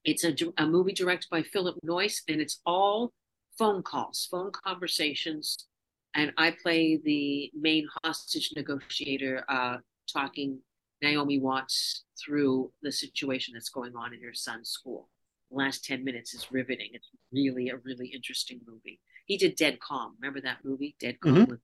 It's 0.04 0.24
a, 0.24 0.34
a 0.58 0.66
movie 0.66 0.92
directed 0.92 1.30
by 1.30 1.42
Philip 1.42 1.76
Noyce, 1.82 2.20
and 2.28 2.38
it's 2.38 2.60
all 2.66 3.14
phone 3.58 3.82
calls, 3.82 4.28
phone 4.30 4.52
conversations. 4.52 5.68
And 6.14 6.32
I 6.36 6.54
play 6.62 6.98
the 7.02 7.50
main 7.58 7.86
hostage 8.04 8.52
negotiator, 8.56 9.44
uh, 9.48 9.76
talking 10.12 10.58
Naomi 11.02 11.38
Watts 11.38 12.04
through 12.22 12.72
the 12.82 12.92
situation 12.92 13.54
that's 13.54 13.68
going 13.70 13.94
on 13.96 14.12
in 14.12 14.22
her 14.22 14.34
son's 14.34 14.70
school. 14.70 15.08
The 15.50 15.56
last 15.58 15.84
10 15.84 16.04
minutes 16.04 16.34
is 16.34 16.50
riveting. 16.50 16.90
It's 16.92 17.08
really 17.32 17.68
a 17.70 17.76
really 17.78 18.08
interesting 18.08 18.60
movie. 18.66 19.00
He 19.26 19.36
did 19.36 19.54
Dead 19.56 19.78
Calm. 19.80 20.16
Remember 20.20 20.40
that 20.40 20.58
movie, 20.64 20.96
Dead 21.00 21.20
Calm? 21.20 21.46
Mhm. 21.46 21.60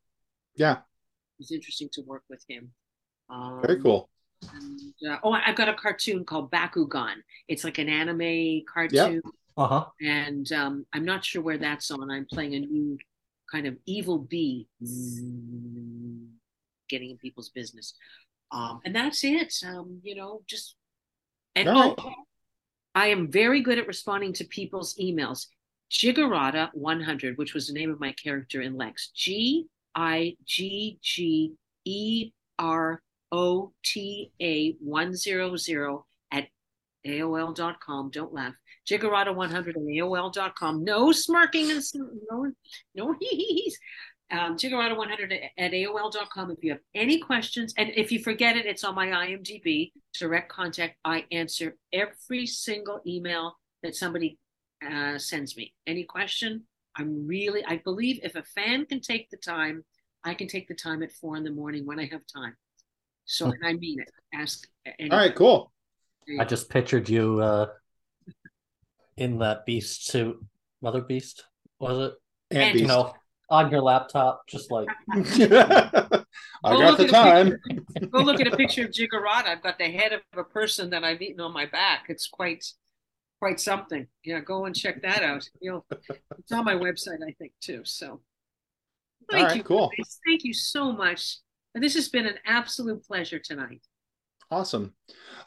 Yeah, 0.54 0.82
It's 1.38 1.52
interesting 1.52 1.88
to 1.92 2.02
work 2.02 2.22
with 2.30 2.42
him. 2.48 2.72
Um, 3.28 3.60
very 3.62 3.80
cool. 3.82 4.08
and, 4.54 4.94
uh, 5.10 5.18
oh, 5.22 5.32
I've 5.32 5.56
got 5.56 5.68
a 5.68 5.74
cartoon 5.74 6.24
called 6.24 6.50
Bakugan. 6.50 7.16
It's 7.48 7.64
like 7.64 7.78
an 7.78 7.88
anime 7.88 8.62
cartoon, 8.72 9.20
Uh 9.56 9.66
huh. 9.68 9.86
and 10.00 10.50
um, 10.52 10.86
I'm 10.92 11.04
not 11.04 11.24
sure 11.24 11.42
where 11.42 11.58
that's 11.58 11.90
on. 11.90 12.10
I'm 12.10 12.26
playing 12.26 12.54
a 12.54 12.60
new 12.60 12.96
kind 13.50 13.66
of 13.66 13.76
evil 13.86 14.18
bee, 14.18 14.66
getting 16.88 17.10
in 17.10 17.18
people's 17.18 17.50
business, 17.50 17.94
um, 18.52 18.80
and 18.84 18.94
that's 18.94 19.24
it. 19.24 19.54
Um, 19.66 20.00
you 20.02 20.14
know, 20.14 20.42
just 20.46 20.76
and 21.54 21.68
oh, 21.68 21.96
I 22.94 23.08
am 23.08 23.30
very 23.30 23.62
good 23.62 23.78
at 23.78 23.86
responding 23.86 24.32
to 24.34 24.44
people's 24.44 24.94
emails. 24.96 25.46
Giggerota 25.90 26.70
100, 26.74 27.38
which 27.38 27.54
was 27.54 27.68
the 27.68 27.72
name 27.72 27.90
of 27.90 28.00
my 28.00 28.12
character 28.12 28.60
in 28.60 28.74
LEXX. 28.74 29.12
G 29.14 29.66
I 29.94 30.36
G 30.44 30.98
G 31.02 31.52
E 31.84 32.32
R 32.58 33.02
O 33.32 33.72
T 33.84 34.32
A 34.40 34.72
100 34.80 35.52
at 35.52 36.06
AOL.com. 37.06 38.10
Don't 38.10 38.32
laugh. 38.32 38.54
Giggerota 38.88 39.34
100 39.34 39.76
at 39.76 39.82
AOL.com. 39.82 40.84
No 40.84 41.12
smirking 41.12 41.70
and 41.70 41.82
no, 42.30 42.52
no 42.94 43.14
hee 43.20 43.74
um, 44.30 44.56
Giggerota 44.56 44.96
100 44.96 45.32
at- 45.32 45.50
at 45.56 45.72
AOL.com. 45.72 46.50
If 46.50 46.62
you 46.62 46.72
have 46.72 46.80
any 46.94 47.18
questions, 47.18 47.74
and 47.76 47.90
if 47.94 48.10
you 48.10 48.18
forget 48.18 48.56
it, 48.56 48.66
it's 48.66 48.84
on 48.84 48.94
my 48.94 49.06
IMDb 49.08 49.92
direct 50.18 50.50
contact. 50.50 50.96
I 51.04 51.24
answer 51.30 51.76
every 51.92 52.46
single 52.46 53.00
email 53.06 53.56
that 53.82 53.94
somebody 53.94 54.38
uh, 54.86 55.18
sends 55.18 55.56
me. 55.56 55.74
Any 55.86 56.04
question? 56.04 56.64
I'm 56.96 57.26
really, 57.26 57.64
I 57.64 57.78
believe 57.78 58.20
if 58.22 58.34
a 58.34 58.42
fan 58.42 58.86
can 58.86 59.00
take 59.00 59.30
the 59.30 59.36
time, 59.36 59.84
I 60.24 60.34
can 60.34 60.48
take 60.48 60.66
the 60.66 60.74
time 60.74 61.02
at 61.02 61.12
four 61.12 61.36
in 61.36 61.44
the 61.44 61.50
morning 61.50 61.86
when 61.86 62.00
I 62.00 62.06
have 62.06 62.22
time. 62.34 62.56
So, 63.26 63.46
and 63.46 63.64
I 63.64 63.74
mean 63.74 64.00
it. 64.00 64.10
Ask. 64.34 64.66
Any, 64.98 65.10
All 65.10 65.18
right, 65.18 65.34
cool. 65.34 65.72
I 66.40 66.44
just 66.44 66.68
pictured 66.70 67.08
you 67.08 67.40
uh, 67.40 67.66
in 69.16 69.38
that 69.38 69.64
beast 69.66 70.06
suit, 70.08 70.36
Mother 70.82 71.00
Beast, 71.00 71.44
was 71.78 72.10
it? 72.10 72.14
And- 72.56 72.78
You 72.80 72.86
know, 72.86 73.14
on 73.48 73.70
your 73.70 73.80
laptop, 73.80 74.42
just 74.48 74.70
like 74.72 74.88
I 75.10 76.24
Go 76.64 76.78
got 76.78 76.98
the 76.98 77.06
time. 77.08 77.58
picture- 77.68 78.06
Go 78.08 78.18
look 78.20 78.40
at 78.40 78.46
a 78.52 78.56
picture 78.56 78.84
of 78.84 78.90
Giggerota. 78.90 79.46
I've 79.46 79.62
got 79.62 79.78
the 79.78 79.84
head 79.90 80.12
of 80.12 80.20
a 80.36 80.44
person 80.44 80.90
that 80.90 81.04
I've 81.04 81.22
eaten 81.22 81.40
on 81.40 81.52
my 81.52 81.66
back. 81.66 82.06
It's 82.08 82.28
quite, 82.28 82.64
quite 83.40 83.60
something. 83.60 84.06
Yeah, 84.24 84.40
go 84.40 84.64
and 84.66 84.74
check 84.74 85.02
that 85.02 85.22
out. 85.22 85.48
You'll, 85.60 85.86
it's 86.38 86.52
on 86.52 86.64
my 86.64 86.74
website, 86.74 87.18
I 87.26 87.32
think, 87.38 87.52
too. 87.60 87.82
So, 87.84 88.20
All 89.32 89.42
right, 89.42 89.56
you, 89.56 89.62
cool. 89.62 89.90
guys. 89.96 90.18
Thank 90.26 90.44
you 90.44 90.52
so 90.52 90.92
much. 90.92 91.38
And 91.74 91.84
this 91.84 91.94
has 91.94 92.08
been 92.08 92.26
an 92.26 92.38
absolute 92.46 93.04
pleasure 93.04 93.38
tonight. 93.38 93.82
Awesome. 94.50 94.94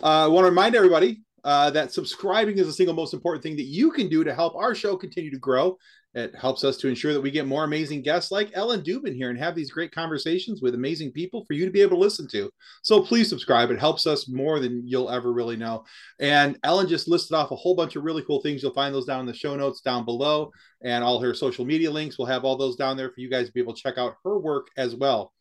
Uh, 0.03 0.25
I 0.25 0.27
want 0.27 0.43
to 0.43 0.49
remind 0.49 0.75
everybody 0.75 1.21
uh, 1.43 1.69
that 1.71 1.93
subscribing 1.93 2.57
is 2.57 2.67
the 2.67 2.73
single 2.73 2.95
most 2.95 3.13
important 3.13 3.43
thing 3.43 3.55
that 3.55 3.63
you 3.63 3.91
can 3.91 4.09
do 4.09 4.23
to 4.23 4.33
help 4.33 4.55
our 4.55 4.75
show 4.75 4.97
continue 4.97 5.31
to 5.31 5.39
grow. 5.39 5.77
It 6.15 6.35
helps 6.35 6.63
us 6.63 6.75
to 6.77 6.87
ensure 6.87 7.13
that 7.13 7.21
we 7.21 7.29
get 7.29 7.45
more 7.45 7.63
amazing 7.63 8.01
guests 8.01 8.31
like 8.31 8.49
Ellen 8.55 8.81
Dubin 8.81 9.15
here 9.15 9.29
and 9.29 9.37
have 9.37 9.55
these 9.55 9.71
great 9.71 9.91
conversations 9.91 10.59
with 10.61 10.73
amazing 10.73 11.11
people 11.11 11.45
for 11.45 11.53
you 11.53 11.65
to 11.65 11.71
be 11.71 11.81
able 11.81 11.97
to 11.97 12.01
listen 12.01 12.27
to. 12.29 12.49
So 12.81 13.01
please 13.01 13.29
subscribe. 13.29 13.69
It 13.69 13.79
helps 13.79 14.07
us 14.07 14.27
more 14.27 14.59
than 14.59 14.81
you'll 14.85 15.11
ever 15.11 15.31
really 15.31 15.55
know. 15.55 15.85
And 16.19 16.57
Ellen 16.63 16.87
just 16.87 17.07
listed 17.07 17.35
off 17.35 17.51
a 17.51 17.55
whole 17.55 17.75
bunch 17.75 17.95
of 17.95 18.03
really 18.03 18.23
cool 18.23 18.41
things. 18.41 18.63
You'll 18.63 18.73
find 18.73 18.93
those 18.93 19.05
down 19.05 19.21
in 19.21 19.27
the 19.27 19.33
show 19.33 19.55
notes 19.55 19.81
down 19.81 20.03
below 20.03 20.51
and 20.83 21.03
all 21.03 21.21
her 21.21 21.35
social 21.35 21.63
media 21.63 21.91
links. 21.91 22.17
We'll 22.17 22.27
have 22.27 22.43
all 22.43 22.57
those 22.57 22.75
down 22.75 22.97
there 22.97 23.11
for 23.11 23.21
you 23.21 23.29
guys 23.29 23.45
to 23.45 23.53
be 23.53 23.61
able 23.61 23.75
to 23.75 23.81
check 23.81 23.99
out 23.99 24.15
her 24.23 24.39
work 24.39 24.67
as 24.77 24.95
well. 24.95 25.31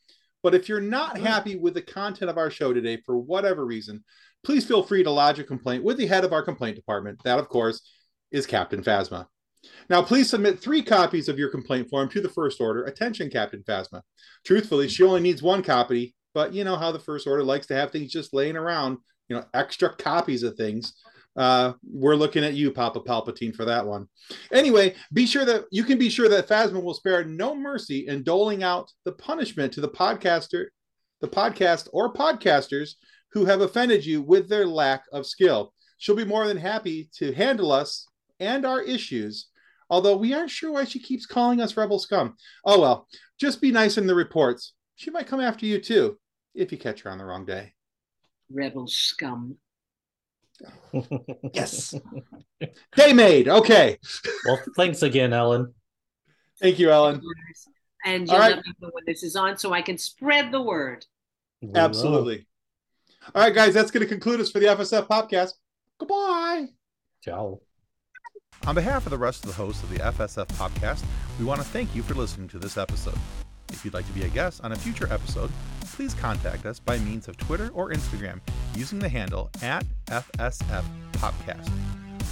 But 0.42 0.54
if 0.54 0.68
you're 0.68 0.80
not 0.80 1.16
uh-huh. 1.16 1.26
happy 1.26 1.56
with 1.56 1.74
the 1.74 1.82
content 1.82 2.30
of 2.30 2.38
our 2.38 2.50
show 2.50 2.72
today 2.72 2.98
for 3.04 3.18
whatever 3.18 3.64
reason, 3.64 4.04
please 4.44 4.66
feel 4.66 4.82
free 4.82 5.02
to 5.02 5.10
lodge 5.10 5.38
a 5.38 5.44
complaint 5.44 5.84
with 5.84 5.96
the 5.96 6.06
head 6.06 6.24
of 6.24 6.32
our 6.32 6.42
complaint 6.42 6.76
department. 6.76 7.20
That, 7.24 7.38
of 7.38 7.48
course, 7.48 7.82
is 8.30 8.46
Captain 8.46 8.82
Phasma. 8.82 9.26
Now, 9.90 10.02
please 10.02 10.30
submit 10.30 10.60
three 10.60 10.82
copies 10.82 11.28
of 11.28 11.38
your 11.38 11.50
complaint 11.50 11.90
form 11.90 12.08
to 12.10 12.20
the 12.20 12.28
First 12.28 12.60
Order. 12.60 12.84
Attention, 12.84 13.30
Captain 13.30 13.62
Phasma. 13.62 14.02
Truthfully, 14.44 14.88
she 14.88 15.02
only 15.02 15.20
needs 15.20 15.42
one 15.42 15.62
copy, 15.62 16.14
but 16.34 16.54
you 16.54 16.62
know 16.64 16.76
how 16.76 16.92
the 16.92 16.98
First 16.98 17.26
Order 17.26 17.42
likes 17.42 17.66
to 17.66 17.74
have 17.74 17.90
things 17.90 18.12
just 18.12 18.32
laying 18.32 18.56
around, 18.56 18.98
you 19.28 19.36
know, 19.36 19.44
extra 19.54 19.94
copies 19.94 20.42
of 20.42 20.56
things. 20.56 20.94
Uh, 21.38 21.74
we're 21.88 22.16
looking 22.16 22.42
at 22.42 22.54
you, 22.54 22.72
Papa 22.72 22.98
Palpatine, 22.98 23.54
for 23.54 23.64
that 23.64 23.86
one. 23.86 24.08
Anyway, 24.52 24.96
be 25.12 25.24
sure 25.24 25.44
that 25.44 25.66
you 25.70 25.84
can 25.84 25.96
be 25.96 26.10
sure 26.10 26.28
that 26.28 26.48
Phasma 26.48 26.82
will 26.82 26.94
spare 26.94 27.24
no 27.24 27.54
mercy 27.54 28.08
in 28.08 28.24
doling 28.24 28.64
out 28.64 28.90
the 29.04 29.12
punishment 29.12 29.72
to 29.74 29.80
the 29.80 29.88
podcaster, 29.88 30.66
the 31.20 31.28
podcast 31.28 31.88
or 31.92 32.12
podcasters 32.12 32.94
who 33.32 33.44
have 33.44 33.60
offended 33.60 34.04
you 34.04 34.20
with 34.20 34.48
their 34.48 34.66
lack 34.66 35.04
of 35.12 35.26
skill. 35.26 35.72
She'll 35.98 36.16
be 36.16 36.24
more 36.24 36.48
than 36.48 36.56
happy 36.56 37.08
to 37.18 37.32
handle 37.32 37.70
us 37.70 38.08
and 38.40 38.66
our 38.66 38.82
issues, 38.82 39.46
although 39.90 40.16
we 40.16 40.34
aren't 40.34 40.50
sure 40.50 40.72
why 40.72 40.84
she 40.84 40.98
keeps 40.98 41.24
calling 41.24 41.60
us 41.60 41.76
rebel 41.76 42.00
scum. 42.00 42.34
Oh 42.64 42.80
well, 42.80 43.06
just 43.38 43.60
be 43.60 43.70
nice 43.70 43.96
in 43.96 44.08
the 44.08 44.14
reports. 44.14 44.74
She 44.96 45.10
might 45.10 45.28
come 45.28 45.40
after 45.40 45.66
you 45.66 45.80
too, 45.80 46.18
if 46.56 46.72
you 46.72 46.78
catch 46.78 47.02
her 47.02 47.10
on 47.10 47.18
the 47.18 47.24
wrong 47.24 47.44
day. 47.44 47.74
Rebel 48.50 48.88
scum. 48.88 49.56
Yes. 51.52 51.94
Day 52.96 53.12
made. 53.12 53.48
Okay. 53.48 53.98
well, 54.44 54.58
thanks 54.76 55.02
again, 55.02 55.32
Ellen. 55.32 55.74
Thank 56.60 56.78
you, 56.78 56.90
Ellen. 56.90 57.20
And 58.04 58.28
All 58.28 58.34
you'll 58.34 58.42
right. 58.42 58.56
let 58.56 58.66
me 58.66 58.72
know 58.80 58.90
when 58.92 59.04
this 59.06 59.22
is 59.22 59.36
on 59.36 59.58
so 59.58 59.72
I 59.72 59.82
can 59.82 59.98
spread 59.98 60.50
the 60.52 60.62
word. 60.62 61.04
Absolutely. 61.74 62.46
All 63.34 63.42
right, 63.42 63.54
guys, 63.54 63.74
that's 63.74 63.90
going 63.90 64.02
to 64.02 64.08
conclude 64.08 64.40
us 64.40 64.50
for 64.50 64.58
the 64.58 64.66
FSF 64.66 65.06
Popcast. 65.06 65.52
Goodbye. 65.98 66.68
Ciao. 67.22 67.60
On 68.66 68.74
behalf 68.74 69.06
of 69.06 69.10
the 69.10 69.18
rest 69.18 69.44
of 69.44 69.50
the 69.50 69.56
hosts 69.56 69.82
of 69.82 69.90
the 69.90 69.98
FSF 69.98 70.46
Popcast, 70.48 71.04
we 71.38 71.44
want 71.44 71.60
to 71.60 71.66
thank 71.66 71.94
you 71.94 72.02
for 72.02 72.14
listening 72.14 72.48
to 72.48 72.58
this 72.58 72.76
episode. 72.76 73.18
If 73.70 73.84
you'd 73.84 73.94
like 73.94 74.06
to 74.06 74.12
be 74.12 74.22
a 74.22 74.28
guest 74.28 74.62
on 74.64 74.72
a 74.72 74.76
future 74.76 75.12
episode, 75.12 75.50
please 75.80 76.14
contact 76.14 76.64
us 76.66 76.78
by 76.80 76.98
means 76.98 77.28
of 77.28 77.36
Twitter 77.36 77.70
or 77.74 77.90
Instagram 77.90 78.40
using 78.74 78.98
the 78.98 79.08
handle 79.08 79.50
at 79.62 79.86
FSF 80.06 80.82
Popcast. 81.12 81.70